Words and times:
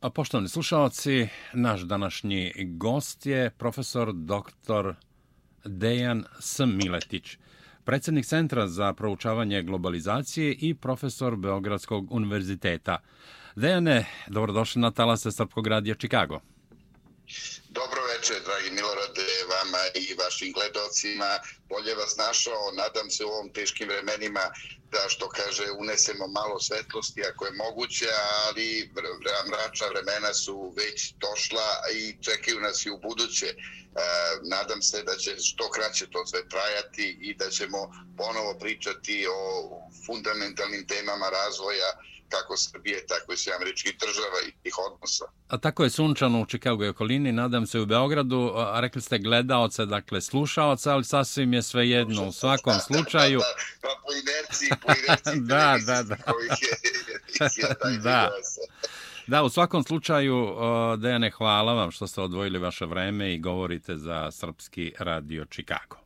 A 0.00 0.10
poštovani 0.10 0.48
slušalci, 0.48 1.28
naš 1.52 1.80
današnji 1.80 2.52
gost 2.56 3.26
je 3.26 3.50
profesor 3.50 4.12
dr. 4.12 4.94
Dejan 5.64 6.24
S. 6.40 6.60
Miletić, 6.66 7.38
predsjednik 7.84 8.26
Centra 8.26 8.68
za 8.68 8.92
proučavanje 8.92 9.62
globalizacije 9.62 10.52
i 10.52 10.74
profesor 10.74 11.36
Beogradskog 11.36 12.12
univerziteta. 12.12 12.98
Dejane, 13.56 14.06
dobrodošli 14.26 14.82
na 14.82 14.90
talase 14.90 15.32
Srpkog 15.32 15.66
radija 15.66 15.94
Čikago. 15.94 16.40
Dobro 17.68 18.00
večer, 18.16 18.36
dragi 18.46 18.70
Milorade, 18.74 18.87
i 19.98 20.14
vašim 20.14 20.52
gledocima. 20.52 21.38
Bolje 21.68 21.94
vas 21.94 22.16
našao, 22.16 22.72
nadam 22.72 23.10
se 23.10 23.24
u 23.24 23.28
ovom 23.28 23.52
teškim 23.52 23.88
vremenima 23.88 24.50
da 24.92 25.08
što 25.08 25.28
kaže 25.28 25.70
unesemo 25.70 26.26
malo 26.26 26.60
svetlosti 26.60 27.24
ako 27.24 27.46
je 27.46 27.52
moguće, 27.52 28.06
ali 28.46 28.90
mračna 29.48 29.86
vremena 29.86 30.34
su 30.34 30.74
već 30.76 31.14
došla 31.14 31.68
i 31.94 32.22
čekaju 32.22 32.60
nas 32.60 32.86
i 32.86 32.90
u 32.90 32.98
buduće. 32.98 33.46
E, 33.46 33.54
nadam 34.42 34.82
se 34.82 35.02
da 35.02 35.16
će 35.16 35.36
što 35.38 35.70
kraće 35.70 36.06
to 36.10 36.26
sve 36.26 36.48
trajati 36.48 37.18
i 37.20 37.34
da 37.34 37.50
ćemo 37.50 37.78
ponovo 38.16 38.58
pričati 38.58 39.26
o 39.30 39.70
fundamentalnim 40.06 40.86
temama 40.86 41.28
razvoja 41.28 41.90
kako 42.28 42.56
Srbije, 42.56 43.06
tako 43.06 43.32
i 43.32 43.36
sve 43.36 43.52
američkih 43.56 43.96
država 44.00 44.38
i 44.48 44.52
tih 44.62 44.74
odnosa. 44.92 45.24
A 45.48 45.58
tako 45.58 45.84
je 45.84 45.90
sunčano 45.90 46.42
u 46.42 46.46
Čikagu 46.46 46.84
i 46.84 46.88
okolini, 46.88 47.32
nadam 47.32 47.66
se 47.66 47.80
u 47.80 47.86
Beogradu, 47.86 48.52
a 48.56 48.80
rekli 48.80 49.02
ste 49.02 49.18
gledaoce, 49.18 49.86
dakle 49.86 50.20
slušaoce, 50.20 50.90
ali 50.90 51.04
sasvim 51.04 51.52
je 51.52 51.62
sve 51.62 51.88
jedno 51.88 52.28
u 52.28 52.32
svakom 52.32 52.72
da, 52.72 52.80
slučaju. 52.80 53.38
Da, 53.38 53.44
da, 53.44 53.54
pa 53.80 53.88
po 54.02 54.12
inerciji, 54.12 54.68
po 54.82 54.92
inerciji 55.04 55.40
da, 55.52 55.78
da, 55.86 56.02
da. 56.02 56.16
da. 58.04 58.30
Da, 59.26 59.42
u 59.42 59.48
svakom 59.48 59.84
slučaju, 59.84 60.56
Dejane, 60.98 61.30
hvala 61.30 61.72
vam 61.72 61.90
što 61.90 62.06
ste 62.06 62.20
odvojili 62.20 62.58
vaše 62.58 62.86
vreme 62.86 63.34
i 63.34 63.38
govorite 63.38 63.96
za 63.96 64.30
Srpski 64.30 64.92
radio 64.98 65.44
Čikago. 65.44 65.96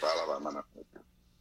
Hvala 0.00 0.24
vam, 0.34 0.54
na 0.54 0.62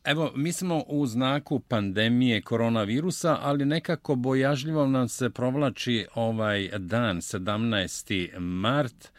Evo, 0.07 0.31
mi 0.35 0.53
smo 0.53 0.83
u 0.87 1.05
znaku 1.05 1.59
pandemije 1.59 2.41
koronavirusa, 2.41 3.37
ali 3.41 3.65
nekako 3.65 4.15
bojažljivo 4.15 4.87
nam 4.87 5.07
se 5.07 5.29
provlači 5.29 6.07
ovaj 6.15 6.69
dan, 6.77 7.17
17. 7.17 8.39
mart, 8.39 9.11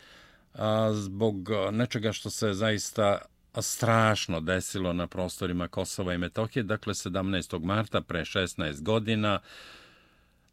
zbog 0.93 1.49
nečega 1.73 2.13
što 2.13 2.31
se 2.31 2.53
zaista 2.53 3.19
strašno 3.61 4.41
desilo 4.41 4.93
na 4.93 5.07
prostorima 5.07 5.69
Kosova 5.69 6.15
i 6.15 6.19
Metohije. 6.19 6.63
Dakle, 6.63 6.95
17. 6.95 7.65
marta, 7.65 8.01
pre 8.01 8.21
16 8.21 8.83
godina, 8.83 9.41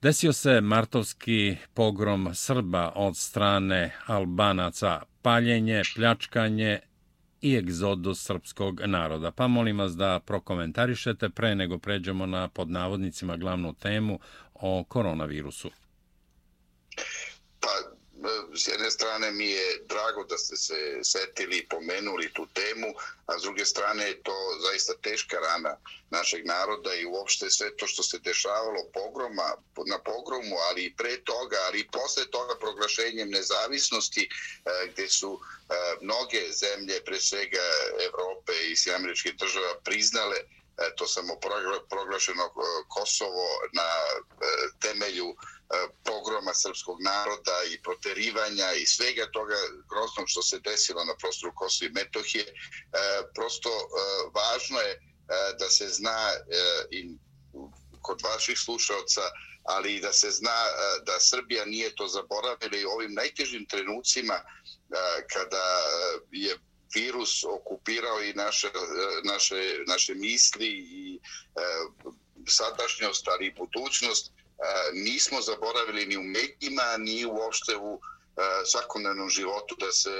desio 0.01 0.33
se 0.33 0.61
martovski 0.61 1.57
pogrom 1.73 2.29
Srba 2.33 2.91
od 2.95 3.17
strane 3.17 3.95
Albanaca, 4.05 5.01
paljenje, 5.21 5.81
pljačkanje 5.95 6.79
i 7.45 7.55
egzodus 7.55 8.23
srpskog 8.23 8.81
naroda. 8.85 9.31
Pa 9.31 9.47
molim 9.47 9.79
vas 9.79 9.95
da 9.95 10.19
prokomentarišete 10.19 11.29
pre 11.29 11.55
nego 11.55 11.77
pređemo 11.77 12.25
na 12.25 12.47
podnavodnicima 12.47 13.37
glavnu 13.37 13.73
temu 13.73 14.19
o 14.53 14.83
koronavirusu. 14.83 15.69
E, 18.25 18.57
s 18.57 18.67
jedne 18.67 18.91
strane 18.91 19.31
mi 19.31 19.49
je 19.49 19.81
drago 19.89 20.23
da 20.23 20.37
ste 20.37 20.55
se 20.57 20.99
setili 21.03 21.57
i 21.57 21.67
pomenuli 21.67 22.33
tu 22.33 22.47
temu, 22.53 22.93
a 23.25 23.39
s 23.39 23.41
druge 23.41 23.65
strane 23.65 24.07
je 24.07 24.23
to 24.23 24.35
zaista 24.61 24.93
teška 25.01 25.37
rana 25.39 25.77
našeg 26.09 26.45
naroda 26.45 26.93
i 26.93 27.05
uopšte 27.05 27.49
sve 27.49 27.77
to 27.77 27.87
što 27.87 28.03
se 28.03 28.19
dešavalo 28.19 28.83
pogroma, 28.93 29.47
na 29.85 29.99
pogromu, 29.99 30.55
ali 30.69 30.85
i 30.85 30.95
pre 30.95 31.17
toga, 31.23 31.57
ali 31.67 31.79
i 31.79 31.87
posle 31.87 32.25
toga 32.31 32.55
proglašenjem 32.59 33.29
nezavisnosti, 33.29 34.29
e, 34.29 34.87
gde 34.93 35.09
su 35.09 35.39
e, 35.39 35.75
mnoge 36.01 36.51
zemlje, 36.51 37.01
pre 37.05 37.19
svega 37.19 37.65
Evrope 38.07 38.53
i 38.71 38.75
Sjameričke 38.75 39.31
država, 39.31 39.75
priznale 39.83 40.37
to 40.97 41.07
samo 41.07 41.33
proglašeno 41.89 42.43
e, 42.43 42.49
Kosovo 42.87 43.47
na 43.73 43.83
e, 43.83 44.47
temelju 44.79 45.29
e, 45.29 45.35
pogroma 46.03 46.53
srpskog 46.53 47.01
naroda 47.01 47.57
i 47.71 47.81
proterivanja 47.81 48.73
i 48.73 48.85
svega 48.85 49.31
toga 49.31 49.55
groznog 49.89 50.25
što 50.27 50.41
se 50.41 50.59
desilo 50.59 51.03
na 51.03 51.15
prostoru 51.15 51.53
Kosova 51.55 51.89
i 51.89 51.93
Metohije. 51.93 52.45
Prosto 53.35 53.69
važno 54.33 54.79
je 54.79 54.99
da 55.59 55.69
se 55.69 55.87
zna 55.89 56.29
i 56.91 57.09
kod 58.01 58.21
vaših 58.23 58.57
slušalca, 58.59 59.21
ali 59.63 59.95
i 59.95 60.01
da 60.01 60.13
se 60.13 60.31
zna 60.31 60.57
da 61.05 61.19
Srbija 61.19 61.65
nije 61.65 61.95
to 61.95 62.07
zaboravila 62.07 62.77
i 62.77 62.85
ovim 62.85 63.13
najtežim 63.13 63.65
trenucima 63.65 64.39
kada 65.33 65.81
je 66.31 66.57
virus 66.95 67.43
okupirao 67.43 68.21
i 68.23 68.33
naše, 68.33 68.67
eh, 68.67 69.21
naše, 69.23 69.55
naše 69.87 70.13
misli 70.13 70.67
i 70.67 71.19
eh, 71.55 71.61
sadašnjost, 72.47 73.27
ali 73.27 73.45
i 73.45 73.53
budućnost, 73.53 74.31
eh, 74.31 74.91
nismo 74.93 75.41
zaboravili 75.41 76.05
ni 76.05 76.17
u 76.17 76.23
medijima, 76.23 76.97
ni 76.97 77.25
uopšte 77.25 77.77
u 77.77 77.99
svakodnevnom 78.65 79.29
životu 79.29 79.75
da 79.79 79.91
se 79.91 80.15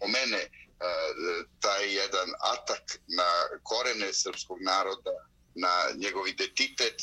pomene 0.00 0.48
taj 1.60 1.94
jedan 1.94 2.28
atak 2.40 2.82
na 3.06 3.28
korene 3.62 4.12
srpskog 4.12 4.58
naroda, 4.62 5.10
na 5.54 5.74
njegov 5.96 6.28
identitet 6.28 6.96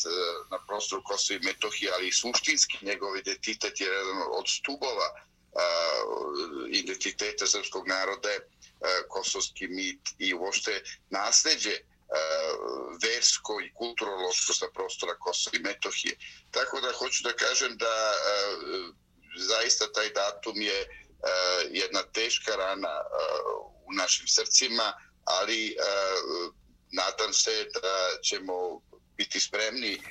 na 0.51 0.57
prostoru 0.67 1.01
Kosova 1.05 1.39
i 1.39 1.45
Metohije, 1.45 1.91
ali 1.93 2.07
i 2.07 2.11
suštinski 2.11 2.77
njegov 2.85 3.17
identitet 3.17 3.81
je 3.81 3.87
jedan 3.87 4.21
od 4.39 4.45
stubova 4.47 5.07
identiteta 6.69 7.47
srpskog 7.47 7.87
naroda 7.87 8.29
je 8.29 8.39
kosovski 9.07 9.67
mit 9.67 10.01
i 10.19 10.33
uopšte 10.33 10.83
nasljeđe 11.09 11.77
versko 13.03 13.61
i 13.61 13.73
kulturološko 13.73 14.53
sa 14.53 14.65
prostora 14.73 15.15
Kosova 15.17 15.57
i 15.57 15.59
Metohije. 15.59 16.17
Tako 16.51 16.81
da 16.81 16.91
hoću 16.91 17.23
da 17.23 17.33
kažem 17.33 17.77
da 17.77 18.13
zaista 19.37 19.91
taj 19.91 20.09
datum 20.09 20.61
je 20.61 20.87
jedna 21.69 22.03
teška 22.03 22.55
rana 22.55 23.01
u 23.85 23.93
našim 23.93 24.27
srcima, 24.27 24.93
ali 25.23 25.75
nadam 26.91 27.33
se 27.33 27.67
da 27.81 28.21
ćemo 28.23 28.81
biti 29.17 29.39
spremni 29.39 30.01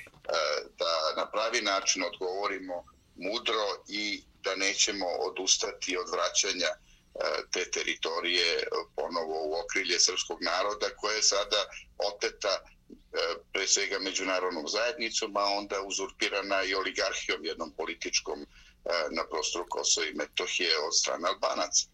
da 0.77 1.13
na 1.17 1.31
pravi 1.31 1.61
način 1.61 2.03
odgovorimo 2.03 2.85
mudro 3.15 3.83
i 3.87 4.23
da 4.43 4.55
nećemo 4.55 5.05
odustati 5.05 5.97
od 5.97 6.09
vraćanja 6.11 6.67
e, 6.67 6.77
te 7.51 7.71
teritorije 7.71 8.63
ponovo 8.95 9.37
u 9.45 9.53
okrilje 9.63 9.99
srpskog 9.99 10.43
naroda 10.43 10.89
koja 10.95 11.15
je 11.15 11.23
sada 11.23 11.65
oteta 11.97 12.53
e, 12.59 12.63
pre 13.53 13.67
svega 13.67 13.99
međunarodnom 13.99 14.67
zajednicom, 14.67 15.37
a 15.37 15.45
onda 15.45 15.81
uzurpirana 15.81 16.63
i 16.63 16.75
oligarhijom 16.75 17.45
jednom 17.45 17.71
političkom 17.77 18.39
e, 18.41 18.45
na 19.11 19.23
prostoru 19.27 19.65
Kosova 19.69 20.07
i 20.07 20.13
Metohije 20.13 20.79
od 20.79 20.97
strane 20.97 21.27
Albanaca. 21.29 21.87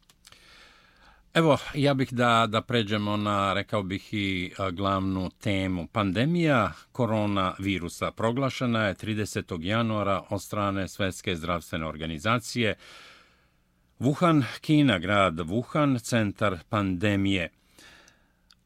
Evo, 1.34 1.58
ja 1.74 1.94
bih 1.94 2.14
da, 2.14 2.48
da 2.50 2.62
pređemo 2.62 3.18
na, 3.18 3.54
rekao 3.54 3.84
bih, 3.84 4.14
i 4.14 4.52
glavnu 4.72 5.30
temu. 5.30 5.88
Pandemija 5.88 6.72
koronavirusa 6.92 8.12
proglašena 8.12 8.88
je 8.88 8.96
30. 8.96 9.64
januara 9.64 10.24
od 10.30 10.42
strane 10.42 10.88
Svetske 10.88 11.36
zdravstvene 11.36 11.86
organizacije. 11.86 12.76
Wuhan, 14.00 14.44
Kina, 14.62 15.00
grad 15.00 15.34
Wuhan, 15.34 16.00
centar 16.04 16.58
pandemije. 16.70 17.50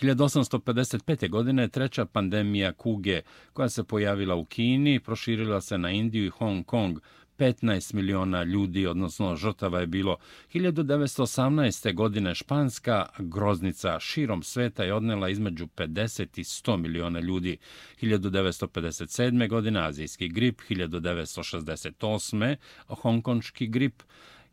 1855. 0.00 1.28
godine 1.28 1.68
treća 1.68 2.04
pandemija 2.04 2.72
kuge 2.72 3.22
koja 3.52 3.68
se 3.68 3.84
pojavila 3.84 4.34
u 4.34 4.44
Kini 4.44 5.00
proširila 5.00 5.60
se 5.60 5.78
na 5.78 5.90
Indiju 5.90 6.26
i 6.26 6.30
Hong 6.30 6.66
Kong. 6.66 6.98
15 7.40 7.94
miliona 7.94 8.42
ljudi, 8.42 8.86
odnosno 8.86 9.36
žrtava 9.36 9.80
je 9.80 9.86
bilo 9.86 10.16
1918. 10.54 11.94
godine 11.94 12.34
španska 12.34 13.06
groznica 13.18 14.00
širom 14.00 14.42
sveta 14.42 14.84
je 14.84 14.94
odnela 14.94 15.28
između 15.28 15.66
50 15.66 16.40
i 16.40 16.44
100 16.44 16.76
miliona 16.76 17.20
ljudi. 17.20 17.56
1957. 18.02 19.48
godine 19.48 19.80
azijski 19.80 20.28
grip, 20.28 20.60
1968. 20.68 22.56
hongkonški 22.88 23.66
grip, 23.66 24.02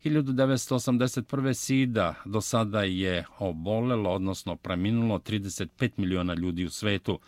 1981. 0.04 1.54
SIDA 1.54 2.14
do 2.24 2.40
sada 2.40 2.82
je 2.82 3.24
obolelo, 3.38 4.10
odnosno 4.10 4.56
preminulo 4.56 5.18
35 5.18 5.90
miliona 5.96 6.34
ljudi 6.34 6.64
u 6.64 6.70
svetu. 6.70 7.20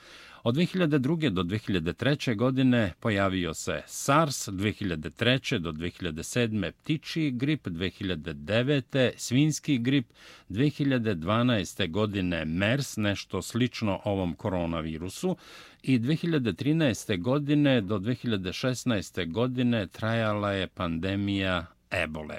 Od 0.43 0.55
2002. 0.55 1.31
do 1.31 1.43
2003. 1.43 2.37
godine 2.37 2.93
pojavio 3.01 3.55
se 3.55 3.83
SARS, 3.87 4.49
2003. 4.49 5.59
do 5.59 5.73
2007. 5.73 6.71
ptičiji 6.71 7.31
grip, 7.31 7.67
2009. 7.67 9.11
svinski 9.17 9.79
grip, 9.79 10.07
2012. 10.49 11.91
godine 11.91 12.45
MERS, 12.45 12.97
nešto 12.97 13.43
slično 13.43 14.01
ovom 14.05 14.35
koronavirusu, 14.35 15.37
i 15.83 15.99
2013. 15.99 17.21
godine 17.21 17.81
do 17.81 17.99
2016. 17.99 19.33
godine 19.33 19.87
trajala 19.87 20.53
je 20.53 20.67
pandemija 20.67 21.67
ebole. 21.91 22.39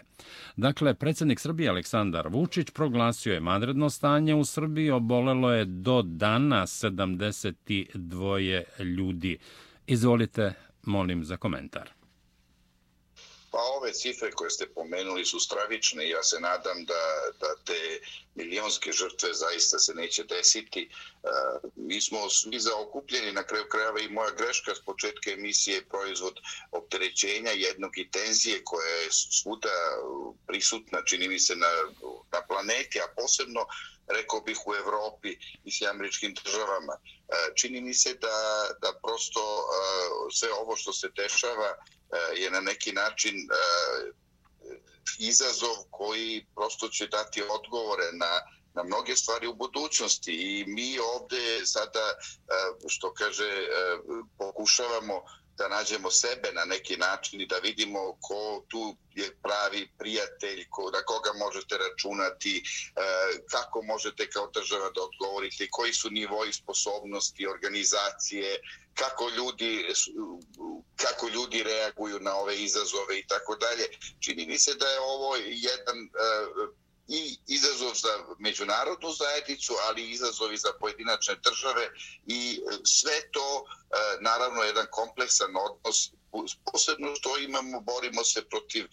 Dakle, 0.56 0.94
predsjednik 0.94 1.39
Srbije 1.39 1.69
Aleksandar 1.69 2.27
Vučić 2.27 2.69
proglasio 2.69 3.33
je 3.33 3.39
madredno 3.39 3.89
stanje 3.89 4.36
u 4.36 4.45
Srbiji, 4.45 4.89
obolelo 4.89 5.51
je 5.51 5.65
do 5.65 6.01
dana 6.01 6.62
72 6.62 8.63
ljudi. 8.80 9.38
Izvolite, 9.88 10.53
molim 10.83 11.24
za 11.24 11.38
komentar. 11.38 11.89
Pa 13.51 13.57
ove 13.57 13.94
cifre 13.94 14.31
koje 14.31 14.50
ste 14.50 14.74
pomenuli 14.74 15.25
su 15.25 15.39
stravične 15.39 16.06
i 16.06 16.09
ja 16.09 16.24
se 16.24 16.39
nadam 16.39 16.86
da, 16.86 17.03
da 17.39 17.56
te 17.65 18.00
milionske 18.36 18.92
žrtve 18.92 19.33
zaista 19.33 19.80
se 19.80 19.94
neće 19.94 20.24
desiti. 20.24 20.89
E, 21.24 21.27
mi 21.75 22.01
smo 22.01 22.30
svi 22.30 22.59
zaokupljeni 22.59 23.31
na 23.31 23.44
kraju 23.44 23.65
krajeva 23.71 24.00
i 24.00 24.09
moja 24.09 24.31
greška 24.31 24.75
s 24.75 24.86
početka 24.86 25.31
emisije 25.31 25.75
je 25.75 25.86
proizvod 25.86 26.39
opterećenja 26.71 27.51
jednog 27.51 27.98
i 27.98 28.09
tenzije 28.12 28.63
koja 28.63 28.88
je 28.88 29.12
svuda 29.12 29.69
prisutna, 30.48 31.03
čini 31.06 31.27
mi 31.27 31.39
se, 31.39 31.56
na, 31.56 31.68
na 32.31 32.42
planeti, 32.48 33.01
a 33.01 33.13
posebno 33.15 33.65
rekao 34.07 34.42
bih 34.42 34.57
u 34.65 34.75
Evropi 34.75 35.38
i 35.63 35.71
s 35.71 35.81
američkim 35.81 36.33
državama. 36.44 36.94
E, 36.94 37.33
čini 37.56 37.81
mi 37.81 37.94
se 37.94 38.13
da, 38.13 38.68
da 38.81 39.00
prosto 39.03 39.39
e, 39.39 39.71
sve 40.31 40.53
ovo 40.53 40.75
što 40.75 40.94
se 40.94 41.09
dešava 41.15 41.69
e, 41.69 42.42
je 42.42 42.51
na 42.51 42.59
neki 42.59 42.92
način 42.92 43.36
izazov 45.19 45.75
koji 45.92 46.45
prosto 46.56 46.88
će 46.88 47.07
dati 47.07 47.44
odgovore 47.50 48.12
na 48.12 48.42
na 48.74 48.83
mnoge 48.83 49.15
stvari 49.15 49.48
u 49.48 49.53
budućnosti 49.56 50.33
i 50.33 50.65
mi 50.68 51.00
ovdje 51.00 51.65
sada 51.65 52.13
što 52.88 53.13
kaže 53.13 53.68
pokušavamo 54.38 55.24
da 55.62 55.68
nađemo 55.68 56.12
sebe 56.12 56.52
na 56.54 56.66
neki 56.66 56.98
način 56.98 57.42
i 57.42 57.48
da 57.48 57.58
vidimo 57.58 58.00
ko 58.22 58.66
tu 58.69 58.96
je 59.16 59.28
pravi 59.44 59.90
prijatelj, 60.00 60.66
ko, 60.69 60.92
na 60.92 61.02
koga 61.02 61.31
možete 61.46 61.78
računati, 61.78 62.54
e, 62.58 62.63
kako 63.52 63.81
možete 63.81 64.30
kao 64.30 64.48
država 64.54 64.90
da 64.96 65.02
odgovorite, 65.04 65.68
koji 65.72 65.94
su 65.94 66.10
nivoji 66.10 66.54
sposobnosti, 66.54 67.48
organizacije, 67.48 68.60
kako 68.94 69.30
ljudi, 69.38 69.86
kako 70.96 71.28
ljudi 71.28 71.63
reaguju 71.63 72.19
na 72.19 72.36
ove 72.36 72.56
izazove 72.58 73.19
i 73.19 73.28
tako 73.28 73.56
dalje. 73.56 73.86
Čini 74.19 74.46
mi 74.46 74.58
se 74.60 74.74
da 74.75 74.88
je 74.88 75.00
ovo 75.00 75.36
jedan 75.69 75.98
e, 75.98 76.10
i 77.12 77.38
izazov 77.48 77.94
za 77.94 78.13
međunarodnu 78.40 79.10
zajednicu, 79.12 79.74
ali 79.88 80.02
i 80.04 80.12
izazovi 80.12 80.58
za 80.58 80.72
pojedinačne 80.80 81.36
države 81.44 81.90
i 82.28 82.62
e, 82.72 82.78
sve 82.84 83.31
to 83.31 83.48
e, 83.63 83.63
naravno 84.22 84.62
jedan 84.62 84.88
kompleksan 84.92 85.52
odnos 85.68 86.12
posebno 86.72 87.16
što 87.16 87.38
imamo, 87.38 87.80
borimo 87.81 88.24
se 88.24 88.42
protiv 88.50 88.86
uh, 88.86 88.89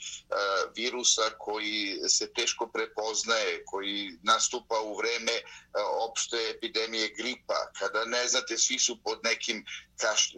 virusa 0.76 1.30
koji 1.38 2.00
se 2.08 2.32
teško 2.32 2.66
prepoznaje, 2.66 3.64
koji 3.64 4.18
nastupa 4.22 4.80
u 4.80 4.96
vreme 4.96 5.32
uh, 5.32 6.10
opšte 6.10 6.36
epidemije 6.56 7.08
gripa, 7.08 7.70
kada 7.78 8.04
ne 8.04 8.28
znate, 8.28 8.58
svi 8.58 8.78
su 8.78 9.02
pod 9.02 9.20
nekim 9.24 9.64
kaš, 9.96 10.34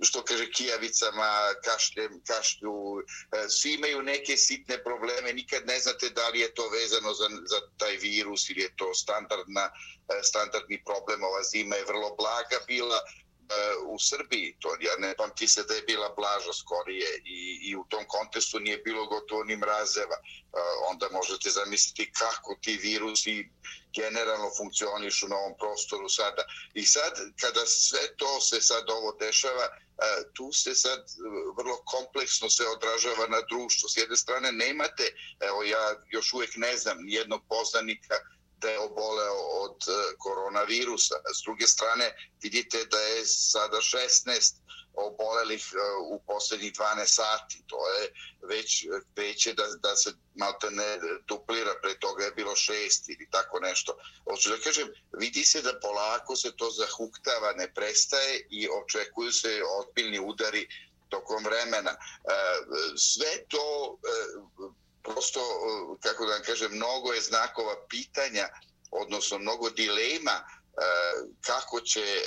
što 0.00 0.24
kaže 0.24 0.50
kijavicama, 0.50 1.30
kašljem, 1.64 2.20
kašlju, 2.26 2.72
uh, 2.72 3.02
svi 3.48 3.74
imaju 3.74 4.02
neke 4.02 4.36
sitne 4.36 4.84
probleme, 4.84 5.32
nikad 5.32 5.66
ne 5.66 5.78
znate 5.80 6.10
da 6.10 6.28
li 6.28 6.40
je 6.40 6.54
to 6.54 6.68
vezano 6.68 7.14
za, 7.14 7.28
za 7.46 7.60
taj 7.76 7.96
virus 7.96 8.50
ili 8.50 8.60
je 8.62 8.76
to 8.76 8.94
standardna, 8.94 9.70
standardni 10.22 10.82
problem, 10.84 11.22
ova 11.22 11.42
zima 11.42 11.76
je 11.76 11.84
vrlo 11.84 12.14
blaga 12.16 12.58
bila, 12.66 13.00
u 13.86 13.98
Srbiji, 13.98 14.56
to 14.60 14.68
ja 14.80 14.96
ne 14.98 15.14
pamti 15.16 15.48
se 15.48 15.62
da 15.62 15.74
je 15.74 15.82
bila 15.82 16.08
blaža 16.16 16.52
skorije 16.52 17.08
i, 17.24 17.60
i 17.62 17.76
u 17.76 17.84
tom 17.88 18.04
kontestu 18.08 18.60
nije 18.60 18.78
bilo 18.78 19.06
gotovo 19.06 19.44
ni 19.44 19.56
mrazeva. 19.56 20.16
E, 20.16 20.24
onda 20.90 21.08
možete 21.12 21.50
zamisliti 21.50 22.12
kako 22.12 22.56
ti 22.62 22.76
virusi 22.76 23.48
generalno 23.96 24.50
funkcionišu 24.56 25.28
na 25.28 25.36
ovom 25.36 25.54
prostoru 25.58 26.08
sada. 26.08 26.42
I 26.74 26.86
sad, 26.86 27.12
kada 27.40 27.66
sve 27.66 28.16
to 28.16 28.40
se 28.40 28.60
sad 28.60 28.90
ovo 28.90 29.12
dešava, 29.20 29.64
e, 29.64 29.72
tu 30.34 30.52
se 30.52 30.74
sad 30.74 31.00
vrlo 31.56 31.76
kompleksno 31.84 32.50
se 32.50 32.66
odražava 32.66 33.26
na 33.28 33.40
društvo. 33.50 33.88
S 33.88 33.96
jedne 33.96 34.16
strane 34.16 34.52
nemate, 34.52 35.04
evo 35.40 35.62
ja 35.62 35.94
još 36.10 36.32
uvijek 36.32 36.56
ne 36.56 36.76
znam, 36.76 36.98
nijednog 37.00 37.42
poznanika 37.48 38.14
da 38.60 38.70
je 38.70 38.78
oboleo 38.78 39.38
od 39.64 39.76
e, 39.88 40.16
koronavirusa. 40.18 41.14
S 41.34 41.42
druge 41.42 41.66
strane, 41.66 42.16
vidite 42.42 42.84
da 42.84 43.00
je 43.00 43.26
sada 43.26 43.76
16 43.76 44.54
obolelih 44.94 45.72
e, 45.72 45.76
u 46.04 46.20
posljednjih 46.26 46.72
12 46.72 47.06
sati. 47.06 47.62
To 47.66 47.88
je 47.88 48.12
već 48.42 48.84
e, 48.84 48.88
veće 49.16 49.54
da, 49.54 49.66
da 49.82 49.96
se 49.96 50.12
malte 50.34 50.70
ne 50.70 50.98
duplira, 51.28 51.74
pre 51.82 51.98
toga 51.98 52.24
je 52.24 52.30
bilo 52.30 52.56
šest 52.56 53.08
ili 53.08 53.28
tako 53.30 53.60
nešto. 53.60 53.96
Hoću 54.24 54.50
da 54.50 54.56
kažem, 54.64 54.88
vidi 55.12 55.44
se 55.44 55.62
da 55.62 55.80
polako 55.80 56.36
se 56.36 56.56
to 56.56 56.70
zahuktava, 56.70 57.52
ne 57.52 57.74
prestaje 57.74 58.46
i 58.50 58.68
očekuju 58.68 59.32
se 59.32 59.62
odbiljni 59.78 60.20
udari 60.20 60.68
tokom 61.08 61.44
vremena. 61.44 61.96
Sve 62.96 63.44
to 63.48 63.98
prosto, 65.02 65.40
e, 65.40 66.00
kako 66.00 66.26
da 66.26 66.32
vam 66.32 66.42
kažem, 66.42 66.72
mnogo 66.72 67.12
je 67.12 67.20
znakova 67.20 67.86
pitanja, 67.88 68.48
odnosno 68.90 69.38
mnogo 69.38 69.70
dilema 69.70 70.36
e, 70.40 70.44
kako 71.40 71.80
će 71.80 72.00
e, 72.00 72.24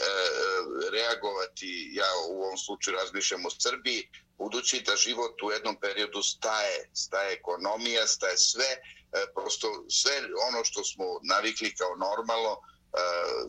reagovati, 0.92 1.90
ja 1.94 2.08
u 2.30 2.44
ovom 2.44 2.58
slučaju 2.58 2.98
razmišljam 2.98 3.46
o 3.46 3.50
Srbiji, 3.60 4.10
budući 4.38 4.82
da 4.82 4.96
život 4.96 5.44
u 5.44 5.52
jednom 5.52 5.76
periodu 5.80 6.22
staje, 6.24 6.90
staje 6.94 7.34
ekonomija, 7.34 8.08
staje 8.08 8.38
sve, 8.38 8.78
prosto 9.36 9.86
sve 9.90 10.12
ono 10.48 10.64
što 10.64 10.84
smo 10.84 11.06
navikli 11.24 11.76
kao 11.76 11.96
normalno, 11.96 12.58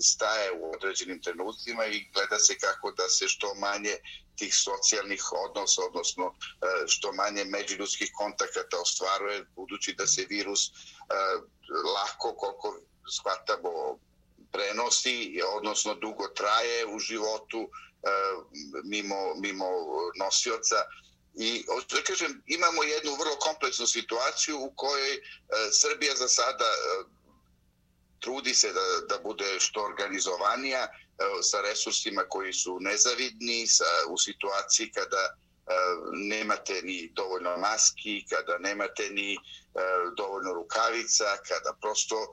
staje 0.00 0.52
u 0.52 0.72
određenim 0.74 1.22
trenucima 1.22 1.86
i 1.86 2.10
gleda 2.14 2.38
se 2.38 2.58
kako 2.58 2.90
da 2.90 3.08
se 3.08 3.28
što 3.28 3.54
manje 3.54 3.96
tih 4.36 4.54
socijalnih 4.54 5.22
odnosa, 5.32 5.82
odnosno 5.88 6.24
e, 6.24 6.86
što 6.86 7.12
manje 7.12 7.44
međuljudskih 7.44 8.10
kontakata 8.14 8.80
ostvaruje, 8.80 9.44
budući 9.56 9.94
da 9.98 10.06
se 10.06 10.26
virus 10.28 10.68
e, 10.68 10.72
lako, 11.94 12.34
koliko 12.36 12.80
shvatamo, 13.18 13.98
prenosi, 14.52 15.40
odnosno 15.56 15.94
dugo 15.94 16.28
traje 16.28 16.86
u 16.86 16.98
životu 16.98 17.60
e, 17.60 17.68
mimo, 18.84 19.34
mimo 19.34 19.66
nosioca. 20.18 20.76
I 21.34 21.64
da 21.90 22.02
kažem, 22.02 22.42
imamo 22.46 22.82
jednu 22.82 23.14
vrlo 23.14 23.36
kompleksnu 23.36 23.86
situaciju 23.86 24.58
u 24.60 24.72
kojoj 24.76 25.20
Srbija 25.72 26.14
za 26.16 26.28
sada 26.28 26.64
trudi 28.24 28.54
se 28.54 28.72
da, 28.72 28.84
da 29.08 29.22
bude 29.22 29.48
što 29.60 29.84
organizovanija, 29.84 30.88
sa 31.42 31.60
resursima 31.60 32.22
koji 32.28 32.52
su 32.52 32.78
nezavidni, 32.80 33.66
sa, 33.66 33.84
u 34.08 34.18
situaciji 34.18 34.90
kada 34.90 35.22
e, 35.26 35.34
nemate 36.12 36.82
ni 36.82 37.10
dovoljno 37.12 37.56
maski, 37.56 38.24
kada 38.30 38.58
nemate 38.58 39.10
ni 39.10 39.34
e, 39.34 39.38
dovoljno 40.16 40.52
rukavica, 40.52 41.24
kada 41.48 41.76
prosto 41.80 42.16
e, 42.16 42.26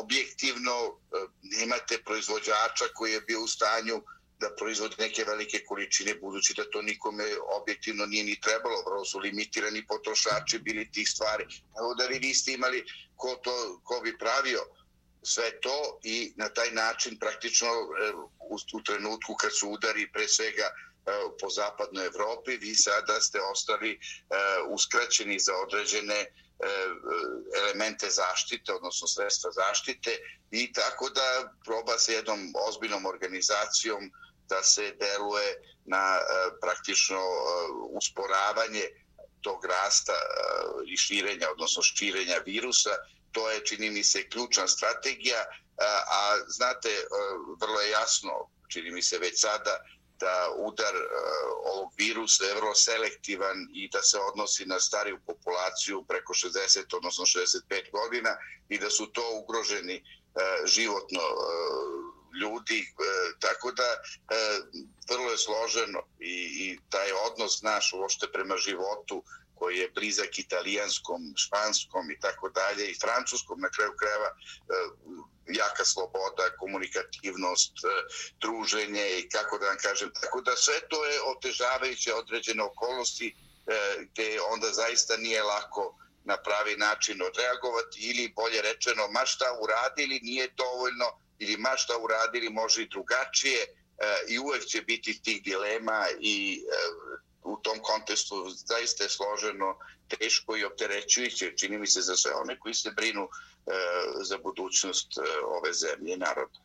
objektivno 0.00 1.00
nemate 1.42 2.02
proizvođača 2.04 2.84
koji 2.94 3.12
je 3.12 3.20
bio 3.20 3.42
u 3.42 3.48
stanju 3.48 4.02
da 4.38 4.50
proizvode 4.58 4.96
neke 4.98 5.24
velike 5.24 5.64
količine, 5.64 6.14
budući 6.14 6.54
da 6.56 6.70
to 6.70 6.82
nikome 6.82 7.24
objektivno 7.60 8.06
nije 8.06 8.24
ni 8.24 8.40
trebalo, 8.40 8.82
vrlo 8.86 9.04
su 9.04 9.18
limitirani 9.18 9.86
potrošači 9.86 10.58
bili 10.58 10.90
tih 10.92 11.08
stvari. 11.08 11.44
Evo 11.78 11.94
da 11.94 12.06
vi 12.06 12.18
niste 12.18 12.52
imali 12.52 12.84
ko, 13.16 13.36
to, 13.42 13.80
ko 13.84 14.00
bi 14.04 14.18
pravio 14.18 14.60
sve 15.26 15.60
to 15.60 16.00
i 16.02 16.32
na 16.36 16.48
taj 16.48 16.70
način 16.70 17.18
praktično 17.18 17.68
e, 17.68 18.12
u, 18.50 18.56
u 18.72 18.82
trenutku 18.82 19.34
kad 19.34 19.50
su 19.58 19.68
udari 19.68 20.12
pre 20.12 20.28
svega 20.28 20.66
e, 20.66 20.72
po 21.40 21.50
zapadnoj 21.50 22.06
Evropi, 22.06 22.56
vi 22.56 22.74
sada 22.74 23.20
ste 23.20 23.40
ostali 23.40 23.92
e, 23.92 23.98
uskraćeni 24.68 25.38
za 25.38 25.52
određene 25.56 26.26
elemente 27.62 28.10
zaštite, 28.10 28.72
odnosno 28.72 29.06
sredstva 29.08 29.50
zaštite 29.52 30.10
i 30.50 30.72
tako 30.72 31.10
da 31.10 31.52
proba 31.64 31.98
se 31.98 32.12
jednom 32.12 32.52
ozbiljnom 32.68 33.06
organizacijom 33.06 34.10
da 34.48 34.62
se 34.62 34.94
deluje 35.00 35.50
na 35.84 36.18
praktično 36.60 37.20
usporavanje 37.90 38.84
tog 39.40 39.64
rasta 39.64 40.12
i 40.86 40.96
širenja, 40.96 41.50
odnosno 41.50 41.82
širenja 41.82 42.38
virusa. 42.46 42.90
To 43.36 43.50
je, 43.50 43.64
čini 43.64 43.90
mi 43.90 44.04
se, 44.04 44.28
ključna 44.28 44.68
strategija, 44.68 45.44
a 46.10 46.36
znate, 46.48 46.88
e, 46.88 47.04
vrlo 47.60 47.80
je 47.80 47.90
jasno, 47.90 48.32
čini 48.68 48.90
mi 48.90 49.02
se 49.02 49.18
već 49.18 49.40
sada, 49.40 49.78
da 50.18 50.54
udar 50.56 50.94
e, 50.94 51.00
ovog 51.64 51.92
virusa 51.98 52.44
je 52.44 52.54
vrlo 52.54 52.74
selektivan 52.74 53.68
i 53.74 53.88
da 53.92 54.02
se 54.02 54.18
odnosi 54.18 54.66
na 54.66 54.80
stariju 54.80 55.18
populaciju 55.26 56.04
preko 56.08 56.32
60, 56.32 56.96
odnosno 56.96 57.24
65 57.24 57.90
godina 57.92 58.36
i 58.68 58.78
da 58.78 58.90
su 58.90 59.06
to 59.06 59.24
ugroženi 59.42 59.96
e, 59.96 60.02
životno 60.66 61.20
ljudi. 62.42 62.86
Tako 63.40 63.72
da 63.72 63.96
vrlo 65.10 65.30
je 65.30 65.38
složeno 65.38 66.02
i, 66.20 66.34
i 66.64 66.78
taj 66.90 67.12
odnos 67.12 67.62
naš 67.62 67.92
uopšte 67.92 68.26
prema 68.32 68.56
životu 68.56 69.22
koji 69.58 69.78
je 69.78 69.90
blizak 69.94 70.38
italijanskom, 70.38 71.20
španskom 71.36 72.10
i 72.10 72.20
tako 72.20 72.48
dalje 72.48 72.90
i 72.90 72.98
francuskom 73.00 73.60
na 73.60 73.70
kraju 73.70 73.92
krajeva 74.00 74.30
eh, 74.30 74.36
jaka 75.46 75.84
sloboda, 75.84 76.44
komunikativnost, 76.58 77.72
eh, 77.84 77.88
druženje 78.40 79.06
i 79.18 79.28
kako 79.28 79.58
da 79.58 79.66
vam 79.66 79.76
kažem. 79.82 80.10
Tako 80.20 80.40
da 80.40 80.56
sve 80.56 80.78
to 80.88 81.04
je 81.04 81.22
otežavajuće 81.22 82.14
određene 82.14 82.62
okolnosti 82.62 83.28
eh, 83.36 83.96
gde 84.00 84.38
onda 84.52 84.72
zaista 84.72 85.16
nije 85.16 85.42
lako 85.42 85.98
na 86.24 86.36
pravi 86.36 86.76
način 86.76 87.22
odreagovati 87.22 88.00
ili 88.10 88.32
bolje 88.36 88.62
rečeno 88.62 89.08
ma 89.08 89.26
šta 89.26 89.58
uradili 89.62 90.20
nije 90.22 90.48
dovoljno 90.56 91.08
ili 91.38 91.56
ma 91.56 91.76
šta 91.76 91.98
uradili 91.98 92.50
može 92.50 92.82
i 92.82 92.88
drugačije 92.88 93.66
i 94.28 94.38
uvek 94.38 94.64
će 94.64 94.82
biti 94.82 95.22
tih 95.22 95.42
dilema 95.42 96.06
i 96.20 96.62
u 97.46 97.56
tom 97.62 97.78
kontestu 97.82 98.34
zaista 98.48 99.04
je 99.04 99.10
složeno, 99.10 99.78
teško 100.08 100.56
i 100.56 100.64
opterećujuće, 100.64 101.56
čini 101.56 101.78
mi 101.78 101.86
se 101.86 102.00
za 102.00 102.16
sve 102.16 102.34
one 102.34 102.58
koji 102.58 102.74
se 102.74 102.90
brinu 102.90 103.28
E, 103.66 103.72
za 104.22 104.38
budućnost 104.42 105.18
e, 105.18 105.20
ove 105.44 105.72
zemlje 105.72 106.14
i 106.14 106.16
naroda. 106.16 106.58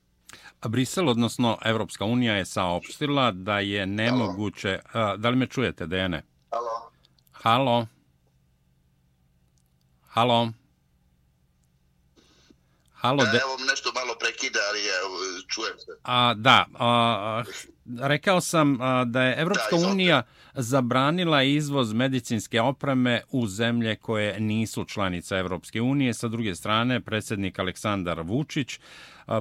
A 0.60 0.68
Brisel, 0.68 1.10
odnosno 1.10 1.58
Evropska 1.66 2.06
unija, 2.06 2.36
je 2.36 2.46
saopštila 2.46 3.32
da 3.32 3.60
je 3.60 3.86
nemoguće... 3.86 4.80
Halo. 4.86 5.18
Da 5.18 5.30
li 5.30 5.36
me 5.36 5.48
čujete, 5.48 5.86
Dejane? 5.86 6.24
Halo. 6.52 6.92
Halo. 7.32 7.88
Halo. 10.08 10.52
Halo, 12.94 13.24
de... 13.26 13.38
Evo 13.38 13.58
nešto 13.70 13.92
malo 13.96 14.16
prekida, 14.20 14.60
ali 14.70 14.80
čujem 15.48 15.80
se. 15.80 15.92
A, 16.04 16.34
da, 16.34 16.66
a, 16.74 17.44
rekao 18.02 18.42
sam 18.42 18.82
a, 18.82 19.06
da 19.06 19.24
je 19.24 19.42
Evropska 19.42 19.76
da, 19.76 19.88
unija 19.88 20.24
zabranila 20.54 21.44
izvoz 21.44 21.94
medicinske 21.94 22.62
opreme 22.62 23.22
u 23.32 23.48
zemlje 23.48 23.96
koje 23.96 24.40
nisu 24.40 24.86
članice 24.86 25.36
Evropske 25.36 25.82
unije. 25.82 26.14
Sa 26.14 26.28
druge 26.28 26.56
strane, 26.56 27.02
predsjednik 27.02 27.60
Aleksandar 27.60 28.22
Vučić 28.22 28.80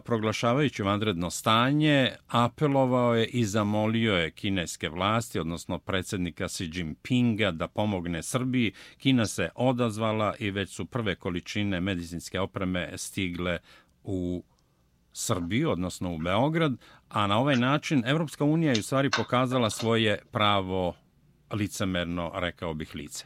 proglašavajući 0.04 0.82
vanredno 0.82 1.30
stanje, 1.30 2.10
apelovao 2.28 3.14
je 3.14 3.26
i 3.26 3.44
zamolio 3.44 4.14
je 4.14 4.30
kineske 4.30 4.88
vlasti, 4.88 5.38
odnosno 5.38 5.78
predsjednika 5.78 6.48
Xi 6.48 6.70
Jinpinga, 6.74 7.50
da 7.50 7.68
pomogne 7.68 8.22
Srbiji. 8.22 8.72
Kina 8.98 9.26
se 9.26 9.48
odazvala 9.54 10.34
i 10.38 10.50
već 10.50 10.70
su 10.70 10.84
prve 10.84 11.14
količine 11.14 11.80
medicinske 11.80 12.40
opreme 12.40 12.92
stigle 12.96 13.58
u 14.04 14.42
Srbiju, 15.12 15.70
odnosno 15.70 16.14
u 16.14 16.18
Beograd, 16.18 16.72
a 17.08 17.26
na 17.26 17.38
ovaj 17.38 17.56
način 17.56 18.02
Evropska 18.06 18.44
unija 18.44 18.72
je 18.72 18.80
u 18.80 18.82
stvari 18.82 19.10
pokazala 19.10 19.70
svoje 19.70 20.22
pravo 20.32 20.96
licemerno, 21.52 22.32
rekao 22.34 22.74
bih, 22.74 22.94
lice. 22.94 23.24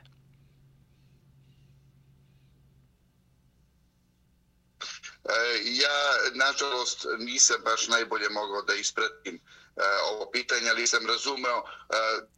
E, 5.24 5.36
ja, 5.64 5.98
nažalost, 6.34 7.06
nisam 7.18 7.56
baš 7.64 7.88
najbolje 7.88 8.28
mogao 8.30 8.62
da 8.62 8.74
ispratim 8.74 9.34
uh, 9.34 9.63
ovo 10.12 10.30
pitanje, 10.32 10.70
ali 10.70 10.86
sam 10.86 11.06
razumeo 11.06 11.58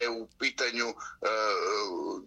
e, 0.01 0.09
u 0.09 0.29
pitanju 0.39 0.87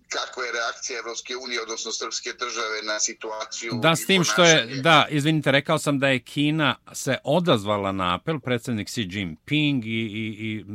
kakva 0.09 0.43
je 0.45 0.51
reakcija 0.51 0.99
Evropske 0.99 1.35
unije, 1.35 1.61
odnosno 1.61 1.91
Srpske 1.91 2.29
države 2.39 2.81
na 2.83 2.99
situaciju. 2.99 3.71
Da, 3.81 3.95
s 3.95 4.05
tim 4.05 4.23
što 4.23 4.43
je, 4.43 4.65
da, 4.65 5.07
izvinite, 5.09 5.51
rekao 5.51 5.79
sam 5.79 5.99
da 5.99 6.07
je 6.07 6.19
Kina 6.19 6.75
se 6.93 7.17
odazvala 7.23 7.91
na 7.91 8.15
apel, 8.15 8.39
predsjednik 8.39 8.87
Xi 8.87 9.07
Jinping 9.11 9.85
i, 9.85 9.89
i, 9.89 10.25
i 10.47 10.65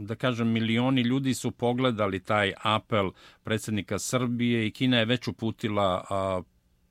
da 0.00 0.14
kažem, 0.14 0.52
milioni 0.52 1.02
ljudi 1.02 1.34
su 1.34 1.50
pogledali 1.50 2.20
taj 2.20 2.52
apel 2.62 3.10
predsjednika 3.44 3.98
Srbije 3.98 4.66
i 4.66 4.70
Kina 4.70 4.98
je 4.98 5.04
već 5.04 5.28
uputila 5.28 6.04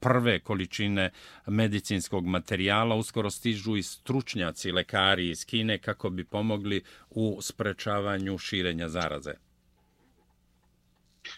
prve 0.05 0.39
količine 0.39 1.11
medicinskog 1.47 2.25
materijala. 2.25 2.95
Uskoro 2.95 3.31
stižu 3.31 3.75
i 3.75 3.83
stručnjaci, 3.83 4.71
lekari 4.71 5.29
iz 5.29 5.45
Kine 5.45 5.81
kako 5.81 6.09
bi 6.09 6.25
pomogli 6.25 6.83
u 7.09 7.39
sprečavanju 7.41 8.37
širenja 8.37 8.89
zaraze. 8.89 9.33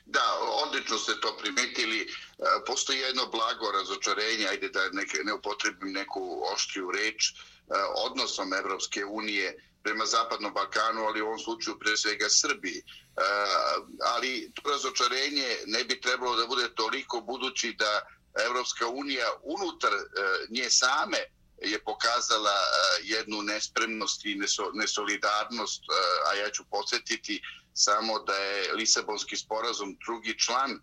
Da, 0.05 0.25
odlično 0.65 0.97
ste 0.97 1.13
to 1.21 1.38
primetili. 1.41 2.01
E, 2.01 2.07
postoji 2.67 3.00
jedno 3.00 3.25
blago 3.31 3.71
razočarenje, 3.79 4.47
ajde 4.47 4.69
da 4.69 4.89
neke, 4.91 5.17
ne 5.24 5.33
upotrebim 5.33 5.91
neku 5.93 6.21
oštriju 6.53 6.91
reč, 6.91 7.29
e, 7.29 7.33
odnosom 8.05 8.53
Evropske 8.53 9.05
unije 9.05 9.55
prema 9.83 10.05
Zapadnom 10.05 10.53
Balkanu, 10.53 11.01
ali 11.07 11.21
u 11.21 11.25
ovom 11.25 11.39
slučaju 11.39 11.79
pre 11.79 11.97
svega 11.97 12.29
Srbiji. 12.29 12.79
E, 12.79 12.83
ali 14.15 14.51
to 14.53 14.69
razočarenje 14.71 15.47
ne 15.65 15.83
bi 15.83 16.01
trebalo 16.01 16.36
da 16.36 16.47
bude 16.47 16.67
toliko 16.75 17.21
budući 17.21 17.75
da 17.79 18.16
Evropska 18.46 18.88
unija 18.88 19.27
unutar 19.44 19.94
e, 19.94 20.00
nje 20.50 20.70
same 20.70 21.17
je 21.62 21.84
pokazala 21.84 22.51
e, 22.51 23.00
jednu 23.03 23.41
nespremnost 23.41 24.25
i 24.25 24.39
nesolidarnost, 24.74 25.84
e, 25.84 25.94
a 26.29 26.34
ja 26.34 26.50
ću 26.51 26.63
podsjetiti 26.72 27.41
samo 27.74 28.20
da 28.20 28.34
je 28.36 28.74
Lisabonski 28.74 29.38
sporazum 29.38 29.98
drugi 30.06 30.39
član 30.39 30.79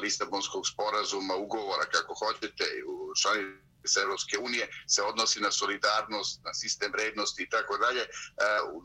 Lisabonskog 0.00 0.62
sporazuma, 0.66 1.34
ugovora, 1.34 1.84
kako 1.84 2.14
hoćete, 2.14 2.64
u 2.86 3.14
članice 3.22 4.00
Evropske 4.02 4.38
unije 4.38 4.68
se 4.88 5.02
odnosi 5.02 5.40
na 5.40 5.50
solidarnost, 5.50 6.40
na 6.44 6.54
sistem 6.54 6.92
vrednosti 6.92 7.42
i 7.42 7.48
tako 7.48 7.78
dalje. 7.78 8.06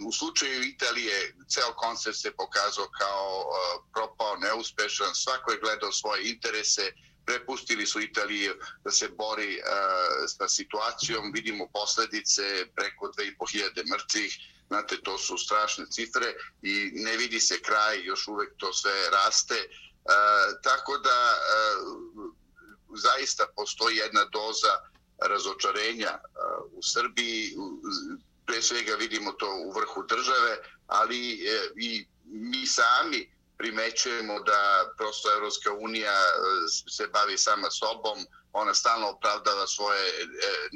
U 0.07 0.11
slučaju 0.11 0.63
Italije 0.63 1.35
ceo 1.49 1.73
koncept 1.73 2.17
se 2.17 2.31
pokazao 2.31 2.87
kao 2.99 3.45
propao, 3.93 4.35
neuspešan, 4.35 5.15
svako 5.15 5.51
je 5.51 5.59
gledao 5.59 5.91
svoje 5.91 6.29
interese, 6.29 6.91
prepustili 7.29 7.85
su 7.85 8.01
Italije 8.01 8.55
da 8.83 8.91
se 8.91 9.07
bori 9.09 9.57
uh, 9.57 9.65
sa 10.27 10.47
situacijom. 10.47 11.31
Vidimo 11.33 11.67
posljedice 11.73 12.65
preko 12.75 13.11
2500 13.17 13.91
mrtvih. 13.91 14.31
Znate, 14.67 15.01
to 15.03 15.17
su 15.17 15.37
strašne 15.37 15.85
cifre 15.89 16.33
i 16.61 16.91
ne 16.93 17.17
vidi 17.17 17.39
se 17.39 17.61
kraj, 17.61 18.03
još 18.03 18.27
uvek 18.27 18.49
to 18.57 18.73
sve 18.73 18.91
raste. 19.11 19.59
Uh, 19.63 20.11
tako 20.63 20.97
da 20.97 21.19
uh, 21.33 22.33
zaista 22.97 23.47
postoji 23.55 23.97
jedna 23.97 24.25
doza 24.25 24.73
razočarenja 25.17 26.13
uh, 26.13 26.71
u 26.71 26.81
Srbiji. 26.83 27.55
Pre 28.45 28.61
svega 28.61 28.95
vidimo 28.95 29.31
to 29.31 29.49
u 29.65 29.71
vrhu 29.71 30.03
države, 30.07 30.57
ali 30.87 31.21
uh, 31.33 31.71
i 31.77 32.05
mi 32.25 32.65
sami 32.67 33.21
uh, 33.21 33.38
primećujemo 33.59 34.39
da 34.39 34.91
prosto 34.97 35.27
Evropska 35.37 35.71
unija 35.73 36.11
e, 36.11 36.33
se 36.95 37.07
bavi 37.07 37.37
sama 37.37 37.69
sobom, 37.71 38.17
ona 38.53 38.73
stalno 38.73 39.09
opravdava 39.09 39.67
svoje, 39.67 40.09
e, 40.09 40.69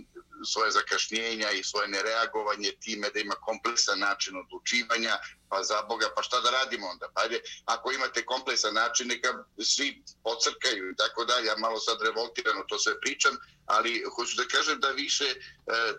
svoje 0.46 0.72
zakašnjenja 0.72 1.52
i 1.52 1.64
svoje 1.64 1.88
nereagovanje 1.88 2.72
time 2.80 3.10
da 3.10 3.20
ima 3.20 3.36
kompleksan 3.36 4.00
način 4.00 4.38
odlučivanja, 4.38 5.18
pa 5.50 5.64
za 5.64 5.82
Boga, 5.90 6.08
pa 6.16 6.24
šta 6.24 6.42
da 6.42 6.50
radimo 6.50 6.88
onda? 6.88 7.10
Pa 7.14 7.22
ajde, 7.22 7.42
ako 7.66 7.92
imate 7.92 8.26
kompleksan 8.26 8.74
način, 8.74 9.08
neka 9.08 9.44
svi 9.60 10.04
pocrkaju 10.24 10.92
i 10.92 10.96
tako 10.96 11.26
dalje, 11.26 11.46
ja 11.46 11.58
malo 11.58 11.80
sad 11.80 12.02
revoltirano 12.02 12.64
to 12.68 12.80
sve 12.80 13.00
pričam, 13.00 13.38
ali 13.66 14.04
hoću 14.16 14.36
da 14.36 14.48
kažem 14.48 14.80
da 14.80 14.90
više 14.90 15.26
e, 15.26 15.36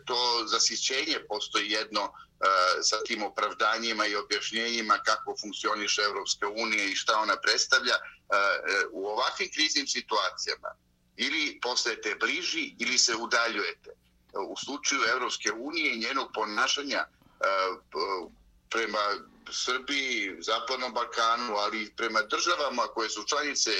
to 0.07 0.45
zasićenje 0.47 1.19
postoji 1.28 1.71
jedno 1.71 2.02
e, 2.02 2.12
sa 2.83 3.02
tim 3.07 3.23
opravdanjima 3.23 4.07
i 4.07 4.16
objašnjenjima 4.16 4.99
kako 4.99 5.37
funkcioniše 5.40 6.02
Evropska 6.02 6.49
unija 6.49 6.85
i 6.85 6.97
šta 6.97 7.19
ona 7.19 7.37
predstavlja. 7.37 7.95
E, 7.95 8.00
u 8.90 9.07
ovakvim 9.07 9.50
kriznim 9.54 9.87
situacijama 9.87 10.85
ili 11.16 11.59
postajete 11.62 12.14
bliži 12.21 12.75
ili 12.78 12.99
se 12.99 13.16
udaljujete. 13.16 13.90
U 14.49 14.56
slučaju 14.64 15.00
Evropske 15.12 15.52
unije 15.52 15.94
i 15.94 15.99
njenog 15.99 16.30
ponašanja 16.35 16.99
e, 16.99 17.06
prema 18.71 18.99
Srbiji, 19.50 20.37
Zapadnom 20.40 20.92
Balkanu, 20.92 21.56
ali 21.56 21.83
i 21.83 21.90
prema 21.97 22.23
državama 22.23 22.83
koje 22.83 23.11
su 23.11 23.25
članice 23.28 23.71
e, 23.71 23.76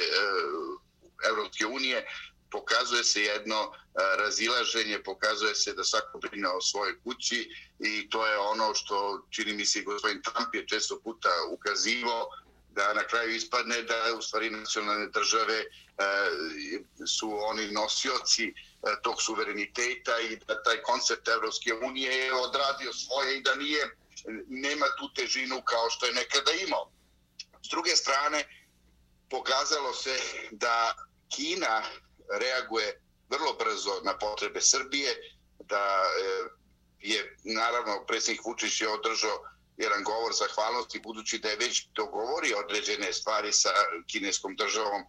Evropske 1.29 1.67
unije, 1.67 2.07
pokazuje 2.51 3.05
se 3.05 3.23
jedno 3.23 3.61
e, 3.63 3.71
razilaženje, 4.19 5.03
pokazuje 5.03 5.55
se 5.55 5.73
da 5.73 5.85
svako 5.85 6.19
brine 6.19 6.49
o 6.49 6.61
svojoj 6.61 7.01
kući 7.03 7.51
i 7.79 8.09
to 8.11 8.27
je 8.27 8.39
ono 8.39 8.75
što 8.75 9.27
čini 9.31 9.53
mi 9.53 9.67
se 9.67 9.79
i 9.79 9.83
gospodin 9.85 10.23
Trump 10.23 10.55
je 10.55 10.67
često 10.67 11.01
puta 11.05 11.29
ukazivo 11.51 12.29
da 12.75 12.93
na 12.95 13.07
kraju 13.07 13.35
ispadne 13.35 13.83
da 13.83 14.15
u 14.19 14.23
stvari 14.23 14.51
nacionalne 14.51 15.07
države 15.07 15.59
e, 15.59 15.67
su 17.07 17.39
oni 17.45 17.71
nosioci 17.71 18.45
e, 18.49 18.53
tog 19.03 19.23
suvereniteta 19.23 20.21
i 20.21 20.37
da 20.37 20.63
taj 20.63 20.83
koncept 20.83 21.29
Evropske 21.29 21.75
unije 21.75 22.13
je 22.13 22.35
odradio 22.35 22.93
svoje 22.93 23.39
i 23.39 23.43
da 23.43 23.55
nije 23.55 23.97
nema 24.49 24.87
tu 24.99 25.15
težinu 25.15 25.63
kao 25.63 25.91
što 25.91 26.07
je 26.07 26.13
nekada 26.13 26.53
imao. 26.53 26.91
S 27.63 27.69
druge 27.71 27.97
strane, 27.97 28.45
pokazalo 29.31 29.95
se 29.95 30.19
da 30.51 30.95
Kina 31.29 31.83
reaguje 32.41 33.01
vrlo 33.29 33.53
brzo 33.53 34.01
na 34.05 34.19
potrebe 34.19 34.61
Srbije, 34.61 35.39
da 35.59 36.03
e, 36.05 36.49
je 37.01 37.37
naravno 37.45 38.05
predsjednik 38.07 38.45
Vučić 38.47 38.81
je 38.81 38.89
održao 38.89 39.54
jedan 39.77 40.03
govor 40.05 40.33
zahvalnosti 40.33 41.01
budući 41.01 41.39
da 41.39 41.49
je 41.49 41.57
već 41.57 41.87
dogovori 41.95 42.55
određene 42.55 43.13
stvari 43.13 43.53
sa 43.53 43.69
kineskom 44.07 44.57
državom, 44.57 45.03
e, 45.03 45.07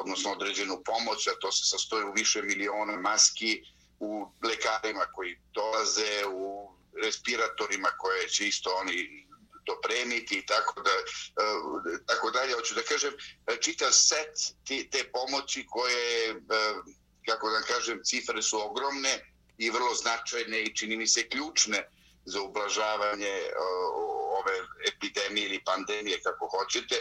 odnosno 0.00 0.32
određenu 0.32 0.82
pomoć, 0.84 1.26
a 1.26 1.38
to 1.40 1.52
se 1.52 1.64
sastoji 1.64 2.04
u 2.04 2.12
više 2.12 2.42
miliona 2.42 2.96
maski, 2.96 3.62
u 3.98 4.26
lekarima 4.42 5.06
koji 5.14 5.38
dolaze, 5.54 6.26
u 6.32 6.70
respiratorima 7.02 7.88
koje 7.88 8.28
će 8.28 8.48
isto 8.48 8.70
oni 8.70 9.26
dopremiti 9.66 10.38
i 10.38 10.46
tako 10.46 10.82
da 10.82 10.90
e, 10.90 11.98
tako 12.06 12.30
dalje. 12.30 12.52
Hoću 12.52 12.74
da 12.74 12.82
kažem 12.82 13.12
e, 13.46 13.56
čitav 13.60 13.92
set 13.92 14.34
te, 14.66 14.88
te 14.90 15.10
pomoći 15.12 15.66
koje 15.70 16.34
kako 17.26 17.50
da 17.50 17.62
kažem 17.62 18.00
cifre 18.04 18.42
su 18.42 18.60
ogromne 18.70 19.34
i 19.58 19.70
vrlo 19.70 19.94
značajne 19.94 20.62
i 20.62 20.74
čini 20.76 20.96
mi 20.96 21.06
se 21.06 21.28
ključne 21.28 21.88
za 22.24 22.42
ublažavanje 22.42 23.34
uh, 23.42 23.58
ove 24.38 24.56
epidemije 24.88 25.46
ili 25.46 25.64
pandemije 25.64 26.22
kako 26.22 26.46
hoćete. 26.46 26.96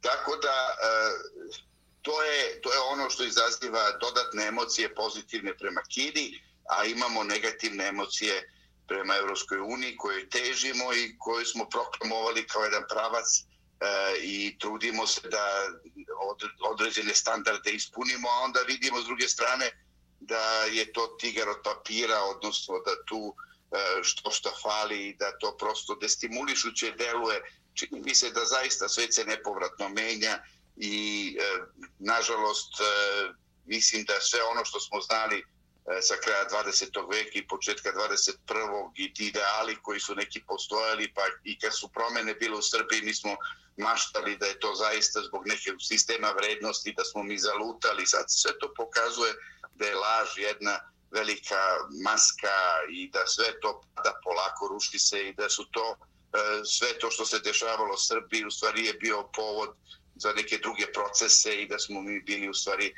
Tako 0.00 0.36
da 0.36 0.56
uh, 0.70 1.56
to 2.02 2.22
je 2.22 2.60
to 2.60 2.72
je 2.72 2.78
ono 2.78 3.10
što 3.10 3.24
izaziva 3.24 3.92
dodatne 4.00 4.46
emocije 4.46 4.94
pozitivne 4.94 5.58
prema 5.58 5.82
Kini 5.94 6.40
a 6.68 6.84
imamo 6.84 7.24
negativne 7.24 7.86
emocije 7.86 8.52
prema 8.88 9.16
Evropskoj 9.16 9.58
uniji 9.58 9.96
koje 9.96 10.28
težimo 10.28 10.94
i 10.94 11.14
koje 11.18 11.46
smo 11.46 11.68
proklamovali 11.68 12.46
kao 12.46 12.64
jedan 12.64 12.84
pravac 12.88 13.26
e, 13.38 13.44
i 14.22 14.58
trudimo 14.58 15.06
se 15.06 15.28
da 15.28 15.46
određene 16.70 17.14
standarde 17.14 17.70
ispunimo, 17.70 18.28
a 18.28 18.40
onda 18.44 18.60
vidimo 18.60 19.00
s 19.00 19.04
druge 19.04 19.28
strane 19.28 19.70
da 20.20 20.64
je 20.64 20.92
to 20.92 21.06
tigar 21.20 21.48
od 21.48 21.56
papira, 21.64 22.22
odnosno 22.22 22.74
da 22.78 23.04
tu 23.04 23.34
e, 23.34 23.55
E, 23.72 24.02
što 24.02 24.30
što 24.30 24.50
fali 24.62 25.08
i 25.08 25.16
da 25.16 25.38
to 25.38 25.56
prosto 25.56 25.94
destimulišuće 25.94 26.90
deluje. 26.90 27.42
Čini 27.74 28.00
mi 28.00 28.14
se 28.14 28.30
da 28.30 28.44
zaista 28.44 28.88
sve 28.88 29.12
se 29.12 29.24
nepovratno 29.24 29.88
menja 29.88 30.38
i 30.76 31.36
e, 31.40 31.58
nažalost 31.98 32.80
e, 32.80 32.84
mislim 33.64 34.04
da 34.04 34.20
sve 34.20 34.42
ono 34.42 34.64
što 34.64 34.80
smo 34.80 35.00
znali 35.00 35.44
E, 35.86 36.02
sa 36.02 36.16
kraja 36.18 36.48
20. 36.50 36.90
veka 37.10 37.38
i 37.38 37.46
početka 37.46 37.92
21. 37.92 38.90
i 38.96 39.14
ti 39.14 39.26
ideali 39.26 39.76
koji 39.82 40.00
su 40.00 40.14
neki 40.14 40.42
postojali, 40.46 41.12
pa 41.14 41.22
i 41.44 41.58
kad 41.58 41.78
su 41.78 41.88
promene 41.88 42.34
bile 42.34 42.56
u 42.58 42.62
Srbiji, 42.62 43.02
mi 43.02 43.14
smo 43.14 43.36
maštali 43.76 44.36
da 44.36 44.46
je 44.46 44.60
to 44.60 44.74
zaista 44.74 45.20
zbog 45.22 45.46
neke 45.46 45.70
sistema 45.80 46.30
vrednosti, 46.30 46.94
da 46.96 47.04
smo 47.04 47.22
mi 47.22 47.38
zalutali. 47.38 48.06
Sad 48.06 48.24
sve 48.28 48.58
to 48.58 48.74
pokazuje 48.76 49.32
da 49.74 49.86
je 49.86 49.94
laž 49.94 50.28
jedna 50.36 50.80
velika 51.10 51.62
maska 52.04 52.56
i 52.90 53.10
da 53.10 53.26
sve 53.26 53.60
to 53.60 53.82
pada 53.94 54.12
polako, 54.24 54.68
ruši 54.68 54.98
se 54.98 55.28
i 55.28 55.34
da 55.34 55.48
su 55.48 55.64
to 55.70 55.96
e, 55.96 56.64
sve 56.64 56.98
to 56.98 57.10
što 57.10 57.26
se 57.26 57.38
dešavalo 57.38 57.94
u 57.94 57.98
Srbiji 57.98 58.44
u 58.44 58.50
stvari 58.50 58.86
je 58.86 58.92
bio 58.92 59.28
povod 59.34 59.76
za 60.16 60.32
neke 60.32 60.58
druge 60.58 60.86
procese 60.92 61.62
i 61.62 61.68
da 61.68 61.78
smo 61.78 62.02
mi 62.02 62.20
bili 62.20 62.48
u 62.48 62.54
stvari 62.54 62.86
e, 62.86 62.92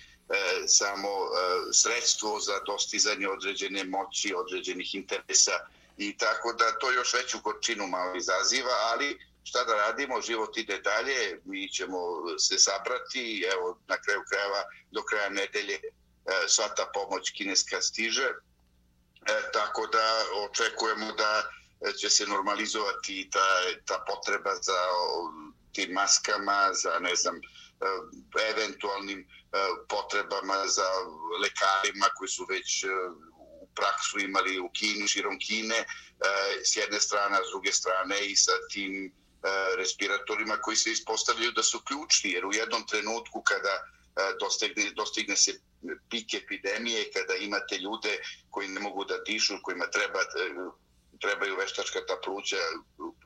samo 0.67 1.09
e, 1.09 1.29
sredstvo 1.73 2.41
za 2.41 2.61
dostizanje 2.67 3.29
određene 3.29 3.85
moći, 3.85 4.35
određenih 4.35 4.95
interesa. 4.95 5.59
I 5.97 6.17
tako 6.17 6.53
da 6.53 6.79
to 6.79 6.93
još 6.93 7.15
veću 7.15 7.39
gorčinu 7.45 7.87
malo 7.87 8.17
izaziva, 8.17 8.75
ali 8.91 9.19
šta 9.45 9.65
da 9.65 9.75
radimo, 9.75 10.21
život 10.21 10.57
ide 10.57 10.79
dalje, 10.79 11.41
mi 11.45 11.69
ćemo 11.69 11.99
se 12.39 12.59
sabrati, 12.59 13.45
evo 13.53 13.79
na 13.89 13.97
kraju 14.03 14.23
krajeva 14.31 14.63
do 14.91 15.03
kraja 15.03 15.29
nedelje 15.29 15.81
E, 16.29 16.49
sva 16.49 16.69
ta 16.69 16.85
pomoć 16.93 17.31
kineska 17.33 17.81
stiže, 17.81 18.29
e, 18.29 19.53
tako 19.53 19.87
da 19.87 20.25
očekujemo 20.45 21.13
da 21.13 21.51
će 22.01 22.11
se 22.11 22.27
normalizovati 22.27 23.31
ta, 23.33 23.49
ta 23.85 24.05
potreba 24.09 24.55
za 24.63 24.81
tim 25.73 25.93
maskama, 25.93 26.71
za 26.73 26.99
ne 27.01 27.15
znam, 27.15 27.37
e, 27.37 27.41
eventualnim 28.53 29.21
e, 29.21 29.27
potrebama 29.89 30.67
za 30.67 30.89
lekarima 31.43 32.07
koji 32.17 32.29
su 32.29 32.47
već 32.49 32.85
u 33.61 33.69
praksu 33.75 34.19
imali 34.19 34.59
u 34.59 34.69
Kini, 34.69 35.09
širom 35.09 35.39
Kine, 35.39 35.85
s 36.65 36.77
jedne 36.77 37.01
strane, 37.01 37.39
a 37.39 37.45
s 37.45 37.51
druge 37.51 37.73
strane 37.73 38.27
i 38.27 38.37
sa 38.37 38.53
tim 38.73 39.13
respiratorima 39.77 40.57
koji 40.57 40.77
se 40.77 40.91
ispostavljaju 40.93 41.53
da 41.53 41.63
su 41.63 41.81
ključni, 41.81 42.31
jer 42.31 42.47
u 42.47 42.53
jednom 42.53 42.87
trenutku 42.87 43.43
kada 43.43 43.75
dostigne, 44.41 44.91
dostigne 44.91 45.37
se 45.37 45.61
pik 46.11 46.35
epidemije, 46.35 47.11
kada 47.13 47.35
imate 47.35 47.79
ljude 47.79 48.19
koji 48.51 48.69
ne 48.69 48.81
mogu 48.81 49.05
da 49.05 49.19
dišu, 49.19 49.55
kojima 49.63 49.91
treba, 49.91 50.21
e, 50.21 50.27
trebaju 51.21 51.57
veštačka 51.57 52.07
ta 52.07 52.17
pluća, 52.25 52.57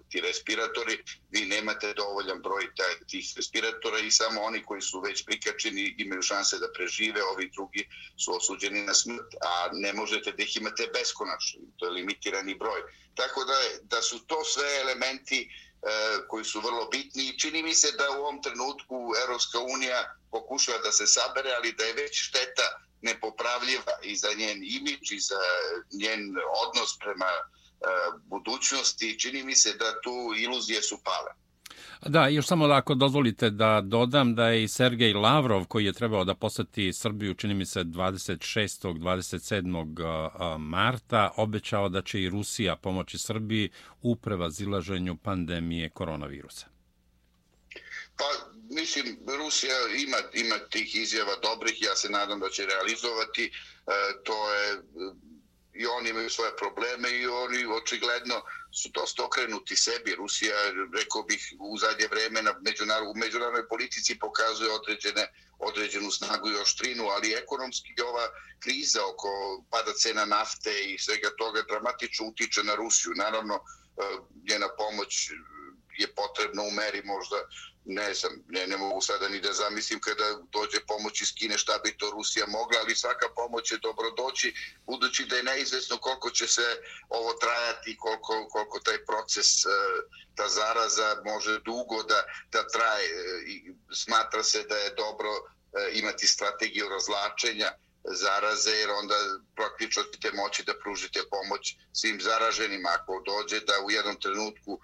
ti 0.08 0.20
respiratori, 0.20 0.98
vi 1.30 1.44
nemate 1.46 1.92
dovoljan 1.96 2.42
broj 2.42 2.68
tih 3.08 3.32
respiratora 3.36 3.98
i 3.98 4.10
samo 4.10 4.40
oni 4.40 4.62
koji 4.62 4.80
su 4.80 5.00
već 5.00 5.24
prikačeni 5.24 5.94
imaju 5.98 6.22
šanse 6.22 6.58
da 6.58 6.72
prežive, 6.72 7.24
ovi 7.24 7.50
drugi 7.54 7.88
su 8.16 8.36
osuđeni 8.36 8.82
na 8.82 8.94
smrt, 8.94 9.34
a 9.40 9.68
ne 9.72 9.92
možete 9.92 10.32
da 10.32 10.42
ih 10.42 10.56
imate 10.56 10.90
beskonačno, 10.94 11.60
to 11.76 11.86
je 11.86 11.92
limitirani 11.92 12.54
broj. 12.54 12.80
Tako 13.14 13.44
da, 13.44 13.58
da 13.82 14.02
su 14.02 14.18
to 14.26 14.44
sve 14.44 14.80
elementi 14.80 15.48
E, 15.82 16.26
koji 16.28 16.44
su 16.44 16.60
vrlo 16.60 16.84
bitni 16.86 17.24
i 17.28 17.38
čini 17.38 17.62
mi 17.62 17.74
se 17.74 17.92
da 17.92 18.10
u 18.10 18.20
ovom 18.20 18.42
trenutku 18.42 19.12
Europska 19.22 19.58
unija 19.58 20.16
pokušava 20.30 20.78
da 20.78 20.92
se 20.92 21.06
sabere, 21.06 21.52
ali 21.56 21.72
da 21.72 21.84
je 21.84 21.92
već 21.92 22.22
šteta 22.28 22.78
nepopravljiva 23.00 23.98
i 24.02 24.16
za 24.16 24.28
njen 24.32 24.62
imidž 24.64 25.12
i 25.12 25.18
za 25.18 25.40
njen 25.92 26.36
odnos 26.66 26.98
prema 26.98 27.30
e, 27.30 27.42
budućnosti, 28.24 29.18
čini 29.18 29.42
mi 29.42 29.56
se 29.56 29.72
da 29.72 30.00
tu 30.00 30.34
iluzije 30.36 30.82
su 30.82 30.98
pale. 31.04 31.32
Da, 32.06 32.28
još 32.28 32.46
samo 32.46 32.66
da 32.66 32.74
ako 32.74 32.94
dozvolite 32.94 33.50
da 33.50 33.80
dodam 33.84 34.34
da 34.34 34.48
je 34.48 34.62
i 34.64 34.68
Sergej 34.68 35.12
Lavrov 35.12 35.64
koji 35.64 35.84
je 35.84 35.92
trebao 35.92 36.24
da 36.24 36.34
posjeti 36.34 36.92
Srbiju, 36.92 37.34
čini 37.34 37.54
mi 37.54 37.66
se 37.66 37.80
26. 37.84 38.94
27. 38.98 40.58
marta, 40.58 41.32
obećao 41.36 41.88
da 41.88 42.02
će 42.02 42.22
i 42.22 42.28
Rusija 42.28 42.76
pomoći 42.76 43.18
Srbiji 43.18 43.70
u 44.02 44.16
prevazilaženju 44.16 45.16
pandemije 45.16 45.88
koronavirusa. 45.90 46.66
Pa, 48.16 48.24
mislim, 48.70 49.18
Rusija 49.38 49.76
ima, 50.06 50.16
ima 50.34 50.58
tih 50.70 50.96
izjava 50.96 51.36
dobrih, 51.42 51.82
ja 51.82 51.94
se 51.94 52.10
nadam 52.10 52.40
da 52.40 52.48
će 52.48 52.66
realizovati. 52.66 53.44
E, 53.44 53.52
to 54.24 54.54
je 54.54 54.82
i 55.74 55.86
oni 55.86 56.10
imaju 56.10 56.30
svoje 56.30 56.56
probleme 56.56 57.08
i 57.10 57.26
oni 57.26 57.66
očigledno 57.82 58.42
su 58.72 58.88
dosta 58.88 59.24
okrenuti 59.24 59.76
sebi. 59.76 60.14
Rusija, 60.14 60.56
rekao 60.94 61.22
bih, 61.22 61.54
u 61.58 61.78
zadnje 61.78 62.06
vreme 62.06 62.42
na 62.42 62.54
međunar, 62.60 63.02
u 63.02 63.14
međunarodnoj 63.14 63.68
politici 63.68 64.18
pokazuje 64.18 64.70
određene, 64.70 65.26
određenu 65.58 66.10
snagu 66.10 66.48
i 66.48 66.56
oštrinu, 66.56 67.04
ali 67.08 67.34
ekonomski 67.34 68.02
ova 68.02 68.28
kriza 68.60 69.06
oko 69.06 69.28
pada 69.70 69.92
cena 69.92 70.24
nafte 70.24 70.72
i 70.84 70.98
svega 70.98 71.30
toga 71.38 71.62
dramatično 71.62 72.26
utiče 72.26 72.62
na 72.62 72.74
Rusiju. 72.74 73.12
Naravno, 73.16 73.54
e, 73.54 73.60
njena 74.50 74.68
pomoć 74.78 75.30
je 75.98 76.14
potrebna 76.14 76.62
u 76.62 76.70
meri 76.70 77.02
možda 77.04 77.36
ne 77.84 78.14
znam, 78.14 78.32
ne, 78.48 78.66
ne 78.66 78.76
mogu 78.76 79.00
sada 79.00 79.28
ni 79.28 79.40
da 79.40 79.52
zamislim 79.52 80.00
kada 80.00 80.38
dođe 80.52 80.80
pomoć 80.86 81.20
iz 81.20 81.34
Kine 81.34 81.58
šta 81.58 81.78
bi 81.84 81.96
to 81.98 82.10
Rusija 82.10 82.46
mogla, 82.46 82.78
ali 82.80 82.94
svaka 82.96 83.28
pomoć 83.36 83.72
je 83.72 83.78
dobro 83.78 84.10
doći, 84.10 84.54
budući 84.86 85.24
da 85.24 85.36
je 85.36 85.42
neizvesno 85.42 85.96
koliko 85.98 86.30
će 86.30 86.46
se 86.46 86.82
ovo 87.08 87.32
trajati, 87.32 87.96
koliko, 87.96 88.48
koliko 88.48 88.80
taj 88.80 89.04
proces, 89.04 89.64
e, 89.64 89.68
ta 90.34 90.48
zaraza 90.48 91.22
može 91.24 91.58
dugo 91.58 92.02
da, 92.02 92.24
da 92.52 92.68
traje. 92.68 93.08
E, 93.08 93.74
smatra 93.92 94.42
se 94.42 94.62
da 94.62 94.76
je 94.76 94.94
dobro 94.94 95.30
e, 95.30 95.90
imati 95.92 96.26
strategiju 96.26 96.88
razlačenja 96.88 97.72
zaraze, 98.04 98.70
jer 98.70 98.90
onda 98.90 99.14
praktično 99.56 100.02
ćete 100.02 100.32
moći 100.32 100.62
da 100.62 100.72
pružite 100.82 101.20
pomoć 101.30 101.76
svim 101.92 102.20
zaraženima. 102.20 102.88
Ako 102.88 103.22
dođe 103.26 103.60
da 103.60 103.72
u 103.86 103.90
jednom 103.90 104.16
trenutku 104.20 104.72
e, 104.78 104.80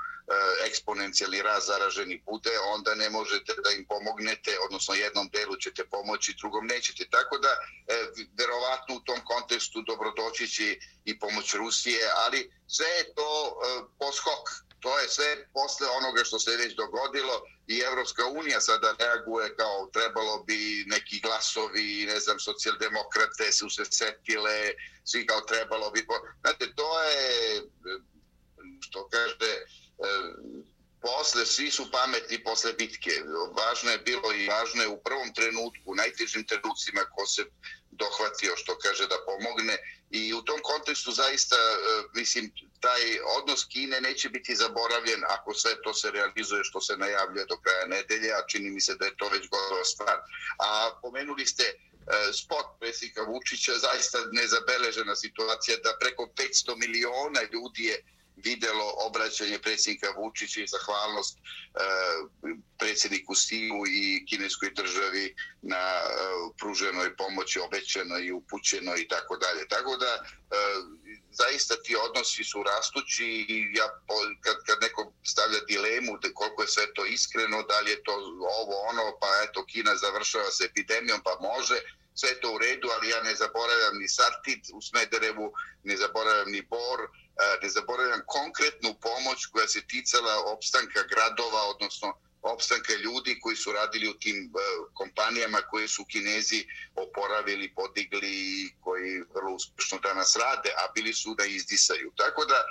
eksponencijalni 0.67 1.43
raz 1.43 1.67
zaraženi 1.67 2.23
bude, 2.27 2.59
onda 2.75 2.95
ne 2.95 3.11
možete 3.11 3.53
da 3.65 3.71
im 3.71 3.85
pomognete, 3.85 4.59
odnosno 4.67 4.95
jednom 4.95 5.29
delu 5.33 5.57
ćete 5.57 5.85
pomoći, 5.85 6.37
drugom 6.39 6.67
nećete. 6.67 7.05
Tako 7.11 7.39
da, 7.39 7.49
e, 7.49 8.07
verovatno 8.39 8.95
u 8.95 9.01
tom 9.01 9.21
kontekstu 9.25 9.83
dobrodoći 9.83 10.49
će 10.49 10.77
i 11.05 11.19
pomoć 11.19 11.55
Rusije, 11.55 12.11
ali 12.25 12.51
sve 12.67 12.87
je 12.87 13.15
to 13.15 13.31
e, 13.49 13.83
poskok. 13.99 14.45
To 14.81 14.99
je 14.99 15.09
sve 15.09 15.47
posle 15.53 15.87
onoga 15.89 16.25
što 16.25 16.39
se 16.39 16.57
već 16.57 16.75
dogodilo 16.75 17.43
i 17.69 17.79
Evropska 17.81 18.25
unija 18.27 18.61
sada 18.61 18.95
reaguje 18.99 19.57
kao 19.57 19.91
trebalo 19.93 20.45
bi 20.47 20.85
neki 20.87 21.21
glasovi, 21.21 22.05
ne 22.07 22.21
znam, 22.21 22.39
socijaldemokrate 22.41 23.53
su 23.53 23.71
se 23.71 23.85
setile, 23.85 24.73
svi 25.05 25.27
kao 25.27 25.41
trebalo 25.41 25.91
bi... 25.91 26.07
Znate, 26.41 26.73
to 26.75 27.03
je, 27.03 27.63
što 28.81 29.09
kaže, 29.09 29.53
e, 29.53 30.09
posle 31.03 31.47
svi 31.47 31.71
su 31.71 31.91
pametni 31.91 32.43
posle 32.45 32.73
bitke. 32.73 33.11
Važno 33.57 33.91
je 33.91 33.99
bilo 33.99 34.33
i 34.33 34.49
važno 34.49 34.83
je 34.83 34.89
u 34.89 35.03
prvom 35.03 35.35
trenutku, 35.35 35.83
u 35.85 35.95
najtežim 35.95 36.47
trenucima 36.47 37.05
ko 37.15 37.27
se 37.27 37.45
dohvatio 37.91 38.57
što 38.57 38.79
kaže 38.79 39.07
da 39.07 39.25
pomogne 39.27 39.79
i 40.11 40.35
u 40.35 40.43
tom 40.43 40.61
kontekstu 40.63 41.13
zaista 41.13 41.57
e, 41.57 42.03
mislim 42.15 42.53
taj 42.81 43.03
odnos 43.39 43.65
Kine 43.65 44.01
neće 44.01 44.29
biti 44.29 44.57
zaboravljen 44.57 45.25
ako 45.29 45.55
sve 45.55 45.83
to 45.83 45.95
se 45.95 46.11
realizuje 46.11 46.65
što 46.65 46.81
se 46.81 46.97
najavljuje 46.97 47.47
do 47.47 47.57
kraja 47.57 47.87
nedelje, 47.87 48.33
a 48.33 48.47
čini 48.47 48.71
mi 48.71 48.81
se 48.81 48.95
da 48.95 49.05
je 49.05 49.17
to 49.17 49.29
već 49.29 49.49
gotova 49.49 49.85
stvar. 49.85 50.19
A 50.59 50.91
pomenuli 51.03 51.47
ste 51.47 51.65
e, 51.65 51.75
spot 52.33 52.67
predsjednika 52.81 53.23
Vučića, 53.23 53.79
zaista 53.79 54.19
nezabeležena 54.33 55.17
situacija 55.17 55.77
da 55.85 55.97
preko 56.01 56.29
500 56.37 56.77
miliona 56.77 57.41
ljudi 57.53 57.85
je 57.85 58.05
videlo 58.45 58.95
obraćanje 59.07 59.59
predsjednika 59.59 60.11
Vučića 60.17 60.61
i 60.61 60.67
zahvalnost 60.67 61.39
e, 61.39 61.41
predsjedniku 62.79 63.35
Simu 63.35 63.87
i 63.87 64.27
kineskoj 64.29 64.71
državi 64.71 65.35
na 65.63 65.77
e, 65.77 66.03
pruženoj 66.59 67.17
pomoći, 67.17 67.61
obećanoj 67.61 68.23
i 68.25 68.33
upućenoj 68.33 69.01
i 69.01 69.09
tako 69.09 69.37
dalje. 69.37 69.69
Tako 69.69 69.97
da 69.97 70.13
e, 70.15 70.23
zaista 71.31 71.75
ti 71.83 71.97
odnosi 72.07 72.45
su 72.45 72.63
rastući 72.63 73.25
i 73.25 73.57
ja, 73.79 73.87
kad, 74.41 74.57
kad 74.67 74.79
neko 74.81 75.13
stavlja 75.25 75.61
dilemu 75.69 76.19
da 76.23 76.29
koliko 76.35 76.63
je 76.63 76.69
sve 76.69 76.95
to 76.95 77.07
iskreno, 77.07 77.63
da 77.63 77.81
li 77.81 77.91
je 77.91 78.03
to 78.03 78.13
ovo 78.61 78.75
ono, 78.91 79.19
pa 79.21 79.29
eto 79.45 79.65
Kina 79.65 79.97
završava 79.97 80.51
se 80.51 80.65
epidemijom, 80.65 81.21
pa 81.25 81.39
može, 81.41 81.79
sve 82.21 82.41
to 82.41 82.53
u 82.53 82.59
redu, 82.59 82.89
ali 82.95 83.09
ja 83.09 83.23
ne 83.23 83.35
zaboravljam 83.35 83.99
ni 83.99 84.09
Sartit 84.09 84.63
u 84.75 84.81
Smederevu, 84.83 85.53
ne 85.85 85.97
zaboravljam 85.97 86.51
ni 86.51 86.63
Bor, 86.63 87.01
E, 87.39 87.59
ne 87.63 87.69
zaboravljam 87.69 88.23
konkretnu 88.27 88.95
pomoć 89.01 89.47
koja 89.47 89.69
se 89.69 89.87
ticala 89.87 90.35
opstanka 90.55 91.03
gradova, 91.03 91.63
odnosno 91.69 92.19
opstanka 92.43 92.95
ljudi 92.95 93.41
koji 93.41 93.57
su 93.57 93.73
radili 93.73 94.09
u 94.09 94.19
tim 94.19 94.37
e, 94.37 94.49
kompanijama 94.95 95.59
koje 95.59 95.89
su 95.89 96.05
kinezi 96.05 96.67
oporavili, 96.95 97.75
podigli 97.75 98.31
i 98.31 98.71
koji 98.81 99.23
vrlo 99.35 99.55
uspešno 99.55 99.99
danas 99.99 100.37
rade, 100.37 100.71
a 100.77 100.93
bili 100.95 101.15
su 101.15 101.35
da 101.35 101.45
izdisaju. 101.45 102.13
Tako 102.17 102.45
da, 102.45 102.55
e, 102.55 102.65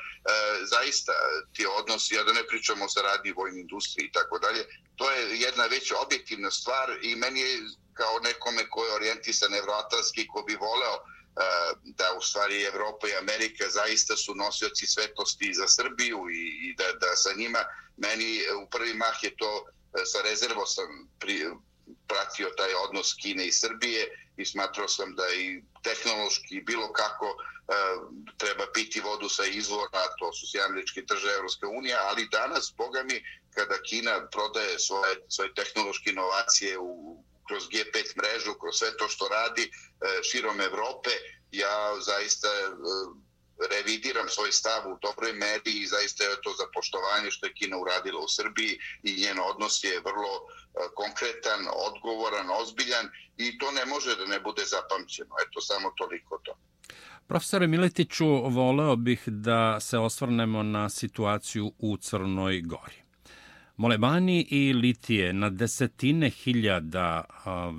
zaista, 0.66 1.14
ti 1.54 1.66
odnosi, 1.80 2.16
ja 2.16 2.24
da 2.24 2.34
ne 2.34 2.48
pričamo 2.48 2.86
o 2.86 2.90
saradnji 2.90 3.32
vojne 3.32 3.60
industrije 3.62 4.08
i 4.08 4.12
tako 4.12 4.40
dalje, 4.40 4.66
to 4.96 5.12
je 5.12 5.40
jedna 5.40 5.66
veća 5.66 5.96
objektivna 6.00 6.52
stvar 6.52 6.98
i 7.02 7.16
meni 7.16 7.40
je 7.40 7.60
kao 7.94 8.20
nekome 8.20 8.70
koji 8.70 8.88
je 8.88 8.96
orijentisan 8.96 9.54
evroatlanski, 9.54 10.28
ko 10.28 10.42
bi 10.42 10.56
voleo 10.56 10.98
Eh, 11.38 11.74
da 11.84 12.14
u 12.18 12.22
stvari 12.22 12.64
Evropa 12.64 13.08
i 13.08 13.16
Amerika 13.16 13.70
zaista 13.70 14.18
su 14.18 14.36
nosioci 14.36 14.88
svetosti 14.88 15.54
za 15.54 15.68
Srbiju 15.68 16.30
i, 16.30 16.70
i 16.70 16.76
da, 16.76 16.84
da 17.02 17.16
sa 17.16 17.30
njima 17.38 17.60
meni 17.98 18.38
eh, 18.38 18.54
u 18.54 18.70
prvi 18.70 18.94
mah 18.94 19.24
je 19.24 19.36
to 19.36 19.66
eh, 19.68 20.06
sa 20.06 20.22
rezervo 20.22 20.66
sam 20.66 21.10
pri, 21.20 21.46
pratio 22.08 22.50
taj 22.58 22.74
odnos 22.74 23.14
Kine 23.22 23.48
i 23.48 23.52
Srbije 23.52 24.04
i 24.38 24.46
smatrao 24.46 24.88
sam 24.88 25.16
da 25.16 25.30
i 25.30 25.62
tehnološki 25.84 26.62
bilo 26.62 26.94
kako 26.94 27.26
e, 27.26 27.38
treba 28.38 28.66
piti 28.74 29.00
vodu 29.02 29.30
sa 29.30 29.46
izvora, 29.46 30.16
to 30.20 30.34
su 30.34 30.52
sjamlječke 30.52 31.02
države 31.02 31.34
Evropske 31.34 31.66
unije, 31.66 31.96
ali 31.96 32.28
danas, 32.32 32.74
boga 32.78 33.04
mi, 33.04 33.24
kada 33.56 33.82
Kina 33.90 34.28
prodaje 34.28 34.80
svoje, 34.80 35.16
svoje 35.30 35.54
tehnološke 35.54 36.10
inovacije 36.10 36.78
u 36.80 37.24
kroz 37.48 37.64
G5 37.74 37.98
mrežu, 38.20 38.52
kroz 38.62 38.76
sve 38.80 38.98
to 38.98 39.08
što 39.08 39.26
radi 39.28 39.64
e, 39.64 39.70
širom 40.30 40.62
Evrope, 40.62 41.14
ja 41.52 41.78
zaista 42.10 42.48
e, 42.48 42.68
revidiram 43.74 44.30
svoj 44.30 44.52
stav 44.52 44.82
u 44.92 44.98
dobroj 45.02 45.34
meri 45.34 45.74
i 45.82 45.88
zaista 45.88 46.24
je 46.24 46.42
to 46.44 46.52
za 46.60 46.66
poštovanje 46.76 47.32
što 47.32 47.46
je 47.46 47.54
Kina 47.54 47.78
uradila 47.78 48.20
u 48.22 48.28
Srbiji 48.28 48.74
i 49.04 49.10
njen 49.22 49.40
odnos 49.52 49.84
je 49.84 50.02
vrlo 50.10 50.34
e, 50.38 50.46
konkretan, 51.02 51.62
odgovoran, 51.88 52.48
ozbiljan 52.62 53.06
i 53.38 53.58
to 53.58 53.72
ne 53.72 53.86
može 53.86 54.16
da 54.16 54.26
ne 54.26 54.40
bude 54.40 54.64
zapamćeno. 54.66 55.34
Eto, 55.46 55.62
samo 55.62 55.88
toliko 55.98 56.40
to. 56.44 56.54
Profesore 57.28 57.68
Miletiću, 57.68 58.28
voleo 58.50 58.96
bih 58.96 59.24
da 59.26 59.80
se 59.80 59.98
osvrnemo 59.98 60.64
na 60.64 60.90
situaciju 60.90 61.74
u 61.80 61.98
Crnoj 61.98 62.62
Gori. 62.62 63.07
Molebani 63.78 64.42
i 64.50 64.74
litije 64.74 65.34
na 65.34 65.50
desetine 65.50 66.30
hiljada 66.30 67.24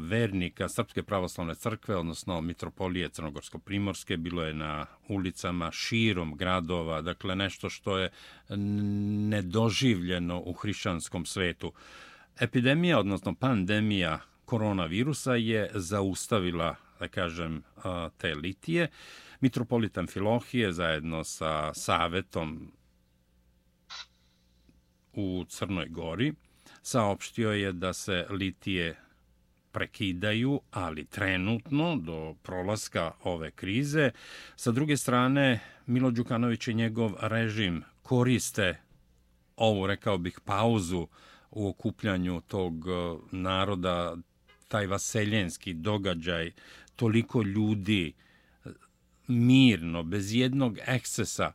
vernika 0.08 0.68
Srpske 0.68 1.02
pravoslavne 1.02 1.54
crkve, 1.54 1.96
odnosno 1.96 2.40
Mitropolije 2.40 3.08
Crnogorsko-Primorske, 3.08 4.16
bilo 4.16 4.42
je 4.42 4.54
na 4.54 4.86
ulicama 5.08 5.70
širom 5.72 6.36
gradova, 6.36 7.02
dakle 7.02 7.36
nešto 7.36 7.70
što 7.70 7.98
je 7.98 8.10
nedoživljeno 9.28 10.42
u 10.44 10.52
hrišćanskom 10.52 11.26
svetu. 11.26 11.72
Epidemija, 12.40 12.98
odnosno 12.98 13.34
pandemija 13.34 14.20
koronavirusa 14.44 15.34
je 15.34 15.70
zaustavila, 15.74 16.76
da 17.00 17.08
kažem, 17.08 17.62
te 18.18 18.34
litije. 18.34 18.88
Mitropolitan 19.40 20.06
Filohije 20.06 20.72
zajedno 20.72 21.24
sa 21.24 21.74
Savetom 21.74 22.72
u 25.18 25.44
Crnoj 25.48 25.88
Gori 25.88 26.32
saopštio 26.82 27.52
je 27.52 27.72
da 27.72 27.92
se 27.92 28.26
litije 28.30 28.96
prekidaju, 29.72 30.60
ali 30.70 31.04
trenutno 31.04 31.96
do 31.96 32.34
prolaska 32.42 33.12
ove 33.22 33.50
krize. 33.50 34.10
Sa 34.56 34.70
druge 34.70 34.96
strane, 34.96 35.60
Milo 35.86 36.10
Đukanović 36.10 36.68
i 36.68 36.74
njegov 36.74 37.12
režim 37.20 37.82
koriste 38.02 38.80
ovu, 39.56 39.86
rekao 39.86 40.18
bih, 40.18 40.40
pauzu 40.44 41.06
u 41.50 41.68
okupljanju 41.68 42.40
tog 42.40 42.86
e, 42.88 43.16
naroda, 43.36 44.16
taj 44.68 44.86
vaseljenski 44.86 45.74
događaj, 45.74 46.52
toliko 46.96 47.42
ljudi 47.42 48.12
e, 48.64 48.68
mirno, 49.26 50.02
bez 50.02 50.34
jednog 50.34 50.78
ekscesa, 50.86 51.52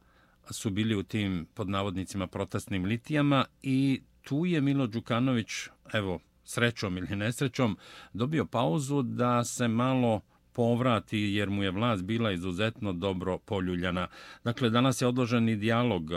su 0.51 0.69
bili 0.69 0.95
u 0.95 1.03
tim 1.03 1.47
pod 1.53 1.69
navodnicima 1.69 2.27
protestnim 2.27 2.85
litijama 2.85 3.45
i 3.61 4.01
tu 4.21 4.45
je 4.45 4.61
Milo 4.61 4.87
Đukanović, 4.87 5.49
evo, 5.93 6.19
srećom 6.43 6.97
ili 6.97 7.15
nesrećom, 7.15 7.77
dobio 8.13 8.45
pauzu 8.45 9.01
da 9.01 9.43
se 9.43 9.67
malo 9.67 10.21
povrati 10.53 11.19
jer 11.19 11.49
mu 11.49 11.63
je 11.63 11.71
vlast 11.71 12.03
bila 12.03 12.31
izuzetno 12.31 12.93
dobro 12.93 13.37
poljuljana. 13.37 14.07
Dakle, 14.43 14.69
danas 14.69 15.01
je 15.01 15.07
odložen 15.07 15.49
i 15.49 15.55
dijalog 15.55 16.11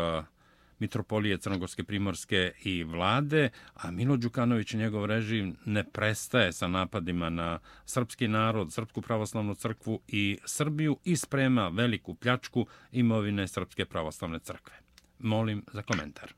mitropolije 0.78 1.38
Crnogorske 1.38 1.84
primorske 1.84 2.52
i 2.64 2.84
vlade, 2.84 3.50
a 3.74 3.90
Milo 3.90 4.16
Đukanović 4.16 4.74
i 4.74 4.76
njegov 4.76 5.06
režim 5.06 5.56
ne 5.64 5.84
prestaje 5.84 6.52
sa 6.52 6.68
napadima 6.68 7.30
na 7.30 7.58
srpski 7.84 8.28
narod, 8.28 8.72
Srpsku 8.72 9.02
pravoslavnu 9.02 9.54
crkvu 9.54 10.00
i 10.08 10.38
Srbiju 10.44 10.98
i 11.04 11.16
sprema 11.16 11.68
veliku 11.68 12.14
pljačku 12.14 12.66
imovine 12.92 13.48
Srpske 13.48 13.84
pravoslavne 13.84 14.38
crkve. 14.38 14.74
Molim 15.18 15.64
za 15.72 15.82
komentar. 15.82 16.32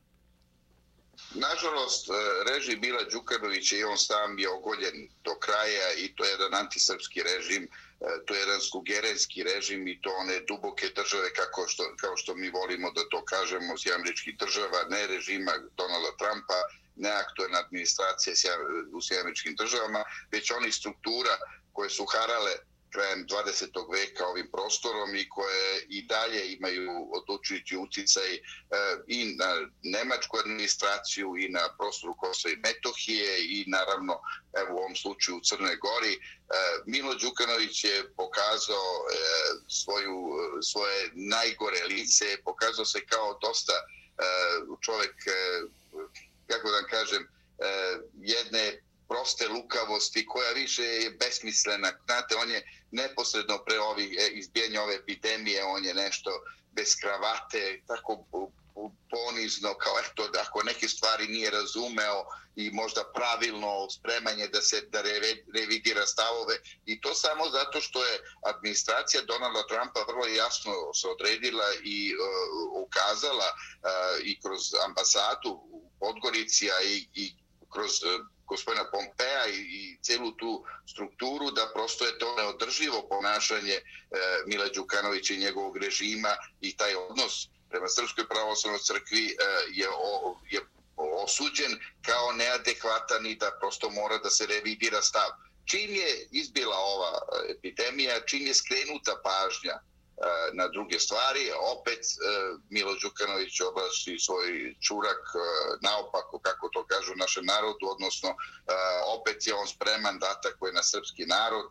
Nažalost, 1.35 2.09
e, 2.09 2.13
režim 2.51 2.81
Bila 2.81 3.03
Đukanovića 3.03 3.75
i 3.75 3.83
on 3.83 3.97
sam 3.97 4.39
je 4.39 4.49
ogoljen 4.49 5.09
do 5.23 5.35
kraja 5.35 5.93
i 5.93 6.15
to 6.15 6.25
je 6.25 6.31
jedan 6.31 6.53
antisrpski 6.53 7.23
režim, 7.23 7.63
e, 7.63 7.69
to 8.25 8.33
je 8.33 8.39
jedan 8.39 8.61
skugerenski 8.61 9.43
režim 9.43 9.87
i 9.87 10.01
to 10.01 10.09
one 10.09 10.39
duboke 10.39 10.89
države 10.95 11.33
kako 11.33 11.67
što, 11.67 11.83
kao 11.97 12.17
što 12.17 12.35
mi 12.35 12.49
volimo 12.49 12.91
da 12.91 13.01
to 13.09 13.25
kažemo 13.25 13.77
s 13.77 13.85
američkih 13.87 14.37
država, 14.37 14.83
ne 14.89 15.07
režima 15.07 15.51
Donalda 15.77 16.17
Trumpa, 16.17 16.59
ne 16.95 17.09
aktualna 17.09 17.59
administracija 17.59 18.33
u 18.93 18.99
američkim 19.21 19.55
državama, 19.55 20.03
već 20.31 20.51
onih 20.51 20.75
struktura 20.75 21.37
koje 21.73 21.89
su 21.89 22.05
harale 22.05 22.51
krajem 22.93 23.27
20. 23.27 23.91
veka 23.91 24.25
ovim 24.27 24.49
prostorom 24.51 25.15
i 25.15 25.29
koje 25.29 25.85
i 25.89 26.05
dalje 26.05 26.53
imaju 26.53 27.09
odlučujući 27.17 27.77
uticaj 27.77 28.33
e, 28.33 28.39
i 29.07 29.35
na 29.35 29.69
nemačku 29.83 30.37
administraciju 30.37 31.37
i 31.37 31.49
na 31.49 31.75
prostoru 31.77 32.15
Kosova 32.17 32.53
i 32.53 32.61
Metohije 32.67 33.31
i 33.39 33.65
naravno 33.67 34.13
evo, 34.53 34.75
u 34.75 34.77
ovom 34.77 34.95
slučaju 34.95 35.37
u 35.37 35.41
Crnoj 35.43 35.75
Gori. 35.75 36.13
E, 36.13 36.19
Milo 36.85 37.15
Đukanović 37.15 37.83
je 37.83 38.13
pokazao 38.13 38.89
e, 38.99 39.15
svoju, 39.67 40.17
svoje 40.61 41.11
najgore 41.13 41.83
lice, 41.89 42.37
pokazao 42.45 42.85
se 42.85 43.05
kao 43.05 43.39
dosta 43.41 43.73
čovjek, 44.81 45.15
kako 46.47 46.71
da 46.71 46.83
kažem, 46.83 47.27
jedne 48.13 48.81
proste 49.09 49.47
lukavosti 49.47 50.25
koja 50.25 50.51
više 50.51 50.83
je 50.83 51.09
besmislena. 51.09 51.91
Znate, 52.05 52.35
on 52.35 52.51
je 52.51 52.61
neposredno 52.91 53.57
pre 53.65 53.79
ovih 53.79 54.07
e, 54.07 54.11
izbijanja 54.11 54.39
izbijenja 54.39 54.83
ove 54.83 54.95
epidemije, 54.95 55.63
on 55.63 55.85
je 55.85 55.93
nešto 55.93 56.31
bez 56.71 56.95
kravate, 57.01 57.81
tako 57.87 58.25
ponizno, 59.09 59.73
kao 59.73 59.93
eto, 59.99 60.27
da 60.27 60.41
ako 60.41 60.63
neke 60.63 60.87
stvari 60.87 61.27
nije 61.27 61.49
razumeo 61.49 62.25
i 62.55 62.71
možda 62.71 63.11
pravilno 63.15 63.89
spremanje 63.89 64.47
da 64.47 64.61
se 64.61 64.81
da 64.81 65.01
revidira 65.53 66.05
stavove 66.05 66.55
i 66.85 67.01
to 67.01 67.13
samo 67.13 67.49
zato 67.49 67.81
što 67.81 68.05
je 68.05 68.19
administracija 68.45 69.23
Donalda 69.23 69.67
Trumpa 69.67 69.99
vrlo 70.07 70.25
jasno 70.25 70.73
se 70.93 71.07
odredila 71.07 71.65
i 71.83 72.13
uh, 72.15 72.83
ukazala 72.83 73.49
uh, 73.53 73.89
i 74.23 74.39
kroz 74.41 74.61
ambasadu 74.87 75.49
u 75.49 75.91
Podgorici 75.99 76.65
i, 76.85 77.07
i 77.13 77.35
kroz 77.73 78.03
e, 78.03 78.07
gospodina 78.45 78.91
Pompea 78.91 79.47
i, 79.47 79.59
i 79.79 79.97
celu 80.01 80.31
tu 80.31 80.65
strukturu 80.91 81.51
da 81.51 81.71
prosto 81.73 82.05
je 82.05 82.19
to 82.19 82.35
neodrživo 82.35 83.07
ponašanje 83.09 83.73
e, 83.73 83.81
Mila 84.45 84.67
Đukanovića 84.75 85.33
i 85.33 85.37
njegovog 85.45 85.77
režima 85.77 86.35
i 86.61 86.77
taj 86.77 86.95
odnos 86.95 87.49
prema 87.69 87.87
Srpskoj 87.87 88.27
pravoslavnoj 88.27 88.79
crkvi 88.79 89.25
e, 89.27 89.35
je, 89.73 89.87
o, 89.89 90.39
je 90.51 90.59
osuđen 90.97 91.79
kao 92.01 92.31
neadekvatan 92.31 93.25
i 93.25 93.35
da 93.35 93.57
prosto 93.59 93.89
mora 93.89 94.17
da 94.17 94.29
se 94.29 94.45
revidira 94.45 95.01
stav. 95.01 95.29
Čim 95.65 95.95
je 95.95 96.27
izbila 96.31 96.77
ova 96.77 97.11
e, 97.17 97.51
epidemija, 97.51 98.25
čim 98.25 98.47
je 98.47 98.53
skrenuta 98.53 99.21
pažnja 99.23 99.79
Eh, 100.19 100.49
na 100.53 100.67
druge 100.67 100.99
stvari. 100.99 101.51
Opet 101.77 101.99
eh, 101.99 102.57
Milo 102.69 102.95
Đukanović 103.01 103.61
oblači 103.61 104.19
svoj 104.19 104.75
čurak 104.87 105.23
eh, 105.35 105.39
naopako, 105.81 106.39
kako 106.39 106.69
to 106.73 106.83
kažu 106.85 107.15
našem 107.15 107.45
narodu, 107.45 107.83
odnosno 107.93 108.29
opet 109.19 109.47
je 109.47 109.53
on 109.53 109.67
spreman 109.67 110.19
da 110.19 110.27
atakuje 110.37 110.73
na 110.73 110.83
srpski 110.83 111.25
narod 111.25 111.65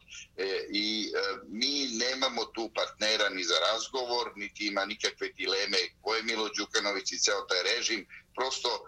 i 0.70 1.12
mi 1.48 1.88
nemamo 1.92 2.44
tu 2.44 2.70
partnera 2.74 3.28
ni 3.28 3.44
za 3.44 3.54
razgovor, 3.72 4.32
niti 4.36 4.66
ima 4.66 4.84
nikakve 4.84 5.28
dileme 5.28 5.78
ko 6.02 6.14
je 6.14 6.22
Milo 6.22 6.48
Đukanović 6.58 7.12
i 7.12 7.18
ceo 7.18 7.40
taj 7.40 7.62
režim. 7.62 8.06
Prosto 8.38 8.68
e, 8.68 8.80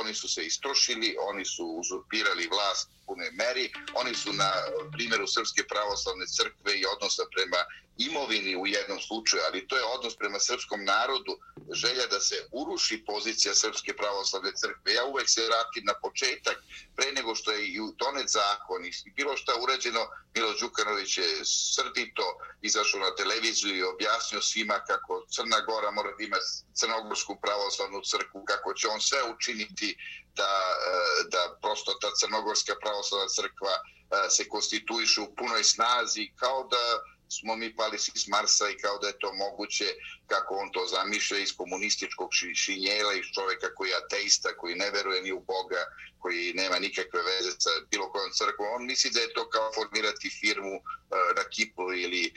oni 0.00 0.14
su 0.14 0.28
se 0.28 0.46
istrošili, 0.46 1.16
oni 1.30 1.44
su 1.44 1.64
uzurpirali 1.80 2.48
vlast 2.54 2.88
u 2.88 3.06
punoj 3.06 3.30
meri, 3.30 3.72
oni 3.94 4.14
su 4.14 4.32
na 4.32 4.50
primjeru 4.92 5.26
Srpske 5.26 5.62
pravoslavne 5.72 6.26
crkve 6.36 6.72
i 6.80 6.86
odnosa 6.94 7.22
prema 7.34 7.60
imovini 7.98 8.56
u 8.56 8.66
jednom 8.66 9.00
slučaju, 9.00 9.42
ali 9.46 9.66
to 9.68 9.76
je 9.76 9.84
odnos 9.84 10.16
prema 10.16 10.38
srpskom 10.38 10.84
narodu, 10.84 11.38
želja 11.72 12.06
da 12.06 12.20
se 12.20 12.48
uruši 12.52 13.04
pozicija 13.06 13.54
Srpske 13.54 13.96
pravoslavne 13.96 14.52
crkve. 14.60 14.94
Ja 14.94 15.04
uvek 15.04 15.28
se 15.28 15.46
vratim 15.46 15.84
na 15.84 15.94
početak, 16.02 16.56
pre 16.96 17.12
nego 17.12 17.34
što 17.34 17.52
je 17.52 17.66
i 17.66 17.78
donet 17.98 18.28
zakon 18.28 18.84
i 18.84 19.10
bilo 19.16 19.36
šta 19.36 19.52
urađeno, 19.62 20.00
Milo 20.34 20.52
Đukanović 20.60 21.18
je 21.18 21.44
srdito 21.44 22.22
izašao 22.62 23.00
na 23.00 23.14
televiziju 23.14 23.76
i 23.76 23.82
objasnio 23.82 24.42
svima 24.42 24.78
kako 24.86 25.26
Crna 25.30 25.60
Gora 25.60 25.90
mora 25.90 26.10
da 26.16 26.24
ima 26.24 26.36
Crnogorsku 26.74 27.36
pravoslavnu 27.42 28.00
crkvu, 28.10 28.44
kako 28.44 28.74
će 28.74 28.85
on 28.86 29.00
sve 29.00 29.20
učiniti 29.34 29.96
da, 30.34 30.52
e, 30.92 31.28
da 31.32 31.58
prosto 31.62 31.94
ta 32.00 32.10
Crnogorska 32.20 32.74
pravoslavna 32.82 33.28
crkva 33.28 33.74
e, 33.76 34.30
se 34.30 34.48
konstituiše 34.48 35.20
u 35.20 35.34
punoj 35.36 35.64
snazi, 35.64 36.32
kao 36.36 36.68
da 36.70 36.82
smo 37.28 37.56
mi 37.56 37.76
pali 37.76 37.98
s 37.98 38.26
Marsa 38.26 38.70
i 38.70 38.78
kao 38.78 38.98
da 38.98 39.06
je 39.06 39.18
to 39.18 39.32
moguće 39.32 39.84
kako 40.26 40.54
on 40.54 40.72
to 40.72 40.86
zamišlja 40.86 41.38
iz 41.38 41.56
komunističkog 41.56 42.30
šinjela, 42.54 43.12
iz 43.14 43.26
čoveka 43.34 43.74
koji 43.74 43.88
je 43.90 43.96
ateista, 43.96 44.56
koji 44.56 44.74
ne 44.74 44.90
veruje 44.90 45.22
ni 45.22 45.32
u 45.32 45.40
Boga, 45.40 45.82
koji 46.18 46.52
nema 46.54 46.78
nikakve 46.78 47.20
veze 47.22 47.50
sa 47.58 47.70
bilo 47.90 48.10
kojom 48.12 48.30
crkvom. 48.38 48.68
On 48.76 48.86
misli 48.86 49.10
da 49.10 49.20
je 49.20 49.32
to 49.32 49.48
kao 49.48 49.72
formirati 49.74 50.30
firmu 50.40 50.74
eh, 50.76 50.82
na 51.36 51.44
Kipru 51.54 51.92
ili 51.94 52.22
eh, 52.26 52.32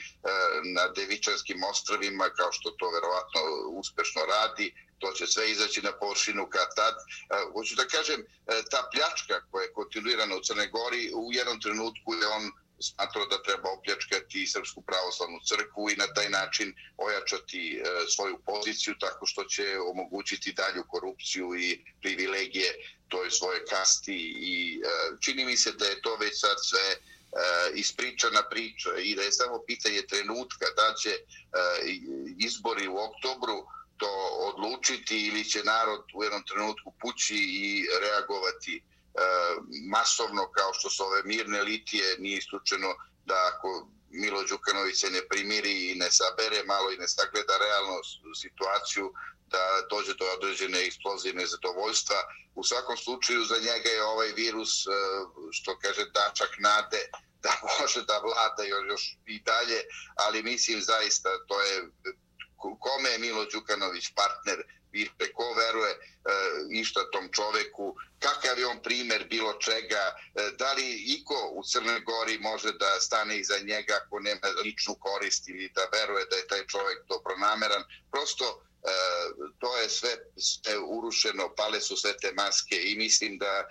na 0.76 0.88
Devičanskim 0.88 1.64
ostravima, 1.64 2.26
kao 2.38 2.52
što 2.52 2.70
to 2.70 2.90
verovatno 2.90 3.40
uspešno 3.80 4.22
radi. 4.34 4.74
To 4.98 5.12
će 5.12 5.26
sve 5.26 5.50
izaći 5.50 5.82
na 5.82 5.92
površinu 5.92 6.46
kad 6.54 6.68
tad. 6.76 6.94
Eh, 6.94 7.52
hoću 7.52 7.74
da 7.74 7.86
kažem, 7.86 8.20
ta 8.70 8.80
pljačka 8.92 9.36
koja 9.50 9.62
je 9.62 9.72
kontinuirana 9.72 10.36
u 10.36 10.44
Crne 10.46 10.66
Gori, 10.66 11.12
u 11.14 11.32
jednom 11.32 11.60
trenutku 11.60 12.14
je 12.14 12.26
on 12.26 12.44
smatrao 12.80 13.26
da 13.26 13.42
treba 13.42 13.68
opljačkati 13.70 14.46
Srpsku 14.46 14.82
pravoslavnu 14.82 15.38
crkvu 15.48 15.90
i 15.90 15.96
na 15.96 16.06
taj 16.14 16.28
način 16.28 16.74
ojačati 16.96 17.60
e, 17.76 17.82
svoju 18.08 18.38
poziciju 18.46 18.94
tako 19.00 19.26
što 19.26 19.44
će 19.44 19.78
omogućiti 19.92 20.52
dalju 20.52 20.84
korupciju 20.88 21.54
i 21.54 21.84
privilegije 22.00 22.74
toj 23.08 23.30
svoje 23.30 23.64
kasti 23.64 24.18
i 24.52 24.82
e, 24.84 24.88
čini 25.20 25.44
mi 25.44 25.56
se 25.56 25.72
da 25.72 25.86
je 25.86 26.02
to 26.02 26.16
već 26.16 26.40
sad 26.40 26.56
sve 26.62 26.86
e, 26.90 26.96
ispričana 27.74 28.42
priča 28.50 28.90
i 29.02 29.14
da 29.14 29.22
je 29.22 29.32
samo 29.32 29.62
pitanje 29.66 30.02
trenutka 30.08 30.66
da 30.76 30.94
će 30.94 31.12
izbori 32.38 32.88
u 32.88 32.96
oktobru 32.96 33.66
to 33.96 34.12
odlučiti 34.48 35.26
ili 35.26 35.44
će 35.44 35.64
narod 35.64 36.04
u 36.14 36.24
jednom 36.24 36.42
trenutku 36.46 36.92
pući 37.00 37.36
i 37.36 37.86
reagovati. 38.02 38.82
E, 39.14 39.22
masovno 39.90 40.50
kao 40.50 40.74
što 40.74 40.90
su 40.90 41.04
ove 41.04 41.22
mirne 41.24 41.62
litije 41.62 42.16
nije 42.18 42.38
isključeno 42.38 42.94
da 43.24 43.52
ako 43.54 43.88
Milo 44.10 44.42
Đukanović 44.42 45.00
se 45.00 45.10
ne 45.10 45.28
primiri 45.28 45.90
i 45.90 45.94
ne 45.94 46.10
sabere 46.10 46.62
malo 46.64 46.92
i 46.92 46.96
ne 46.96 47.08
sagleda 47.08 47.58
realno 47.58 47.96
situaciju 48.34 49.12
da 49.46 49.86
dođe 49.90 50.14
do 50.14 50.24
određene 50.24 50.86
eksplozije 50.86 51.34
nezadovoljstva. 51.34 52.16
U 52.54 52.64
svakom 52.64 52.96
slučaju 52.96 53.44
za 53.44 53.58
njega 53.58 53.88
je 53.88 54.04
ovaj 54.04 54.32
virus, 54.32 54.86
e, 54.86 54.90
što 55.50 55.78
kaže, 55.78 56.04
dačak 56.14 56.50
nade 56.58 57.02
da 57.42 57.52
može 57.80 58.02
da 58.02 58.18
vlada 58.18 58.62
još 58.62 59.16
i 59.26 59.40
dalje, 59.42 59.80
ali 60.14 60.42
mislim 60.42 60.80
zaista 60.80 61.28
to 61.48 61.60
je 61.60 61.88
kome 62.60 63.10
je 63.10 63.18
Milo 63.18 63.44
Đukanović 63.44 64.12
partner 64.14 64.64
više, 64.92 65.32
ko 65.34 65.54
veruje 65.54 65.90
e, 65.90 65.98
išta 66.70 67.10
tom 67.10 67.28
čoveku, 67.32 67.96
kakav 68.18 68.58
je 68.58 68.66
on 68.66 68.82
primer 68.82 69.26
bilo 69.28 69.52
čega, 69.52 70.04
e, 70.14 70.50
da 70.58 70.72
li 70.72 71.14
iko 71.16 71.50
u 71.52 71.62
Crnoj 71.64 72.00
Gori 72.00 72.38
može 72.38 72.72
da 72.72 73.00
stane 73.00 73.38
iza 73.38 73.58
njega 73.58 74.00
ako 74.06 74.20
nema 74.20 74.48
ličnu 74.64 74.94
korist 74.94 75.48
ili 75.48 75.72
da 75.74 75.88
veruje 75.92 76.24
da 76.30 76.36
je 76.36 76.46
taj 76.46 76.66
čovek 76.66 76.98
dobronameran. 77.08 77.82
Prosto 78.10 78.44
e, 78.44 78.92
to 79.58 79.76
je 79.76 79.88
sve, 79.88 80.16
sve 80.36 80.78
urušeno, 80.78 81.54
pale 81.56 81.80
su 81.80 81.96
sve 81.96 82.16
te 82.16 82.32
maske 82.32 82.76
i 82.90 82.96
mislim 82.96 83.38
da 83.38 83.54
e, 83.56 83.66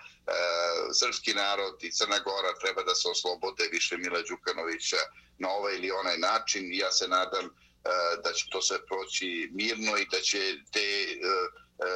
srpski 0.99 1.34
narod 1.34 1.84
i 1.84 1.91
Crna 1.91 2.19
Gora 2.19 2.60
treba 2.62 2.84
da 2.84 2.95
se 2.95 3.08
oslobode 3.08 3.67
više 3.71 3.97
Mila 3.97 4.21
Đukanovića 4.21 5.02
na 5.38 5.49
ovaj 5.49 5.75
ili 5.75 5.91
onaj 5.91 6.17
način. 6.17 6.73
Ja 6.73 6.91
se 6.91 7.08
nadam 7.08 7.49
E, 7.68 7.68
E, 7.86 8.22
da 8.24 8.34
će 8.34 8.46
to 8.50 8.62
sve 8.62 8.86
proći 8.86 9.50
mirno 9.54 9.98
i 9.98 10.06
da 10.12 10.20
će 10.20 10.39
te 10.72 10.80
e, 10.80 11.15
e, 11.15 11.89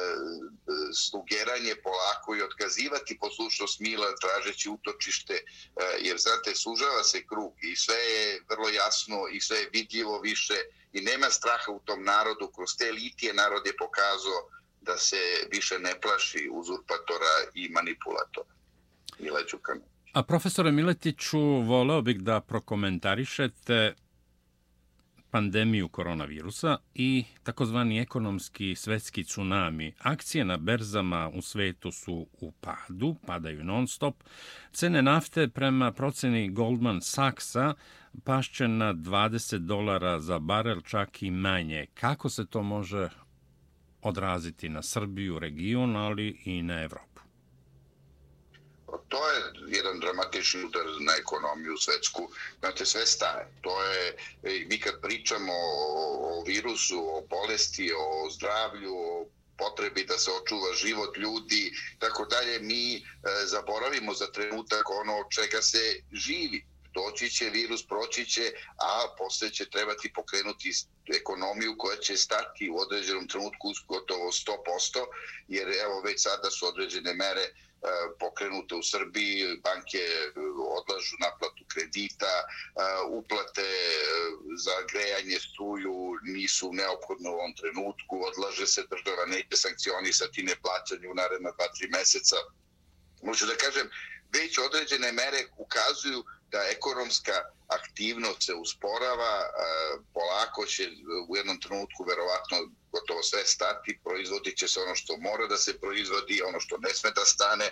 slugeranje 0.94 1.74
polako 1.82 2.36
i 2.36 2.42
otkazivati 2.42 3.18
poslušnost 3.18 3.80
Mila 3.80 4.06
tražeći 4.22 4.68
utočište, 4.68 5.34
jer 6.00 6.16
znate, 6.18 6.54
sužava 6.54 7.02
se 7.02 7.26
krug 7.26 7.52
i 7.62 7.76
sve 7.76 7.96
je 7.96 8.40
vrlo 8.50 8.68
jasno 8.68 9.28
i 9.32 9.40
sve 9.40 9.58
je 9.58 9.70
vidljivo 9.72 10.20
više 10.20 10.54
i 10.92 11.00
nema 11.00 11.30
straha 11.30 11.72
u 11.72 11.80
tom 11.84 12.04
narodu. 12.04 12.50
Kroz 12.54 12.70
te 12.78 12.92
litije 12.92 13.34
narod 13.34 13.66
je 13.66 13.76
pokazao 13.76 14.40
da 14.80 14.98
se 14.98 15.22
više 15.52 15.78
ne 15.78 16.00
plaši 16.00 16.48
uzurpatora 16.52 17.34
i 17.54 17.68
manipulatora. 17.68 18.52
Mila 19.18 19.40
Đukanović. 19.50 19.88
A 20.12 20.22
profesore 20.22 20.72
Miletiću, 20.72 21.40
voleo 21.40 22.02
bih 22.02 22.20
da 22.20 22.40
prokomentarišete 22.40 23.94
pandemiju 25.34 25.88
koronavirusa 25.88 26.76
i 26.94 27.24
takozvani 27.42 28.00
ekonomski 28.00 28.74
svetski 28.74 29.24
tsunami. 29.24 29.92
Akcije 29.98 30.44
na 30.44 30.56
berzama 30.56 31.30
u 31.34 31.42
svetu 31.42 31.92
su 31.92 32.26
u 32.40 32.52
padu, 32.52 33.16
padaju 33.26 33.64
non 33.64 33.88
stop. 33.88 34.22
Cene 34.72 35.02
nafte 35.02 35.48
prema 35.48 35.92
proceni 35.92 36.50
Goldman 36.50 37.00
Sachsa 37.00 37.74
pašće 38.24 38.68
na 38.68 38.94
20 38.94 39.58
dolara 39.58 40.20
za 40.20 40.38
barel, 40.38 40.80
čak 40.80 41.22
i 41.22 41.30
manje. 41.30 41.86
Kako 41.94 42.28
se 42.28 42.46
to 42.46 42.62
može 42.62 43.08
odraziti 44.02 44.68
na 44.68 44.82
Srbiju, 44.82 45.38
region, 45.38 45.96
ali 45.96 46.42
i 46.44 46.62
na 46.62 46.82
Evropu? 46.82 47.13
To 49.08 49.30
je 49.30 49.42
jedan 49.66 50.00
dramatični 50.00 50.64
udar 50.64 50.86
na 51.00 51.12
ekonomiju 51.18 51.76
svetsku. 51.76 52.28
Znate, 52.60 52.86
sve 52.86 53.06
staje. 53.06 53.48
To 53.60 53.82
je, 53.82 54.16
e, 54.42 54.64
mi 54.66 54.80
kad 54.80 55.00
pričamo 55.00 55.52
o, 55.52 56.38
o 56.38 56.42
virusu, 56.46 56.98
o 56.98 57.20
bolesti, 57.30 57.92
o 57.92 58.30
zdravlju, 58.30 58.94
o 58.96 59.26
potrebi 59.58 60.04
da 60.04 60.18
se 60.18 60.30
očuva 60.30 60.74
život 60.74 61.16
ljudi, 61.16 61.72
tako 61.98 62.24
dalje, 62.24 62.58
mi 62.60 62.96
e, 62.96 63.00
zaboravimo 63.46 64.14
za 64.14 64.32
trenutak 64.32 64.90
ono 64.90 65.18
od 65.18 65.26
čega 65.30 65.62
se 65.62 66.00
živi. 66.12 66.64
Doći 66.94 67.30
će 67.30 67.50
virus, 67.50 67.86
proći 67.86 68.26
će, 68.26 68.52
a 68.78 69.14
posle 69.18 69.50
će 69.50 69.70
trebati 69.70 70.12
pokrenuti 70.12 70.70
ekonomiju 71.16 71.74
koja 71.78 71.96
će 71.96 72.16
stati 72.16 72.70
u 72.70 72.78
određenom 72.78 73.28
trenutku 73.28 73.72
gotovo 73.88 74.32
100%, 74.32 75.06
jer 75.48 75.68
evo 75.68 76.00
već 76.00 76.22
sada 76.22 76.50
su 76.50 76.66
određene 76.66 77.14
mere 77.14 77.50
E, 77.84 77.86
pokrenute 78.18 78.74
u 78.74 78.82
Srbiji, 78.82 79.60
banke 79.64 79.98
e, 79.98 80.40
odlažu 80.80 81.16
naplatu 81.20 81.64
kredita, 81.72 82.34
e, 82.36 82.46
uplate 83.18 83.66
za 84.64 84.76
grejanje 84.92 85.38
struju 85.40 86.16
nisu 86.22 86.72
neophodne 86.72 87.30
u 87.30 87.34
ovom 87.34 87.54
trenutku, 87.60 88.14
odlaže 88.28 88.66
se 88.66 88.86
država, 88.90 89.26
neće 89.26 89.56
sankcionisati 89.56 90.42
neplaćanje 90.42 91.08
u 91.08 91.14
naredna 91.14 91.50
2-3 91.50 91.90
meseca. 91.98 92.36
Možu 93.22 93.46
da 93.46 93.56
kažem, 93.56 93.90
već 94.32 94.58
određene 94.58 95.12
mere 95.12 95.40
ukazuju 95.56 96.24
da 96.52 96.60
ekonomska 96.70 97.32
aktivnost 97.68 98.42
se 98.42 98.54
usporava, 98.54 99.34
polako 100.14 100.66
će 100.66 100.88
u 101.28 101.36
jednom 101.36 101.60
trenutku 101.60 102.04
verovatno 102.08 102.56
gotovo 102.92 103.22
sve 103.22 103.44
stati, 103.44 104.00
proizvodit 104.04 104.56
će 104.56 104.68
se 104.68 104.80
ono 104.80 104.94
što 104.94 105.16
mora 105.16 105.46
da 105.46 105.56
se 105.56 105.80
proizvodi, 105.80 106.42
ono 106.42 106.60
što 106.60 106.78
ne 106.78 106.94
sme 106.94 107.10
da 107.10 107.24
stane, 107.24 107.70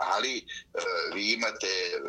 ali 0.00 0.46
vi 1.14 1.32
imate 1.32 1.66
e, 1.66 2.00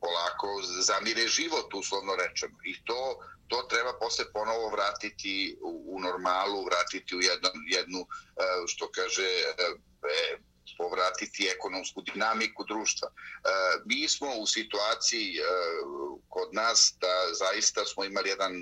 polako 0.00 0.62
zamire 0.62 1.28
život, 1.28 1.74
uslovno 1.74 2.16
rečeno. 2.16 2.56
I 2.64 2.84
to, 2.84 3.18
to 3.48 3.62
treba 3.62 3.92
posle 4.00 4.32
ponovo 4.32 4.68
vratiti 4.68 5.58
u 5.62 6.00
normalu, 6.00 6.64
vratiti 6.64 7.16
u 7.16 7.20
jednu, 7.20 7.50
jednu 7.66 8.06
što 8.66 8.90
kaže, 8.90 9.22
e, 9.22 10.36
povratiti 10.78 11.48
ekonomsku 11.56 12.02
dinamiku 12.02 12.64
društva. 12.64 13.08
E, 13.10 13.14
mi 13.84 14.08
smo 14.08 14.34
u 14.34 14.46
situaciji 14.46 15.38
e, 15.38 15.42
kod 16.28 16.48
nas 16.54 16.94
da 17.00 17.14
zaista 17.34 17.84
smo 17.84 18.04
imali 18.04 18.28
jedan 18.28 18.52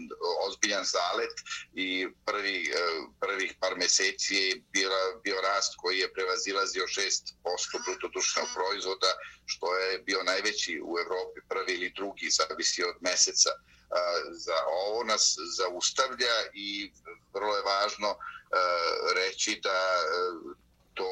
ozbiljan 0.47 0.85
zalet 0.85 1.35
i 1.75 2.09
prvi, 2.25 2.59
e, 2.63 2.77
prvih 3.21 3.55
par 3.61 3.77
meseci 3.77 4.35
je 4.35 4.63
bio, 4.73 4.91
bio 5.25 5.41
rast 5.41 5.75
koji 5.77 5.99
je 5.99 6.13
prevazilazio 6.13 6.85
6% 6.87 7.19
brutodušnog 7.87 8.47
proizvoda, 8.55 9.13
što 9.47 9.77
je 9.77 9.99
bio 9.99 10.23
najveći 10.23 10.81
u 10.85 10.99
Evropi, 10.99 11.41
prvi 11.49 11.73
ili 11.75 11.93
drugi, 11.97 12.31
zavisi 12.31 12.85
od 12.85 12.97
meseca. 13.01 13.51
E, 13.51 14.01
za 14.31 14.59
ovo 14.67 15.05
nas 15.05 15.37
zaustavlja 15.57 16.37
i 16.55 16.93
vrlo 17.35 17.57
je 17.57 17.63
važno 17.63 18.09
e, 18.09 18.17
reći 19.15 19.61
da 19.63 19.71
e, 19.71 20.68
to 20.99 21.05
e, 21.05 21.11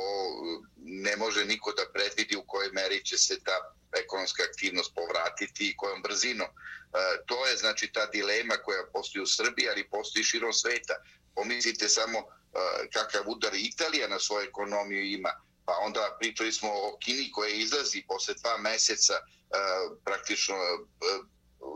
ne 0.77 1.16
može 1.16 1.44
niko 1.44 1.72
da 1.72 1.92
predvidi 1.94 2.37
u 2.37 2.46
kojoj 2.46 2.70
meri 2.72 3.05
će 3.05 3.18
se 3.18 3.35
ta 3.44 3.57
ekonomska 4.03 4.42
aktivnost 4.51 4.94
povratiti 4.94 5.68
i 5.68 5.77
kojom 5.77 6.03
brzinom. 6.03 6.49
E, 6.49 6.55
to 7.27 7.46
je 7.46 7.57
znači 7.57 7.92
ta 7.92 8.07
dilema 8.07 8.57
koja 8.64 8.90
postoji 8.92 9.22
u 9.22 9.27
Srbiji, 9.27 9.68
ali 9.68 9.90
postoji 9.90 10.25
širom 10.25 10.53
sveta. 10.53 10.94
Pomislite 11.35 11.88
samo 11.88 12.18
e, 12.18 12.25
kakav 12.92 13.22
udar 13.27 13.55
Italija 13.55 14.09
na 14.09 14.18
svoju 14.18 14.49
ekonomiju 14.49 15.03
ima. 15.05 15.33
Pa 15.64 15.72
onda 15.87 16.16
pričali 16.20 16.53
smo 16.53 16.70
o 16.72 16.99
Kini 17.01 17.33
koja 17.33 17.51
izlazi 17.55 18.05
posle 18.09 18.35
dva 18.35 18.59
meseca 18.59 19.14
praktično 20.05 20.57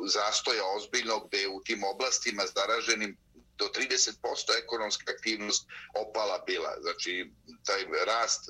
zastoja 0.07 0.65
ozbiljno 0.77 1.21
gde 1.21 1.49
u 1.49 1.63
tim 1.65 1.85
oblastima 1.85 2.43
zaraženim 2.55 3.17
do 3.61 3.67
30% 3.69 4.59
ekonomska 4.65 5.13
aktivnost 5.13 5.69
opala 5.95 6.39
bila. 6.47 6.73
Znači, 6.81 7.33
taj 7.67 7.83
rast, 8.07 8.43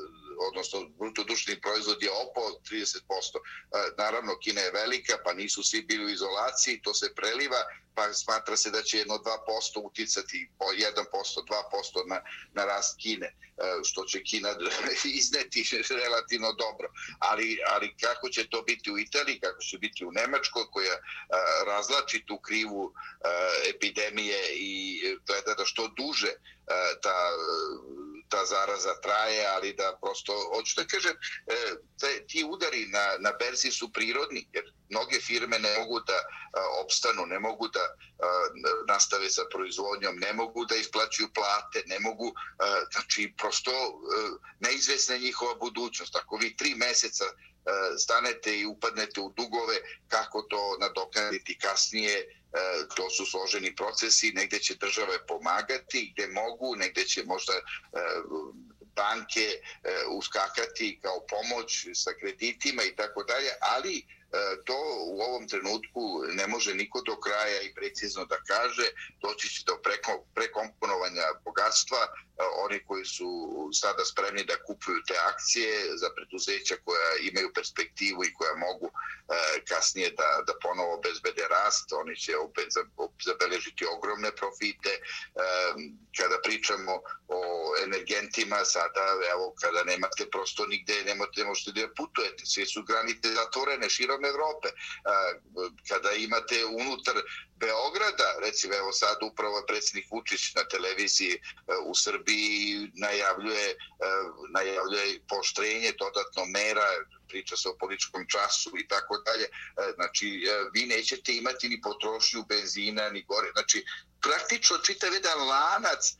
odnosno 0.49 0.89
bruto 0.99 1.25
dušni 1.25 1.61
proizvod 1.61 2.03
je 2.03 2.11
opao 2.11 2.61
30%. 2.71 3.01
E, 3.01 3.93
naravno, 3.99 4.39
Kina 4.39 4.61
je 4.61 4.71
velika, 4.71 5.19
pa 5.25 5.33
nisu 5.33 5.63
svi 5.63 5.83
bili 5.83 6.05
u 6.05 6.09
izolaciji, 6.09 6.83
to 6.83 6.95
se 6.95 7.15
preliva, 7.15 7.63
pa 7.95 8.13
smatra 8.13 8.57
se 8.57 8.71
da 8.71 8.83
će 8.83 8.99
jedno 8.99 9.15
2% 9.15 9.87
uticati 9.87 10.51
po 10.59 10.65
1%, 10.65 10.95
2% 11.95 12.09
na, 12.09 12.21
na 12.53 12.65
rast 12.65 12.97
Kine, 13.03 13.27
e, 13.27 13.35
što 13.85 14.05
će 14.05 14.23
Kina 14.23 14.55
izneti 15.21 15.65
relativno 15.91 16.53
dobro. 16.53 16.93
Ali, 17.19 17.59
ali 17.67 17.97
kako 17.97 18.29
će 18.29 18.49
to 18.49 18.63
biti 18.63 18.91
u 18.91 18.99
Italiji, 18.99 19.41
kako 19.41 19.63
će 19.63 19.79
biti 19.79 20.05
u 20.05 20.13
Nemačkoj, 20.13 20.65
koja 20.71 20.95
e, 20.95 21.01
razlači 21.67 22.25
tu 22.27 22.39
krivu 22.39 22.95
epidemije 23.75 24.39
i 24.55 25.01
gleda 25.27 25.55
da 25.55 25.65
što 25.65 25.89
duže 25.89 26.33
ta 27.03 27.31
ta 28.31 28.45
zaraza 28.45 28.95
traje, 29.03 29.47
ali 29.47 29.73
da 29.73 29.99
prosto, 30.03 30.33
hoću 30.55 30.73
da 30.77 30.85
kažem, 30.87 31.17
e, 31.47 31.57
te, 32.01 32.27
ti 32.27 32.45
udari 32.45 32.87
na, 32.87 33.05
na 33.19 33.33
berzi 33.41 33.71
su 33.71 33.93
prirodni, 33.93 34.49
jer 34.53 34.65
mnoge 34.89 35.21
firme 35.21 35.59
ne 35.59 35.79
mogu 35.79 36.01
da 36.01 36.17
a, 36.17 36.25
opstanu, 36.85 37.27
ne 37.27 37.39
mogu 37.39 37.69
da 37.69 37.81
a, 37.81 37.95
nastave 38.89 39.31
sa 39.31 39.43
proizvodnjom, 39.53 40.17
ne 40.17 40.33
mogu 40.33 40.65
da 40.65 40.77
isplaćuju 40.77 41.29
plate, 41.35 41.83
ne 41.87 41.99
mogu, 42.01 42.33
a, 42.59 42.83
znači, 42.93 43.35
prosto 43.37 43.71
a, 43.71 43.93
neizvesna 44.61 45.17
njihova 45.17 45.55
budućnost. 45.55 46.17
Ako 46.17 46.37
vi 46.37 46.57
tri 46.57 46.75
meseca 46.75 47.25
stanete 47.99 48.59
i 48.59 48.67
upadnete 48.67 49.21
u 49.21 49.33
dugove, 49.37 49.77
kako 50.09 50.43
to 50.43 50.77
nadoknaditi 50.81 51.59
kasnije, 51.59 52.40
E, 52.53 52.59
to 52.97 53.11
su 53.11 53.27
složeni 53.27 53.77
procesi, 53.77 54.33
negde 54.33 54.59
će 54.59 54.75
države 54.75 55.27
pomagati 55.27 56.13
gde 56.15 56.27
mogu, 56.27 56.77
negde 56.77 57.05
će 57.05 57.25
možda 57.25 57.53
e, 57.53 57.61
banke 58.97 59.47
e, 59.51 59.61
uskakati 60.11 60.99
kao 61.03 61.27
pomoć 61.27 61.87
sa 61.95 62.11
kreditima 62.21 62.83
i 62.83 62.97
tako 62.97 63.25
dalje, 63.25 63.51
ali 63.61 64.07
E, 64.33 64.63
to 64.65 64.79
u 65.07 65.21
ovom 65.21 65.49
trenutku 65.49 66.25
ne 66.33 66.47
može 66.47 66.75
niko 66.75 67.03
do 67.07 67.17
kraja 67.21 67.61
i 67.63 67.75
precizno 67.75 68.25
da 68.25 68.39
kaže, 68.47 68.87
doći 69.23 69.49
će 69.49 69.63
do 69.67 69.75
prekomponovanja 70.35 71.27
bogatstva, 71.45 71.99
e, 71.99 72.09
oni 72.65 72.85
koji 72.87 73.05
su 73.05 73.31
sada 73.73 74.05
spremni 74.05 74.45
da 74.45 74.63
kupuju 74.67 74.99
te 75.09 75.15
akcije 75.31 75.97
za 75.97 76.11
preduzeća 76.17 76.77
koja 76.85 77.11
imaju 77.31 77.53
perspektivu 77.55 78.25
i 78.25 78.33
koja 78.33 78.55
mogu 78.57 78.89
e, 78.91 78.95
kasnije 79.69 80.11
da, 80.11 80.43
da 80.47 80.55
ponovo 80.63 81.01
bezbede 81.05 81.45
rast, 81.51 81.93
oni 81.93 82.17
će 82.17 82.37
opet 82.37 82.69
zabeležiti 83.25 83.87
ogromne 83.97 84.31
profite. 84.37 84.93
Kada 86.19 86.37
pričamo 86.45 86.93
o 87.29 87.41
energentima, 87.85 88.65
sada, 88.65 89.05
evo, 89.35 89.55
kada 89.61 89.85
nemate 89.85 90.27
prosto 90.33 90.67
nigde, 90.67 91.05
nemate, 91.05 91.45
možete 91.45 91.71
da 91.81 91.95
putujete, 91.97 92.47
sve 92.47 92.67
su 92.67 92.83
granite 92.83 93.29
zatvorene 93.29 93.91
širom 93.91 94.20
Evrope. 94.25 94.69
E, 94.69 94.75
kada 95.89 96.13
imate 96.13 96.65
unutar 96.65 97.15
Beograda, 97.57 98.29
recimo 98.45 98.75
evo 98.75 98.93
sad 98.93 99.19
upravo 99.23 99.65
predsjednik 99.69 100.07
Vučić 100.11 100.55
na 100.55 100.65
televiziji 100.65 101.33
e, 101.33 101.41
u 101.85 101.95
Srbiji 101.95 102.91
najavljuje, 102.95 103.69
e, 103.71 103.77
najavljuje 104.51 105.21
poštrenje 105.29 105.93
dodatno 105.99 106.45
mera, 106.45 106.89
priča 107.29 107.57
se 107.57 107.69
o 107.69 107.77
političkom 107.81 108.27
času 108.29 108.71
i 108.79 108.89
tako 108.89 109.19
dalje. 109.19 109.47
Znači, 109.95 110.45
vi 110.75 110.87
nećete 110.87 111.37
imati 111.37 111.69
ni 111.69 111.81
potrošnju 111.81 112.45
benzina, 112.49 113.11
ni 113.11 113.23
gore. 113.23 113.51
Znači, 113.53 113.85
praktično 114.23 114.79
čitav 114.79 115.13
jedan 115.13 115.39
lanac 115.39 116.15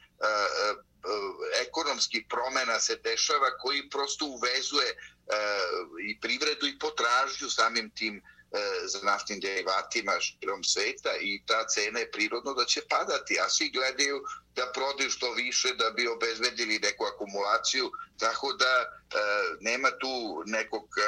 Eh, 1.01 1.67
ekonomskih 1.67 2.27
promena 2.29 2.81
se 2.81 2.97
dešava 2.97 3.51
koji 3.59 3.89
prosto 3.89 4.27
uvezuje 4.27 4.89
eh, 4.89 4.97
i 6.11 6.21
privredu 6.21 6.67
i 6.67 6.79
potražnju 6.79 7.51
samim 7.51 7.91
tim 7.91 8.17
eh, 8.17 8.59
za 8.87 8.99
naftnim 9.03 9.41
derivatima 9.41 10.13
širom 10.21 10.65
sveta 10.65 11.17
i 11.21 11.43
ta 11.47 11.67
cena 11.67 11.99
je 11.99 12.11
prirodno 12.11 12.55
da 12.55 12.65
će 12.65 12.81
padati, 12.89 13.41
a 13.41 13.49
svi 13.49 13.71
gledaju 13.71 14.25
da 14.57 14.73
prodaju 14.73 15.11
što 15.11 15.33
više 15.33 15.75
da 15.75 15.91
bi 15.91 16.09
obezbedili 16.09 16.79
neku 16.79 17.05
akumulaciju, 17.05 17.91
tako 18.19 18.53
da 18.53 18.73
e, 18.75 18.87
nema 19.61 19.91
tu 19.91 20.43
nekog 20.47 20.85
e, 20.99 21.03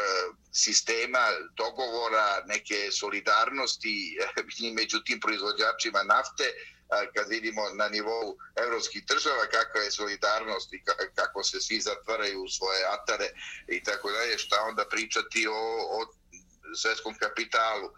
sistema 0.53 1.25
dogovora, 1.57 2.43
neke 2.47 2.91
solidarnosti 2.93 4.17
e, 4.21 4.73
među 4.73 4.99
tim 5.07 5.21
proizvođačima 5.21 6.03
nafte, 6.03 6.53
kad 7.15 7.29
vidimo 7.29 7.63
na 7.75 7.89
nivou 7.89 8.37
evropskih 8.57 9.05
država 9.07 9.47
kakva 9.47 9.81
je 9.81 9.91
solidarnost 9.91 10.73
i 10.73 10.83
kako 11.15 11.45
se 11.45 11.61
svi 11.61 11.81
zatvaraju 11.81 12.43
u 12.43 12.49
svoje 12.49 12.85
atare 12.85 13.29
i 13.69 13.83
tako 13.83 14.11
dalje, 14.11 14.39
šta 14.39 14.57
onda 14.69 14.85
pričati 14.91 15.47
o, 15.49 15.63
o 15.97 16.07
svetskom 16.83 17.15
kapitalu. 17.19 17.87
E, 17.87 17.93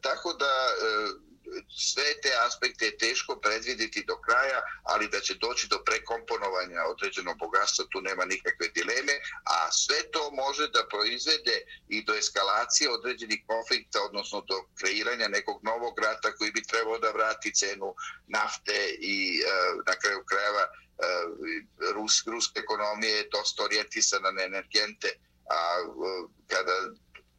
tako 0.00 0.32
da 0.32 0.46
e, 0.46 1.31
sve 1.68 2.20
te 2.22 2.30
aspekte 2.46 2.84
je 2.84 2.98
teško 2.98 3.36
predviditi 3.36 4.04
do 4.04 4.16
kraja, 4.16 4.60
ali 4.82 5.08
da 5.08 5.20
će 5.20 5.34
doći 5.34 5.68
do 5.68 5.78
prekomponovanja 5.84 6.80
određenog 6.84 7.38
bogatstva, 7.38 7.84
tu 7.90 8.00
nema 8.00 8.24
nikakve 8.24 8.68
dileme, 8.68 9.14
a 9.44 9.72
sve 9.72 10.10
to 10.10 10.30
može 10.30 10.68
da 10.68 10.88
proizvede 10.90 11.56
i 11.88 12.04
do 12.04 12.14
eskalacije 12.14 12.90
određenih 12.90 13.40
konflikta, 13.46 13.98
odnosno 14.02 14.40
do 14.40 14.56
kreiranja 14.78 15.28
nekog 15.28 15.64
novog 15.64 15.98
rata 15.98 16.36
koji 16.36 16.50
bi 16.52 16.62
trebao 16.62 16.98
da 16.98 17.10
vrati 17.10 17.54
cenu 17.54 17.94
nafte 18.26 18.96
i 19.00 19.16
e, 19.40 19.44
na 19.86 19.94
kraju 20.00 20.24
krajeva 20.24 20.64
e, 20.64 20.70
Rus, 21.92 22.26
ruske 22.26 22.60
ekonomije 22.60 23.16
je 23.16 23.28
dosta 23.32 23.64
orijentisana 23.64 24.30
na 24.30 24.42
energente, 24.42 25.08
a 25.50 25.60
e, 25.80 25.84
kada 26.46 26.76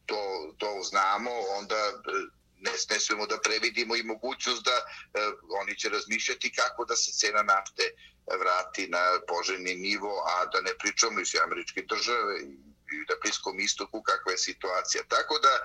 to, 0.06 0.54
to 0.58 0.82
znamo, 0.82 1.30
onda 1.58 1.92
ne, 2.64 2.72
ne 2.90 2.98
smemo 3.00 3.26
da 3.26 3.38
previdimo 3.44 3.96
i 3.96 4.02
mogućnost 4.02 4.64
da 4.64 4.76
eh, 4.76 5.32
oni 5.60 5.78
će 5.78 5.88
razmišljati 5.88 6.52
kako 6.52 6.84
da 6.84 6.96
se 6.96 7.12
cena 7.12 7.42
nafte 7.42 7.84
vrati 8.40 8.88
na 8.88 9.04
poželjni 9.28 9.74
nivo, 9.74 10.24
a 10.26 10.46
da 10.46 10.60
ne 10.60 10.74
pričamo 10.78 11.20
iz 11.20 11.34
američke 11.44 11.82
države 11.82 12.40
i 12.40 12.74
na 13.08 13.16
Bliskom 13.22 13.60
istoku 13.60 14.02
kakva 14.02 14.32
je 14.32 14.38
situacija. 14.38 15.02
Tako 15.08 15.38
da 15.38 15.52
e, 15.54 15.60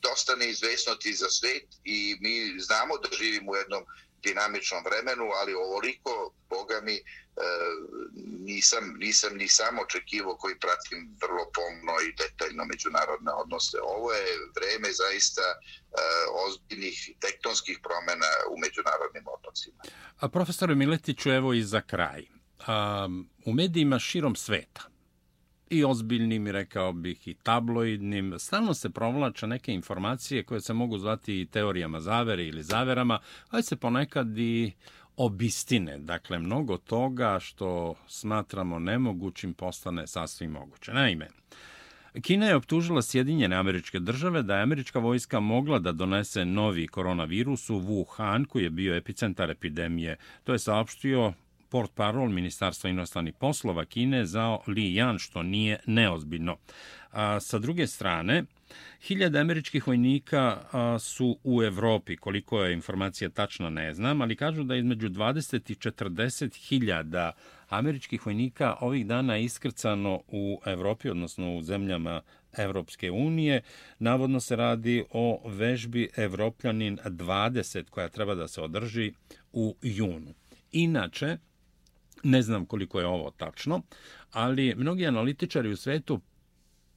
dosta 0.00 0.36
neizvesnosti 0.36 1.12
za 1.14 1.30
svet 1.30 1.66
i 1.84 2.16
mi 2.20 2.60
znamo 2.60 2.98
da 2.98 3.08
živimo 3.16 3.52
u 3.52 3.56
jednom 3.56 3.84
dinamičnom 4.22 4.84
vremenu, 4.84 5.26
ali 5.40 5.54
ovoliko, 5.54 6.32
boga 6.50 6.80
mi, 6.82 6.96
e, 6.96 7.02
nisam, 8.50 8.84
nisam 8.98 9.36
ni 9.36 9.48
sam 9.48 9.78
očekivo 9.78 10.36
koji 10.36 10.58
pratim 10.58 11.16
vrlo 11.22 11.44
pomno 11.54 11.94
i 12.06 12.14
detaljno 12.22 12.64
međunarodne 12.64 13.32
odnose. 13.32 13.76
Ovo 13.82 14.12
je 14.12 14.26
vreme 14.56 14.88
zaista 14.92 15.46
e, 15.52 15.56
ozbiljnih 16.46 17.10
tektonskih 17.20 17.78
promjena 17.82 18.30
u 18.52 18.58
međunarodnim 18.58 19.24
odnosima. 19.36 19.82
A 20.18 20.28
profesor 20.28 20.74
Miletiću, 20.74 21.30
evo 21.30 21.52
i 21.52 21.62
za 21.62 21.80
kraj. 21.80 22.26
A, 22.66 23.08
u 23.44 23.52
medijima 23.52 23.98
širom 23.98 24.36
sveta, 24.36 24.82
i 25.70 25.84
ozbiljnim, 25.84 26.46
rekao 26.46 26.92
bih, 26.92 27.28
i 27.28 27.34
tabloidnim. 27.34 28.34
Stalno 28.38 28.74
se 28.74 28.90
provlače 28.90 29.46
neke 29.46 29.72
informacije 29.72 30.42
koje 30.42 30.60
se 30.60 30.72
mogu 30.72 30.98
zvati 30.98 31.40
i 31.40 31.46
teorijama 31.46 32.00
zavere 32.00 32.44
ili 32.44 32.62
zaverama, 32.62 33.18
ali 33.50 33.62
se 33.62 33.76
ponekad 33.76 34.38
i 34.38 34.72
obistine. 35.16 35.98
Dakle, 35.98 36.38
mnogo 36.38 36.76
toga 36.76 37.38
što 37.40 37.94
smatramo 38.08 38.78
nemogućim 38.78 39.54
postane 39.54 40.06
sasvim 40.06 40.50
moguće. 40.50 40.92
Naime, 40.92 41.28
Kina 42.22 42.46
je 42.46 42.56
optužila 42.56 43.02
Sjedinjene 43.02 43.56
američke 43.56 43.98
države 44.00 44.42
da 44.42 44.56
je 44.56 44.62
američka 44.62 44.98
vojska 44.98 45.40
mogla 45.40 45.78
da 45.78 45.92
donese 45.92 46.44
novi 46.44 46.86
koronavirus 46.86 47.70
u 47.70 47.74
Wuhan, 47.74 48.46
koji 48.46 48.62
je 48.62 48.70
bio 48.70 48.96
epicentar 48.96 49.50
epidemije. 49.50 50.16
To 50.44 50.52
je 50.52 50.58
saopštio 50.58 51.32
port 51.68 51.94
parol 51.94 52.28
Ministarstva 52.28 52.90
inostranih 52.90 53.34
poslova 53.34 53.84
Kine 53.84 54.26
za 54.26 54.58
Li 54.66 54.94
Yan, 54.94 55.18
što 55.18 55.42
nije 55.42 55.80
neozbiljno. 55.86 56.56
A, 57.12 57.40
sa 57.40 57.58
druge 57.58 57.86
strane, 57.86 58.44
hiljade 59.02 59.38
američkih 59.38 59.86
vojnika 59.86 60.58
a, 60.72 60.98
su 60.98 61.38
u 61.44 61.62
Evropi, 61.62 62.16
koliko 62.16 62.64
je 62.64 62.72
informacija 62.72 63.30
tačna 63.30 63.70
ne 63.70 63.94
znam, 63.94 64.20
ali 64.20 64.36
kažu 64.36 64.64
da 64.64 64.76
između 64.76 65.08
20 65.08 65.72
i 65.72 65.74
40 65.74 66.68
hiljada 66.68 67.32
američkih 67.68 68.26
vojnika 68.26 68.76
ovih 68.80 69.06
dana 69.06 69.34
je 69.34 69.44
iskrcano 69.44 70.20
u 70.28 70.60
Evropi, 70.66 71.10
odnosno 71.10 71.56
u 71.56 71.62
zemljama 71.62 72.22
Evropske 72.56 73.10
unije. 73.10 73.62
Navodno 73.98 74.40
se 74.40 74.56
radi 74.56 75.04
o 75.10 75.50
vežbi 75.50 76.08
Evropljanin 76.16 76.98
20 77.04 77.90
koja 77.90 78.08
treba 78.08 78.34
da 78.34 78.48
se 78.48 78.60
održi 78.60 79.12
u 79.52 79.76
junu. 79.82 80.34
Inače, 80.72 81.36
Ne 82.26 82.42
znam 82.42 82.66
koliko 82.66 83.00
je 83.00 83.06
ovo 83.06 83.30
tačno, 83.30 83.82
ali 84.32 84.74
mnogi 84.74 85.06
analitičari 85.06 85.70
u 85.70 85.76
svetu 85.76 86.20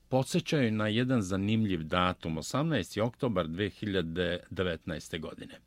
podsjećaju 0.07 0.71
na 0.71 0.87
jedan 0.87 1.21
zanimljiv 1.21 1.83
datum, 1.83 2.37
18. 2.37 3.01
oktobar 3.01 3.47
2019. 3.47 5.19
godine. 5.19 5.59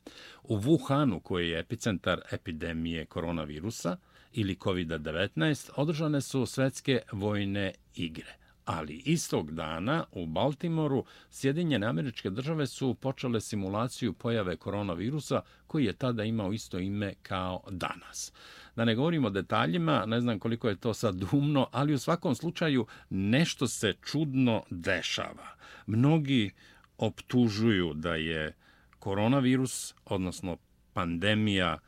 U 0.43 0.59
Wuhanu, 0.59 1.21
koji 1.21 1.49
je 1.49 1.59
epicentar 1.59 2.21
epidemije 2.33 3.07
koronavirusa 3.07 3.97
ili 4.33 4.57
COVID-19, 4.57 5.71
održane 5.77 6.21
su 6.21 6.47
svetske 6.47 7.01
vojne 7.13 7.73
igre. 7.95 8.37
Ali 8.65 9.03
istog 9.05 9.55
dana 9.55 10.05
u 10.13 10.27
Baltimoru 10.27 11.05
Sjedinjene 11.31 11.87
američke 11.87 12.31
države 12.31 12.67
su 12.67 12.95
počele 12.95 13.41
simulaciju 13.41 14.13
pojave 14.13 14.57
koronavirusa 14.57 15.41
koji 15.67 15.85
je 15.85 15.93
tada 15.93 16.25
imao 16.25 16.53
isto 16.53 16.79
ime 16.79 17.15
kao 17.23 17.63
danas. 17.71 18.33
Da 18.77 18.85
ne 18.85 18.95
govorimo 18.95 19.27
o 19.27 19.31
detaljima, 19.31 20.07
ne 20.07 20.20
znam 20.20 20.39
koliko 20.39 20.68
je 20.68 20.77
to 20.77 20.95
sad 20.95 21.23
umno, 21.33 21.68
ali 21.73 21.95
u 21.95 21.99
svakom 21.99 22.35
slučaju 22.35 22.87
nešto 23.11 23.68
se 23.68 23.95
čudno 24.03 24.62
dešava. 24.70 25.57
Mnogi 25.87 26.51
optužuju 26.99 27.93
da 27.95 28.14
je 28.14 28.57
koronavirus, 28.99 29.95
odnosno 30.05 30.57
pandemija, 30.93 31.79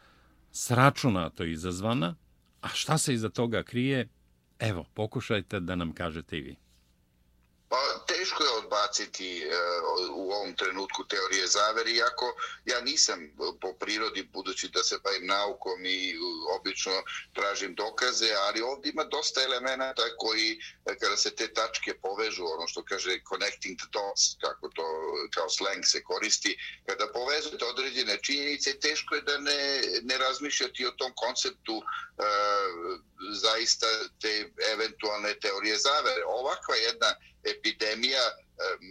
sračunato 0.53 1.45
izazvana, 1.45 2.15
a 2.61 2.69
šta 2.69 2.99
se 2.99 3.15
iza 3.15 3.29
toga 3.29 3.63
krije, 3.63 4.09
evo, 4.59 4.85
pokušajte 4.95 5.61
da 5.61 5.75
nam 5.75 5.93
kažete 5.93 6.39
i 6.39 6.41
vi. 6.41 6.57
Pa 7.69 7.77
teško 8.07 8.45
je 8.45 8.51
odbaciti 8.65 8.84
uh, 9.03 10.17
u 10.17 10.33
ovom 10.33 10.57
trenutku 10.57 11.05
teorije 11.05 11.47
zavere, 11.47 11.91
iako 11.91 12.37
ja 12.65 12.81
nisam 12.81 13.19
po 13.61 13.73
prirodi, 13.73 14.23
budući 14.33 14.69
da 14.69 14.83
se 14.83 14.99
bavim 15.05 15.27
naukom 15.27 15.87
i 15.87 16.11
e, 16.11 16.17
obično 16.59 16.93
tražim 17.33 17.75
dokaze, 17.75 18.31
ali 18.47 18.61
ovdje 18.61 18.91
ima 18.91 19.05
dosta 19.05 19.43
elemenata 19.43 20.03
koji, 20.19 20.61
e, 20.87 20.99
kada 20.99 21.17
se 21.17 21.35
te 21.35 21.53
tačke 21.53 21.95
povežu, 21.95 22.45
ono 22.45 22.67
što 22.67 22.85
kaže 22.85 23.21
connecting 23.29 23.79
the 23.79 23.89
dots, 23.93 24.23
kako 24.41 24.69
to 24.69 24.87
kao 25.35 25.51
slang 25.51 25.85
se 25.87 26.03
koristi, 26.03 26.59
kada 26.87 27.13
povezujete 27.13 27.65
određene 27.65 28.19
činjenice, 28.23 28.79
teško 28.81 29.15
je 29.15 29.23
da 29.23 29.39
ne, 29.39 29.83
ne 30.03 30.19
razmišljati 30.19 30.87
o 30.87 30.91
tom 30.91 31.13
konceptu 31.17 31.77
e, 31.79 31.83
zaista 33.33 33.87
te 34.21 34.51
eventualne 34.73 35.35
teorije 35.35 35.77
zavere. 35.79 36.25
Ovakva 36.27 36.75
jedna 36.75 37.15
epidemija 37.45 38.25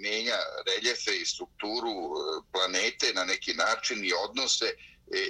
menja 0.02 0.38
reljefe 0.66 1.16
i 1.18 1.26
strukturu 1.26 1.92
e, 1.92 2.42
planete 2.52 3.14
na 3.14 3.24
neki 3.24 3.54
način 3.54 4.06
i 4.06 4.14
odnose 4.14 4.66
e, 4.66 4.76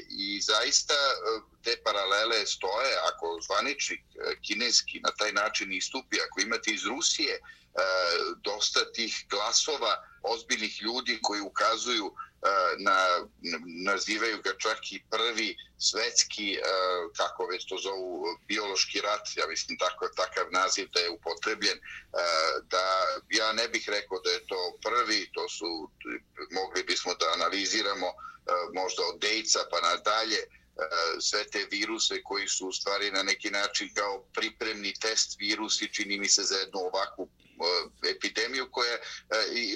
i 0.10 0.42
zaista 0.42 0.94
e, 0.94 1.42
te 1.64 1.78
paralele 1.84 2.46
stoje. 2.46 2.98
Ako 3.14 3.40
zvaničnik 3.46 4.02
kineski 4.42 5.00
na 5.00 5.12
taj 5.12 5.32
način 5.32 5.74
istupi, 5.74 6.18
ako 6.22 6.42
imate 6.42 6.72
iz 6.72 6.86
Rusije 6.86 7.40
dosta 8.44 8.92
tih 8.92 9.26
glasova 9.30 10.04
ozbiljnih 10.24 10.82
ljudi 10.82 11.20
koji 11.22 11.42
ukazuju 11.42 12.16
E, 12.44 12.76
na, 12.78 13.28
nazivaju 13.86 14.42
ga 14.44 14.52
čak 14.58 14.92
i 14.92 15.04
prvi 15.10 15.58
svetski, 15.78 16.54
e, 16.54 16.60
kako 17.18 17.46
već 17.46 17.66
to 17.66 17.78
zovu, 17.78 18.26
biološki 18.48 19.02
rat, 19.02 19.28
ja 19.36 19.48
mislim 19.48 19.78
tako, 19.78 20.08
takav 20.16 20.52
naziv 20.52 20.88
da 20.94 21.00
je 21.00 21.10
upotrebljen, 21.10 21.78
e, 21.78 21.82
da 22.64 22.86
ja 23.30 23.54
ne 23.54 23.68
bih 23.68 23.90
rekao 23.90 24.20
da 24.20 24.32
je 24.32 24.48
to 24.48 24.78
prvi, 24.82 25.30
to 25.34 25.50
su, 25.50 25.90
mogli 26.52 26.84
bismo 26.84 27.14
da 27.14 27.32
analiziramo 27.34 28.08
možda 28.74 29.02
od 29.14 29.20
dejca 29.20 29.60
pa 29.72 29.80
nadalje, 29.82 30.42
sve 31.20 31.44
te 31.44 31.68
viruse 31.72 32.24
koji 32.24 32.48
su 32.48 32.68
u 32.68 32.72
stvari 32.72 33.12
na 33.12 33.24
neki 33.24 33.50
način 33.50 33.94
kao 33.94 34.26
pripremni 34.34 34.94
test 34.94 35.40
virusi, 35.40 35.94
čini 35.94 36.20
mi 36.20 36.30
se 36.30 36.44
za 36.44 36.56
jednu 36.56 36.80
ovakvu 36.80 37.30
epidemiju 38.16 38.68
koja, 38.72 38.94
e, 38.94 39.00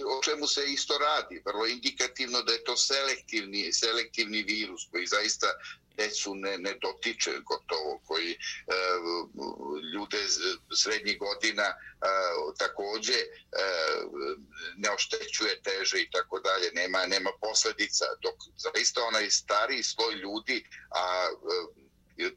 o 0.06 0.22
čemu 0.24 0.48
se 0.48 0.66
isto 0.66 0.98
radi. 0.98 1.42
Vrlo 1.46 1.68
indikativno 1.68 2.42
da 2.42 2.54
je 2.54 2.64
to 2.64 2.78
selektivni, 2.78 3.74
selektivni 3.74 4.44
virus 4.44 4.88
koji 4.92 5.06
zaista 5.06 5.48
decu 5.98 6.36
ne, 6.36 6.58
ne 6.58 6.74
dotiče 6.82 7.32
gotovo, 7.46 8.02
koji 8.08 8.32
e, 8.32 8.38
ljude 9.94 10.18
srednjih 10.76 11.20
godina 11.20 11.64
e, 11.64 11.76
takođe 12.58 13.14
e, 13.14 13.26
ne 14.78 14.90
oštećuje 14.92 15.62
teže 15.62 16.02
i 16.02 16.10
tako 16.12 16.40
dalje, 16.40 16.72
nema, 16.74 17.06
nema 17.06 17.30
posledica, 17.42 18.06
dok 18.22 18.36
zaista 18.58 19.04
onaj 19.04 19.30
stariji 19.30 19.84
sloj 19.84 20.14
ljudi, 20.16 20.66
a 20.90 21.30
e, 21.30 21.87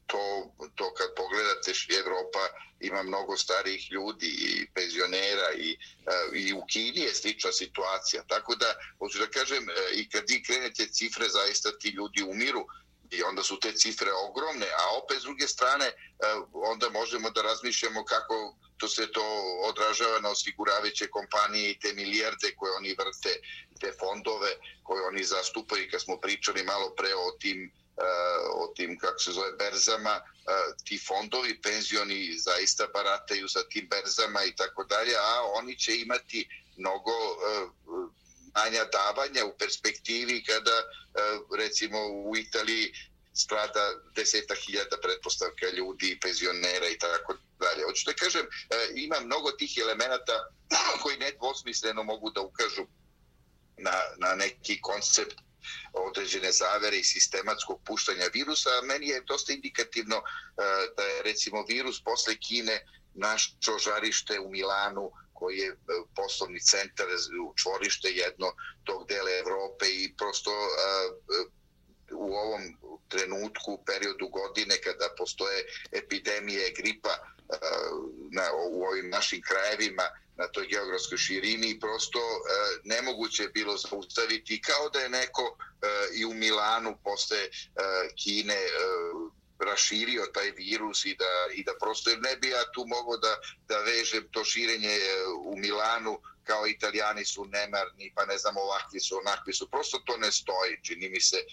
to, 0.07 0.53
to 0.74 0.95
kad 0.95 1.09
pogledate 1.16 1.72
Evropa 2.01 2.49
ima 2.81 3.03
mnogo 3.03 3.37
starijih 3.37 3.93
ljudi 3.93 4.26
i 4.26 4.66
penzionera 4.74 5.53
i, 5.57 5.70
e, 5.72 6.39
i 6.39 6.53
u 6.53 6.62
Kini 6.72 7.01
je 7.01 7.14
slična 7.14 7.53
situacija. 7.53 8.22
Tako 8.28 8.55
da, 8.55 8.74
hoću 8.99 9.18
da 9.18 9.26
kažem, 9.26 9.70
e, 9.70 9.72
i 9.95 10.09
kad 10.09 10.24
vi 10.28 10.43
krenete 10.43 10.87
cifre, 10.87 11.28
zaista 11.28 11.78
ti 11.78 11.89
ljudi 11.89 12.22
umiru, 12.22 12.66
i 13.11 13.22
onda 13.22 13.43
su 13.43 13.61
te 13.61 13.72
cifre 13.72 14.12
ogromne, 14.12 14.66
a 14.66 14.97
opet 15.03 15.18
s 15.18 15.22
druge 15.22 15.49
strane 15.49 15.87
e, 15.87 15.95
onda 16.53 16.91
možemo 16.91 17.31
da 17.31 17.43
razmišljamo 17.43 18.05
kako 18.05 18.57
to 18.76 18.89
se 18.89 19.12
to 19.12 19.24
odražava 19.68 20.20
na 20.20 20.28
osiguravajuće 20.28 21.07
kompanije 21.07 21.70
i 21.70 21.78
te 21.78 21.93
milijarde 21.93 22.55
koje 22.57 22.72
oni 22.72 22.97
vrte, 22.99 23.41
te 23.81 23.93
fondove 24.01 24.51
koje 24.83 25.07
oni 25.07 25.24
zastupaju. 25.24 25.89
Kad 25.91 26.03
smo 26.03 26.16
pričali 26.16 26.64
malo 26.64 26.95
pre 26.97 27.14
o 27.14 27.31
tim, 27.41 27.72
Eh, 28.01 28.48
o 28.55 28.72
tim 28.76 28.98
kako 28.98 29.18
se 29.18 29.32
zove, 29.32 29.53
berzama, 29.53 30.14
eh, 30.20 30.72
ti 30.84 30.98
fondovi 30.98 31.61
penzioni 31.62 32.38
zaista 32.38 32.86
barataju 32.86 33.48
sa 33.48 33.62
tim 33.68 33.88
berzama 33.90 34.44
i 34.44 34.57
tako 34.57 34.84
dalje, 34.84 35.14
a 35.16 35.42
oni 35.42 35.78
će 35.78 36.01
imati 36.01 36.48
mnogo 36.76 37.11
eh, 37.11 37.66
manja 38.55 38.84
davanja 38.84 39.44
u 39.44 39.59
perspektivi 39.59 40.44
kada 40.44 40.76
recimo 41.57 41.98
u 42.09 42.36
Italiji 42.36 42.92
strada 43.34 43.94
deseta 44.16 44.55
hiljada 44.55 44.96
pretpostavka 45.03 45.68
ljudi, 45.68 46.18
penzionera 46.22 46.88
i 46.88 46.98
tako 46.98 47.36
dalje. 47.59 47.82
Hoću 47.84 48.03
da 48.07 48.12
kažem, 48.12 48.46
ima 48.94 49.20
mnogo 49.20 49.51
tih 49.51 49.78
elemenata 49.78 50.51
koji 51.03 51.16
nedvosmisleno 51.16 52.03
mogu 52.03 52.30
da 52.30 52.40
ukažu 52.40 52.86
na, 53.76 53.94
na 54.16 54.34
neki 54.34 54.80
koncept 54.80 55.36
određene 55.92 56.52
zavere 56.52 56.96
i 56.96 57.04
sistematskog 57.04 57.80
puštanja 57.86 58.26
virusa. 58.34 58.70
Meni 58.84 59.08
je 59.08 59.20
dosta 59.20 59.52
indikativno 59.52 60.16
e, 60.16 60.22
da 60.96 61.02
je 61.02 61.22
recimo 61.22 61.64
virus 61.68 62.02
posle 62.04 62.36
Kine 62.36 62.86
našo 63.14 63.78
žarište 63.84 64.40
u 64.40 64.50
Milanu 64.50 65.11
koji 65.32 65.56
je 65.58 65.68
e, 65.68 65.76
poslovni 66.16 66.61
centar 66.61 67.06
u 67.46 67.54
čvorište 67.56 68.08
jedno 68.08 68.52
tog 68.84 69.08
dela 69.08 69.30
Evrope 69.30 69.86
i 69.88 70.14
prosto 70.16 70.50
e, 70.50 71.59
u 72.12 72.34
ovom 72.34 72.62
trenutku, 73.08 73.82
periodu 73.86 74.28
godine 74.28 74.74
kada 74.84 75.14
postoje 75.18 75.64
epidemije 75.92 76.74
gripa 76.78 77.11
eh, 77.11 77.56
na, 78.30 78.42
u 78.70 78.82
ovim 78.82 79.11
našim 79.11 79.40
krajevima 79.42 80.02
na 80.36 80.46
toj 80.48 80.66
geografskoj 80.66 81.18
širini 81.18 81.80
prosto 81.80 82.18
eh, 82.18 82.80
nemoguće 82.84 83.42
je 83.42 83.48
bilo 83.48 83.76
zaustaviti 83.76 84.62
kao 84.62 84.88
da 84.88 85.00
je 85.00 85.08
neko 85.08 85.56
eh, 85.58 85.86
i 86.14 86.24
u 86.24 86.34
Milanu 86.34 86.96
posle 87.04 87.38
Kine 88.16 88.61
raširio 89.61 90.26
taj 90.34 90.50
virus 90.50 91.04
i 91.04 91.14
da, 91.14 91.32
i 91.54 91.64
da 91.64 91.72
prosto 91.80 92.11
ne 92.11 92.36
bi 92.36 92.48
ja 92.48 92.64
tu 92.74 92.84
mogao 92.86 93.16
da, 93.16 93.36
da 93.68 93.78
vežem 93.78 94.28
to 94.30 94.44
širenje 94.44 94.88
e, 94.88 95.24
u 95.44 95.56
Milanu 95.56 96.20
kao 96.44 96.66
italijani 96.66 97.24
su 97.24 97.44
nemarni, 97.44 98.12
pa 98.14 98.24
ne 98.24 98.38
znam 98.38 98.56
ovakvi 98.56 99.00
su, 99.00 99.18
onakvi 99.18 99.52
su, 99.52 99.70
prosto 99.70 99.98
to 99.98 100.16
ne 100.16 100.32
stoji, 100.32 100.82
čini 100.82 101.08
mi 101.08 101.20
se, 101.20 101.36
e, 101.36 101.44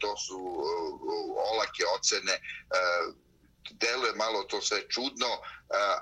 to 0.00 0.16
su 0.16 0.36
e, 0.36 0.66
olake 1.52 1.84
ocene, 1.96 2.40
deluje 3.70 4.12
malo 4.12 4.42
to 4.42 4.60
sve 4.60 4.88
čudno, 4.88 5.26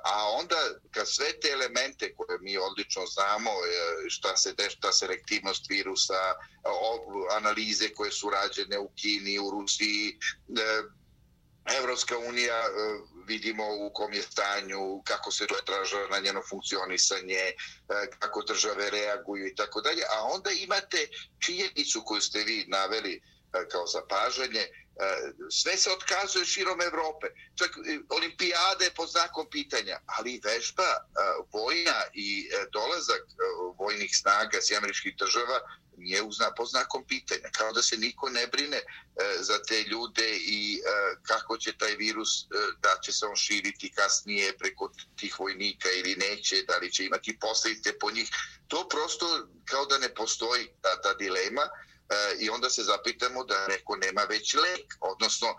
a 0.05 0.31
onda 0.41 0.57
kad 0.91 1.09
sve 1.09 1.41
te 1.41 1.49
elemente 1.49 2.15
koje 2.15 2.39
mi 2.41 2.59
odlično 2.59 3.07
znamo, 3.07 3.51
šta 4.09 4.37
se 4.37 4.53
dešta 4.53 4.93
selektivnost 4.93 5.71
virusa, 5.71 6.35
analize 7.37 7.89
koje 7.95 8.13
su 8.13 8.31
rađene 8.31 8.79
u 8.79 8.89
Kini, 8.97 9.39
u 9.39 9.51
Rusiji, 9.51 10.19
Evropska 11.65 12.19
unija 12.19 12.59
e, 12.61 12.69
vidimo 13.27 13.65
u 13.77 13.91
kom 13.93 14.13
je 14.13 14.23
stanju, 14.23 15.03
kako 15.05 15.31
se 15.31 15.47
to 15.47 15.55
traža 15.55 16.07
na 16.11 16.19
njeno 16.19 16.43
funkcionisanje, 16.49 17.35
e, 17.35 17.55
kako 18.19 18.43
države 18.43 18.91
reaguju 18.91 19.47
i 19.47 19.55
tako 19.55 19.81
dalje. 19.81 20.03
A 20.17 20.23
onda 20.23 20.51
imate 20.51 21.09
činjenicu 21.39 22.03
koju 22.05 22.21
ste 22.21 22.39
vi 22.39 22.65
naveli 22.69 23.23
E, 23.55 23.69
kao 23.69 23.87
zapažanje, 23.87 24.61
e, 24.61 24.71
sve 25.51 25.77
se 25.77 25.91
otkazuje 25.91 26.45
širom 26.45 26.81
Evrope. 26.83 27.27
Čak 27.55 27.71
e, 27.71 27.99
olimpijade 28.09 28.91
po 28.97 29.07
znakom 29.07 29.47
pitanja, 29.51 30.01
ali 30.07 30.41
vežba 30.45 30.91
vojna 31.53 32.01
i 32.15 32.51
dolazak 32.73 33.23
vojnih 33.79 34.11
snaga 34.17 34.59
s 34.61 34.73
američkih 34.73 35.17
država 35.17 35.61
nije 35.97 36.23
uzna 36.23 36.51
po 36.57 36.65
znakom 36.67 37.05
pitanja. 37.07 37.49
Kao 37.53 37.73
da 37.73 37.83
se 37.83 37.97
niko 37.97 38.29
ne 38.31 38.47
brine 38.47 38.81
za 39.41 39.63
te 39.63 39.83
ljude 39.83 40.37
i 40.37 40.81
kako 41.23 41.57
će 41.59 41.79
taj 41.79 41.95
virus, 41.97 42.29
da 42.83 42.99
će 43.05 43.13
se 43.13 43.27
on 43.27 43.37
širiti 43.37 43.93
kasnije 43.93 44.59
preko 44.59 44.91
tih 45.17 45.41
vojnika 45.41 45.89
ili 45.91 46.17
neće, 46.17 46.63
da 46.63 46.77
li 46.77 46.93
će 46.93 47.05
imati 47.05 47.39
posljedice 47.39 47.99
po 47.99 48.11
njih. 48.11 48.31
To 48.69 48.89
prosto 48.89 49.49
kao 49.65 49.87
da 49.87 49.99
ne 49.99 50.15
postoji 50.15 50.67
ta, 50.81 51.01
ta 51.01 51.15
dilema 51.15 51.69
E, 52.09 52.37
i 52.41 52.51
onda 52.51 52.71
se 52.71 52.83
zapitamo 52.83 53.45
da 53.45 53.67
neko 53.69 53.97
nema 53.97 54.23
već 54.23 54.55
lek. 54.55 54.95
Odnosno, 55.01 55.49
e, 55.49 55.55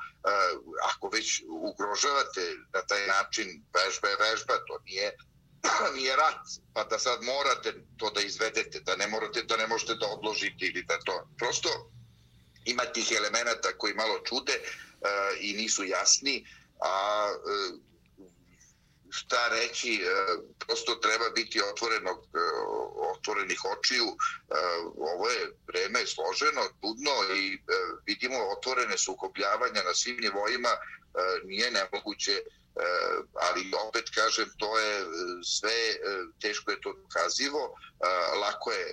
ako 0.84 1.10
već 1.10 1.44
ugrožavate 1.48 2.56
na 2.74 2.82
taj 2.82 3.08
način 3.08 3.64
vežba 3.74 4.08
je 4.08 4.16
vežba, 4.16 4.54
to 4.68 4.80
nije 4.86 5.18
nije 5.98 6.16
rat, 6.16 6.42
pa 6.74 6.84
da 6.84 7.00
sad 7.00 7.24
morate 7.24 7.74
to 7.98 8.10
da 8.10 8.22
izvedete, 8.22 8.80
da 8.80 8.96
ne 8.96 9.08
morate, 9.08 9.44
da 9.44 9.58
ne 9.58 9.68
možete 9.68 9.96
da 9.96 10.08
odložite 10.08 10.66
ili 10.66 10.84
da 10.84 11.00
to. 11.00 11.28
Prosto 11.38 11.70
ima 12.66 12.86
tih 12.86 13.12
elemenata 13.18 13.78
koji 13.78 13.94
malo 13.94 14.20
čude 14.20 14.54
uh, 14.62 15.08
i 15.40 15.54
nisu 15.54 15.84
jasni, 15.84 16.46
a 16.80 17.28
uh, 17.32 17.80
šta 19.16 19.48
reći, 19.48 19.94
e, 19.94 20.06
prosto 20.60 20.96
treba 20.96 21.30
biti 21.30 21.62
otvorenog, 21.72 22.18
e, 22.18 22.40
otvorenih 23.16 23.60
očiju. 23.78 24.06
E, 24.06 24.16
ovo 24.98 25.30
je 25.30 25.52
vreme 25.68 26.02
složeno, 26.06 26.62
trudno 26.80 27.36
i 27.36 27.60
vidimo 28.06 28.38
otvorene 28.58 28.98
sukobljavanja 28.98 29.82
na 29.84 29.94
svim 29.94 30.18
nivoima, 30.20 30.70
nije 31.44 31.72
nemoguće 31.72 32.32
e, 32.32 32.42
ali 33.34 33.72
opet 33.88 34.10
kažem 34.16 34.50
to 34.58 34.80
je 34.80 35.00
e, 35.00 35.06
sve 35.44 35.72
e, 35.72 35.98
teško 36.42 36.72
je 36.72 36.82
to 36.82 36.94
dokazivo. 36.94 37.76
Lako 38.42 38.72
je 38.72 38.86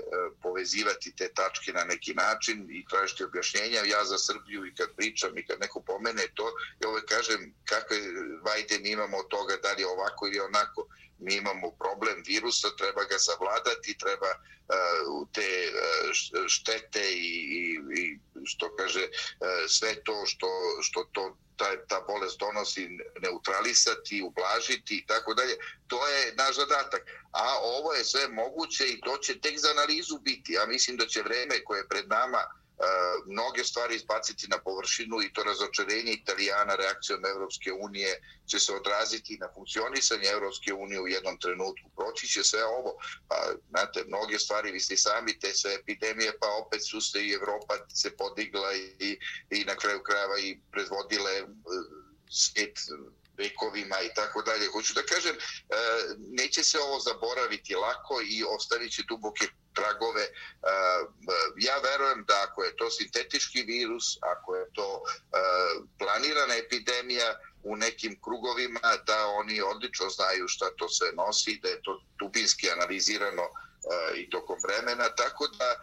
povezivati 0.43 1.17
te 1.17 1.29
tačke 1.35 1.73
na 1.73 1.85
neki 1.85 2.15
način 2.15 2.67
i 2.71 2.85
tražiti 2.91 3.25
objašnjenja. 3.25 3.81
Ja 3.85 4.05
za 4.05 4.19
Srbiju 4.19 4.67
i 4.67 4.75
kad 4.75 4.89
pričam 4.97 5.39
i 5.39 5.47
kad 5.47 5.61
neko 5.61 5.81
pomene 5.81 6.27
to 6.35 6.47
ja 6.81 6.89
ove 6.89 7.07
kažem 7.07 7.55
kakve 7.65 7.97
vajde 8.43 8.79
mi 8.79 8.91
imamo 8.91 9.17
od 9.17 9.29
toga 9.29 9.57
da 9.63 9.73
li 9.73 9.85
ovako 9.85 10.27
ili 10.27 10.41
onako. 10.41 10.87
Mi 11.19 11.35
imamo 11.35 11.71
problem 11.71 12.23
virusa, 12.27 12.69
treba 12.79 13.05
ga 13.05 13.19
savladati, 13.19 13.99
treba 13.99 14.31
uh, 14.37 15.29
te 15.33 15.51
uh, 15.71 16.47
štete 16.49 17.03
i, 17.13 17.33
i, 17.61 17.63
i 18.01 18.19
što 18.45 18.77
kaže 18.77 19.05
uh, 19.05 19.49
sve 19.69 20.03
to 20.05 20.27
što, 20.27 20.49
što 20.83 21.05
to 21.13 21.37
ta, 21.57 21.87
ta 21.89 22.01
bolest 22.01 22.39
donosi 22.39 22.89
neutralisati, 23.21 24.23
ublažiti 24.23 24.97
i 24.97 25.07
tako 25.07 25.35
dalje. 25.35 25.57
To 25.87 26.09
je 26.09 26.35
naš 26.35 26.57
zadatak. 26.57 27.03
A 27.33 27.59
ovo 27.63 27.93
je 27.95 28.05
sve 28.05 28.29
moguće 28.29 28.89
i 28.89 29.01
to 29.01 29.17
će 29.17 29.41
tek 29.41 29.59
za 29.59 29.71
analizu 29.71 30.19
biti. 30.19 30.53
Ja 30.53 30.67
mislim 30.67 30.97
da 30.97 31.07
će 31.07 31.23
vreme 31.23 31.65
koje 31.65 31.79
je 31.79 31.89
pred 31.89 32.09
nama 32.09 32.39
uh, 32.39 32.62
E, 32.83 32.85
mnoge 33.27 33.65
stvari 33.65 33.95
izbaciti 33.95 34.49
na 34.49 34.59
površinu 34.59 35.23
i 35.23 35.33
to 35.33 35.43
razočarenje 35.43 36.13
Italijana 36.13 36.75
reakcijom 36.75 37.27
Evropske 37.27 37.73
unije 37.73 38.21
će 38.47 38.59
se 38.59 38.73
odraziti 38.75 39.39
na 39.41 39.49
funkcionisanje 39.55 40.29
Evropske 40.29 40.73
unije 40.75 41.01
u 41.01 41.09
jednom 41.09 41.39
trenutku. 41.39 41.91
Proći 41.97 42.27
će 42.29 42.45
sve 42.45 42.65
ovo. 42.65 42.93
Pa, 43.29 43.37
znate, 43.71 44.05
mnoge 44.05 44.39
stvari, 44.39 44.73
vi 44.73 44.81
ste 44.81 44.97
sami 44.97 45.39
te 45.39 45.55
sve 45.55 45.75
epidemije, 45.75 46.39
pa 46.41 46.49
opet 46.67 46.87
su 46.87 47.01
se 47.01 47.27
i 47.27 47.33
Evropa 47.33 47.75
se 47.95 48.17
podigla 48.17 48.75
i, 48.75 49.19
i 49.51 49.65
na 49.65 49.77
kraju 49.77 50.03
krajeva 50.03 50.39
i 50.39 50.61
predvodile 50.73 51.31
e, 51.31 51.45
svijet 52.31 52.79
vekovima 53.39 53.97
i 54.01 54.15
tako 54.15 54.43
dalje. 54.43 54.67
Hoću 54.73 54.95
da 54.95 55.03
kažem, 55.03 55.37
e, 55.37 55.41
neće 56.19 56.65
se 56.65 56.79
ovo 56.79 57.01
zaboraviti 57.01 57.75
lako 57.75 58.21
i 58.25 58.45
ostavit 58.57 58.93
će 58.93 59.03
duboke 59.09 59.47
tragove. 59.75 60.23
Eh, 60.23 60.29
eh, 60.29 61.49
ja 61.57 61.77
verujem 61.79 62.25
da 62.29 62.47
ako 62.49 62.65
je 62.65 62.77
to 62.77 62.91
sintetički 62.91 63.63
virus, 63.63 64.19
ako 64.21 64.57
je 64.57 64.67
to 64.73 65.03
eh, 65.03 65.83
planirana 65.99 66.55
epidemija 66.57 67.39
u 67.63 67.77
nekim 67.77 68.21
krugovima, 68.25 68.97
da 69.07 69.27
oni 69.27 69.63
odlično 69.63 70.09
znaju 70.09 70.49
šta 70.49 70.71
to 70.77 70.89
sve 70.89 71.13
nosi, 71.13 71.61
da 71.63 71.69
je 71.69 71.83
to 71.83 72.03
dubinski 72.19 72.71
analizirano 72.71 73.43
i 74.15 74.31
tokom 74.31 74.57
vremena, 74.65 75.15
tako 75.15 75.47
da 75.47 75.77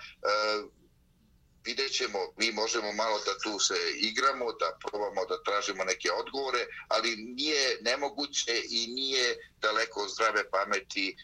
vidjet 1.66 1.92
ćemo, 1.92 2.20
mi 2.38 2.52
možemo 2.52 2.92
malo 2.94 3.20
da 3.20 3.34
tu 3.44 3.60
se 3.60 3.78
igramo, 3.96 4.46
da 4.52 4.78
probamo 4.84 5.26
da 5.26 5.44
tražimo 5.44 5.84
neke 5.84 6.12
odgovore, 6.12 6.66
ali 6.88 7.16
nije 7.16 7.78
nemoguće 7.82 8.62
i 8.70 8.88
nije 8.88 9.36
daleko 9.62 10.08
zdrave 10.08 10.50
pameti 10.50 11.16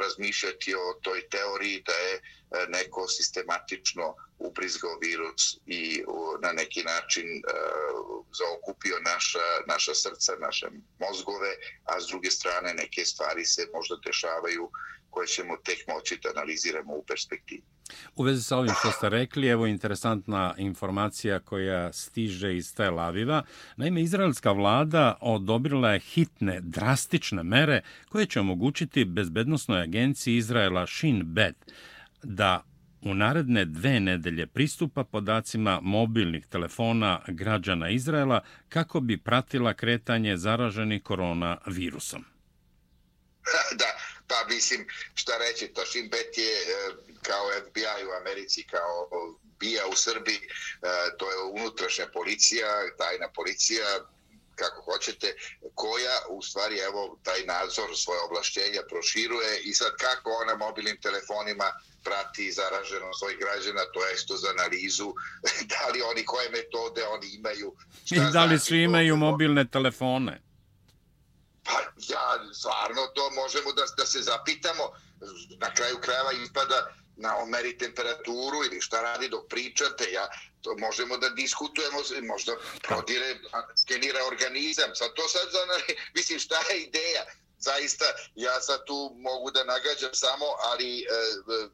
razmišljati 0.00 0.74
o 0.74 0.94
toj 1.02 1.28
teoriji 1.28 1.82
da 1.86 1.92
je 1.92 2.20
E, 2.50 2.66
neko 2.68 3.08
sistematično 3.08 4.14
ubrizgao 4.38 4.98
virus 5.02 5.42
i 5.66 6.04
na 6.42 6.52
neki 6.52 6.82
način 6.82 7.26
e, 7.36 7.40
zaokupio 8.38 8.96
naša, 9.12 9.46
naša 9.66 9.94
srca, 9.94 10.32
naše 10.40 10.66
mozgove, 10.98 11.52
a 11.84 12.00
s 12.00 12.06
druge 12.06 12.30
strane 12.30 12.74
neke 12.74 13.04
stvari 13.04 13.44
se 13.44 13.62
možda 13.74 13.96
dešavaju 14.06 14.70
koje 15.10 15.26
ćemo 15.26 15.56
tek 15.56 15.78
moći 15.88 16.18
da 16.22 16.28
analiziramo 16.30 16.94
u 16.94 17.04
perspektivi. 17.04 17.62
U 18.16 18.22
vezi 18.22 18.42
sa 18.42 18.56
ovim 18.56 18.74
što 18.78 18.90
ste 18.90 19.08
rekli, 19.08 19.48
evo 19.48 19.66
interesantna 19.66 20.54
informacija 20.58 21.40
koja 21.40 21.92
stiže 21.92 22.56
iz 22.56 22.74
Tel 22.74 23.00
Aviva. 23.00 23.42
Naime, 23.76 24.02
izraelska 24.02 24.52
vlada 24.52 25.18
odobrila 25.20 25.92
je 25.92 26.00
hitne, 26.00 26.60
drastične 26.60 27.42
mere 27.42 27.82
koje 28.08 28.26
će 28.26 28.40
omogućiti 28.40 29.04
bezbednostnoj 29.04 29.82
agenciji 29.82 30.36
Izraela 30.36 30.86
Shin 30.86 31.22
Bet 31.24 31.56
da 32.22 32.64
u 33.02 33.14
naredne 33.14 33.64
dve 33.64 34.00
nedelje 34.00 34.46
pristupa 34.46 35.04
podacima 35.04 35.80
mobilnih 35.82 36.46
telefona 36.46 37.20
građana 37.28 37.90
Izraela 37.90 38.44
kako 38.68 39.00
bi 39.00 39.18
pratila 39.18 39.74
kretanje 39.74 40.36
zaraženi 40.36 41.02
koronavirusom. 41.02 42.24
Da, 43.78 43.90
pa 44.28 44.54
mislim, 44.54 44.86
šta 45.14 45.32
reći, 45.38 45.68
to 45.74 45.84
Šimbet 45.84 46.38
je 46.38 46.54
e, 46.54 46.66
kao 47.22 47.44
FBI 47.68 48.04
u 48.08 48.12
Americi, 48.20 48.62
kao 48.62 49.08
BIA 49.60 49.86
u 49.92 49.96
Srbiji, 49.96 50.36
e, 50.36 50.46
to 51.18 51.30
je 51.30 51.62
unutrašnja 51.62 52.06
policija, 52.12 52.66
tajna 52.98 53.28
policija, 53.34 53.84
kako 54.62 54.78
hoćete, 54.88 55.28
koja 55.74 56.16
u 56.36 56.42
stvari 56.42 56.76
evo 56.88 57.00
taj 57.26 57.40
nadzor 57.52 57.90
svoje 58.04 58.20
oblašćenja 58.28 58.82
proširuje 58.90 59.52
i 59.68 59.74
sad 59.74 59.92
kako 60.04 60.30
ona 60.42 60.54
mobilnim 60.66 60.96
telefonima 61.06 61.68
prati 62.04 62.52
zaraženo 62.52 63.08
svojih 63.18 63.38
građana, 63.44 63.82
to 63.94 64.06
je 64.06 64.14
isto 64.14 64.36
za 64.36 64.48
analizu, 64.56 65.08
da 65.72 65.82
li 65.92 66.02
oni 66.10 66.22
koje 66.24 66.48
metode 66.50 67.02
oni 67.06 67.28
imaju. 67.38 67.68
I 68.10 68.20
da 68.32 68.44
li 68.44 68.58
svi 68.58 68.82
imaju 68.82 69.16
mobilne 69.16 69.64
telefone? 69.76 70.42
Pa 71.64 71.78
ja, 72.12 72.26
stvarno 72.54 73.02
to 73.14 73.30
možemo 73.30 73.72
da, 73.72 73.84
da 73.96 74.06
se 74.06 74.20
zapitamo. 74.22 74.84
Na 75.58 75.74
kraju 75.74 75.96
krajeva 76.00 76.32
ispada 76.32 76.94
na 77.16 77.36
omeri 77.36 77.78
temperaturu 77.78 78.58
ili 78.66 78.80
šta 78.80 79.02
radi 79.02 79.28
dok 79.28 79.48
pričate. 79.48 80.04
Ja, 80.12 80.28
to 80.62 80.76
možemo 80.78 81.16
da 81.16 81.28
diskutujemo, 81.28 81.98
možda 82.22 82.52
prodire, 82.82 83.38
skenira 83.82 84.26
organizam. 84.26 84.90
Sad 84.94 85.14
to 85.14 85.28
sad, 85.28 85.48
za, 85.52 85.58
mislim, 86.16 86.38
šta 86.38 86.58
je 86.70 86.80
ideja? 86.80 87.24
Zaista, 87.58 88.04
ja 88.34 88.60
sad 88.60 88.84
tu 88.86 89.12
mogu 89.16 89.50
da 89.50 89.64
nagađam 89.64 90.14
samo, 90.14 90.46
ali 90.58 91.00
e, 91.00 91.04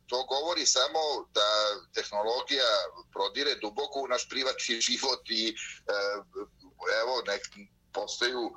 to 0.07 0.25
govori 0.25 0.67
samo 0.67 1.01
da 1.35 1.49
tehnologija 1.95 2.71
prodire 3.13 3.55
duboko 3.55 4.01
u 4.01 4.09
naš 4.09 4.29
privatni 4.29 4.81
život 4.89 5.31
i 5.31 5.49
e, 5.49 5.55
evo, 7.03 7.23
nek, 7.27 7.43
postaju 7.93 8.51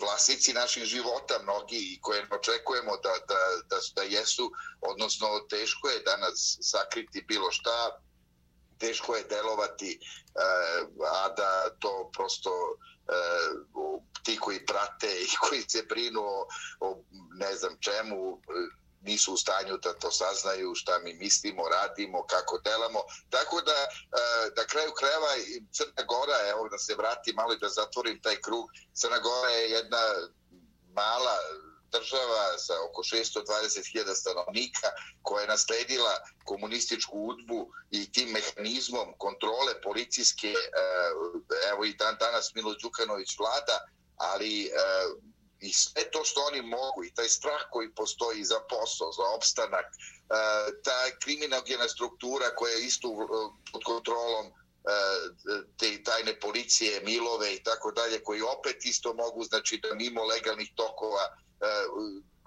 vlasnici 0.00 0.52
naših 0.52 0.84
života, 0.84 1.42
mnogi 1.42 1.98
koje 2.02 2.26
očekujemo 2.30 2.96
da, 2.96 3.12
da, 3.28 3.38
da, 3.70 3.78
da 3.94 4.02
jesu, 4.02 4.50
odnosno 4.80 5.28
teško 5.50 5.88
je 5.88 6.00
danas 6.00 6.58
sakriti 6.60 7.24
bilo 7.28 7.50
šta, 7.50 8.00
teško 8.78 9.16
je 9.16 9.24
delovati, 9.24 9.92
e, 9.92 10.00
a 11.12 11.28
da 11.28 11.70
to 11.78 12.10
prosto 12.16 12.50
e, 12.50 13.12
ti 14.22 14.38
koji 14.38 14.66
prate 14.66 15.22
i 15.22 15.36
koji 15.48 15.62
se 15.68 15.82
brinu 15.88 16.20
o, 16.20 16.46
o 16.80 17.02
ne 17.34 17.54
znam 17.56 17.76
čemu, 17.80 18.32
e, 18.32 18.40
nisu 19.00 19.34
u 19.34 19.36
stanju 19.36 19.76
da 19.76 19.92
to 19.94 20.10
saznaju 20.10 20.74
šta 20.74 20.98
mi 20.98 21.14
mislimo, 21.14 21.68
radimo, 21.68 22.26
kako 22.26 22.58
delamo. 22.58 23.00
Tako 23.30 23.60
da, 23.60 23.86
da 24.56 24.66
kraju 24.66 24.92
krajeva 24.98 25.28
Crna 25.72 26.02
Gora, 26.08 26.38
evo 26.50 26.68
da 26.68 26.78
se 26.78 26.94
vrati 26.94 27.32
malo 27.32 27.52
i 27.52 27.58
da 27.58 27.68
zatvorim 27.68 28.22
taj 28.22 28.36
krug, 28.36 28.66
Crna 28.94 29.18
Gora 29.18 29.50
je 29.50 29.70
jedna 29.70 30.02
mala 30.92 31.36
država 31.98 32.58
sa 32.58 32.74
oko 32.88 33.02
620.000 33.02 34.14
stanovnika 34.14 34.88
koja 35.22 35.42
je 35.42 35.48
nasledila 35.48 36.14
komunističku 36.44 37.18
udbu 37.18 37.70
i 37.90 38.12
tim 38.12 38.28
mehanizmom 38.28 39.14
kontrole 39.18 39.80
policijske, 39.82 40.48
e, 40.48 40.56
evo 41.72 41.84
i 41.84 41.94
dan 41.94 42.16
danas 42.20 42.54
Milo 42.54 42.74
Đukanović 42.82 43.38
vlada, 43.38 43.76
ali 44.16 44.64
e, 44.64 44.70
i 45.60 45.72
sve 45.72 46.10
to 46.10 46.24
što 46.24 46.40
oni 46.40 46.62
mogu 46.62 47.04
i 47.04 47.14
taj 47.14 47.28
strah 47.28 47.62
koji 47.70 47.94
postoji 47.94 48.44
za 48.44 48.60
posao, 48.70 49.12
za 49.12 49.22
opstanak, 49.36 49.86
e, 49.86 49.96
ta 50.84 51.00
kriminogena 51.22 51.88
struktura 51.88 52.54
koja 52.56 52.72
je 52.74 52.84
isto 52.84 53.08
pod 53.72 53.84
kontrolom 53.84 54.46
te 55.78 56.02
tajne 56.04 56.40
policije, 56.40 57.00
milove 57.00 57.54
i 57.54 57.62
tako 57.62 57.92
dalje, 57.92 58.22
koji 58.22 58.40
opet 58.42 58.84
isto 58.84 59.14
mogu, 59.14 59.44
znači 59.44 59.80
da 59.82 59.94
mimo 59.94 60.24
legalnih 60.24 60.72
tokova 60.74 61.36
E, 61.60 61.66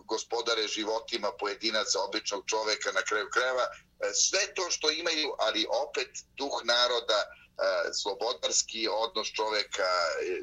gospodare 0.06 0.68
životima 0.68 1.32
pojedinaca, 1.40 2.00
običnog 2.02 2.44
čoveka 2.46 2.92
na 2.92 3.02
kraju 3.02 3.28
kreva, 3.34 3.64
e, 3.64 4.14
sve 4.14 4.54
to 4.54 4.72
što 4.72 4.92
imaju, 4.92 5.34
ali 5.40 5.68
opet 5.88 6.10
duh 6.38 6.62
naroda, 6.64 7.20
e, 7.24 7.94
slobodarski 7.94 8.88
odnos 8.88 9.28
čoveka 9.28 9.92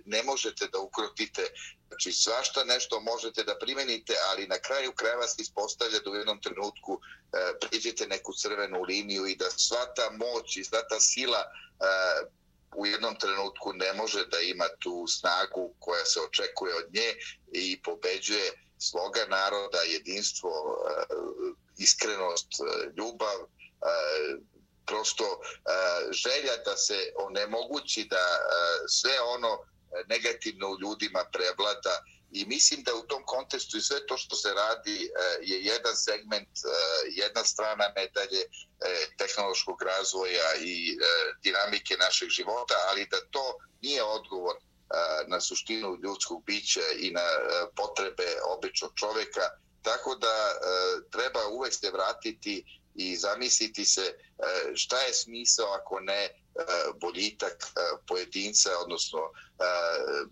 ne 0.04 0.22
možete 0.22 0.66
da 0.66 0.78
ukrotite. 0.78 1.42
Znači 1.88 2.12
svašta 2.12 2.64
nešto 2.64 3.00
možete 3.00 3.44
da 3.44 3.58
primenite, 3.58 4.14
ali 4.30 4.46
na 4.46 4.58
kraju 4.58 4.92
krajeva 4.92 5.28
se 5.28 5.42
ispostavlja 5.42 5.98
da 5.98 6.10
u 6.10 6.14
jednom 6.14 6.40
trenutku 6.40 7.00
priđete 7.60 8.06
neku 8.06 8.32
crvenu 8.32 8.82
liniju 8.82 9.26
i 9.26 9.36
da 9.36 9.50
sva 9.50 9.94
ta 9.94 10.10
moć 10.10 10.56
i 10.56 10.64
sva 10.64 10.82
ta 10.88 11.00
sila 11.00 11.44
u 12.74 12.86
jednom 12.86 13.14
trenutku 13.18 13.72
ne 13.72 13.92
može 13.92 14.26
da 14.26 14.40
ima 14.40 14.64
tu 14.78 15.06
snagu 15.08 15.74
koja 15.78 16.04
se 16.04 16.20
očekuje 16.20 16.74
od 16.74 16.94
nje 16.94 17.14
i 17.52 17.82
pobeđuje 17.82 18.52
sloga 18.78 19.26
naroda, 19.28 19.78
jedinstvo, 19.78 20.50
eh, 20.50 21.04
iskrenost, 21.78 22.48
eh, 22.60 22.90
ljubav, 22.96 23.38
eh, 23.40 24.36
prosto 24.86 25.40
želja 26.10 26.56
da 26.64 26.76
se 26.76 27.12
onemogući 27.16 28.06
da 28.10 28.24
sve 28.88 29.20
ono 29.20 29.58
negativno 30.08 30.68
u 30.68 30.78
ljudima 30.80 31.24
prevlada 31.32 32.04
i 32.33 32.45
mislim 32.47 32.83
da 32.83 32.95
u 32.95 33.07
tom 33.07 33.22
kontekstu 33.27 33.77
i 33.77 33.81
sve 33.81 34.07
to 34.07 34.16
što 34.16 34.37
se 34.37 34.55
radi 34.55 35.05
e, 35.05 35.09
je 35.43 35.64
jedan 35.64 35.97
segment, 35.97 36.49
e, 36.49 36.68
jedna 37.09 37.45
strana 37.45 37.93
medalje 37.97 38.41
e, 38.41 38.49
tehnološkog 39.18 39.83
razvoja 39.83 40.55
i 40.61 40.99
dinamike 41.43 41.97
našeg 41.97 42.29
života, 42.29 42.74
ali 42.89 43.07
da 43.11 43.20
to 43.31 43.55
nije 43.83 44.03
odgovor 44.03 44.57
na 45.27 45.41
suštinu 45.41 45.99
ljudskog 46.03 46.45
bića 46.45 46.81
i 46.99 47.11
na 47.11 47.27
potrebe 47.77 48.27
običnog 48.57 48.93
čoveka, 48.95 49.51
tako 49.83 50.14
da 50.14 50.59
treba 51.11 51.49
uvek 51.49 51.74
se 51.74 51.91
vratiti 51.91 52.64
i 52.97 53.16
zamisliti 53.16 53.84
se 53.84 54.01
e, 54.01 54.14
šta 54.74 55.01
je 55.01 55.14
smisao 55.14 55.66
ako 55.66 56.01
ne 56.01 56.24
e, 56.24 56.30
boljitak 57.01 57.64
e, 57.64 57.80
pojedinca, 58.09 58.70
odnosno 58.78 59.20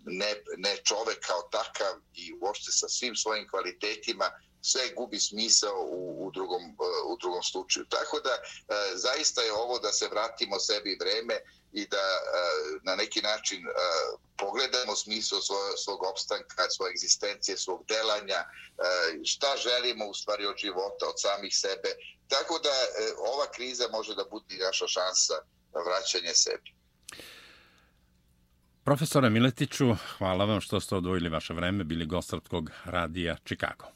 ne, 0.05 0.35
ne 0.57 0.77
čovek 0.77 1.27
kao 1.27 1.43
takav 1.43 1.95
i 2.15 2.33
uopšte 2.41 2.73
sa 2.73 2.89
svim 2.89 3.17
svojim 3.17 3.49
kvalitetima, 3.49 4.31
sve 4.71 4.83
gubi 4.97 5.19
smisao 5.21 5.79
u, 5.91 6.27
u, 6.27 6.31
drugom, 6.31 6.62
e, 6.62 6.75
u 7.12 7.17
drugom 7.21 7.43
slučaju. 7.43 7.87
Tako 7.87 8.21
da 8.21 8.35
e, 8.35 8.43
zaista 8.97 9.43
je 9.43 9.53
ovo 9.53 9.79
da 9.79 9.93
se 9.93 10.09
vratimo 10.09 10.59
sebi 10.59 10.99
vreme 11.01 11.37
i 11.73 11.87
da 11.87 12.07
e, 12.07 12.21
na 12.83 12.97
neki 12.97 13.21
način 13.23 13.61
pogledamo 14.37 14.97
smisao 14.97 15.41
svoj, 15.41 15.77
svog 15.85 16.03
opstanka, 16.03 16.71
svoje 16.71 16.91
egzistencije, 16.91 17.57
svog 17.57 17.85
delanja, 17.89 18.41
šta 19.25 19.57
želimo 19.57 20.07
u 20.07 20.15
stvari 20.15 20.47
od 20.47 20.57
života, 20.57 21.07
od 21.09 21.21
samih 21.21 21.53
sebe, 21.57 21.91
Tako 22.29 22.59
da 22.59 22.75
ova 23.35 23.47
kriza 23.55 23.85
može 23.93 24.15
da 24.15 24.25
bude 24.31 24.55
naša 24.67 24.87
šansa 24.87 25.35
na 25.75 25.81
vraćanje 25.87 26.35
sebi. 26.35 26.71
Profesore 28.85 29.31
Miletiću, 29.31 29.97
hvala 30.19 30.45
vam 30.45 30.61
što 30.61 30.81
ste 30.81 30.95
odvojili 30.95 31.29
vaše 31.29 31.55
vreme, 31.55 31.85
bili 31.85 32.07
gostartkog 32.07 32.71
radija 32.85 33.37
Chicago. 33.45 33.94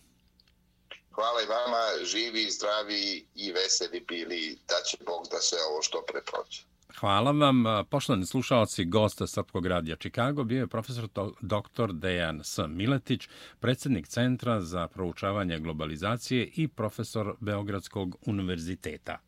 Hvala 1.19 1.43
i 1.43 1.47
vama, 1.47 1.83
živi, 2.05 2.51
zdravi 2.51 3.27
i 3.35 3.53
veseli 3.53 4.05
bili, 4.09 4.59
da 4.69 4.75
će 4.87 4.97
Bog 5.07 5.27
da 5.31 5.41
se 5.41 5.57
ovo 5.71 5.83
što 5.83 6.05
preprođe. 6.13 6.63
Hvala 7.01 7.31
vam. 7.31 7.65
Poštovani 7.91 8.27
slušalci, 8.27 8.85
gosta 8.85 9.27
Srpkog 9.27 9.67
radija 9.67 9.97
Čikago 9.97 10.45
bio 10.45 10.61
je 10.61 10.67
profesor 10.67 11.09
dr. 11.41 11.93
Dejan 11.93 12.41
S. 12.45 12.59
Miletić, 12.69 13.29
predsjednik 13.61 14.09
Centra 14.09 14.61
za 14.61 14.89
proučavanje 14.89 15.59
globalizacije 15.59 16.51
i 16.57 16.69
profesor 16.69 17.37
Beogradskog 17.41 18.17
univerziteta. 18.27 19.19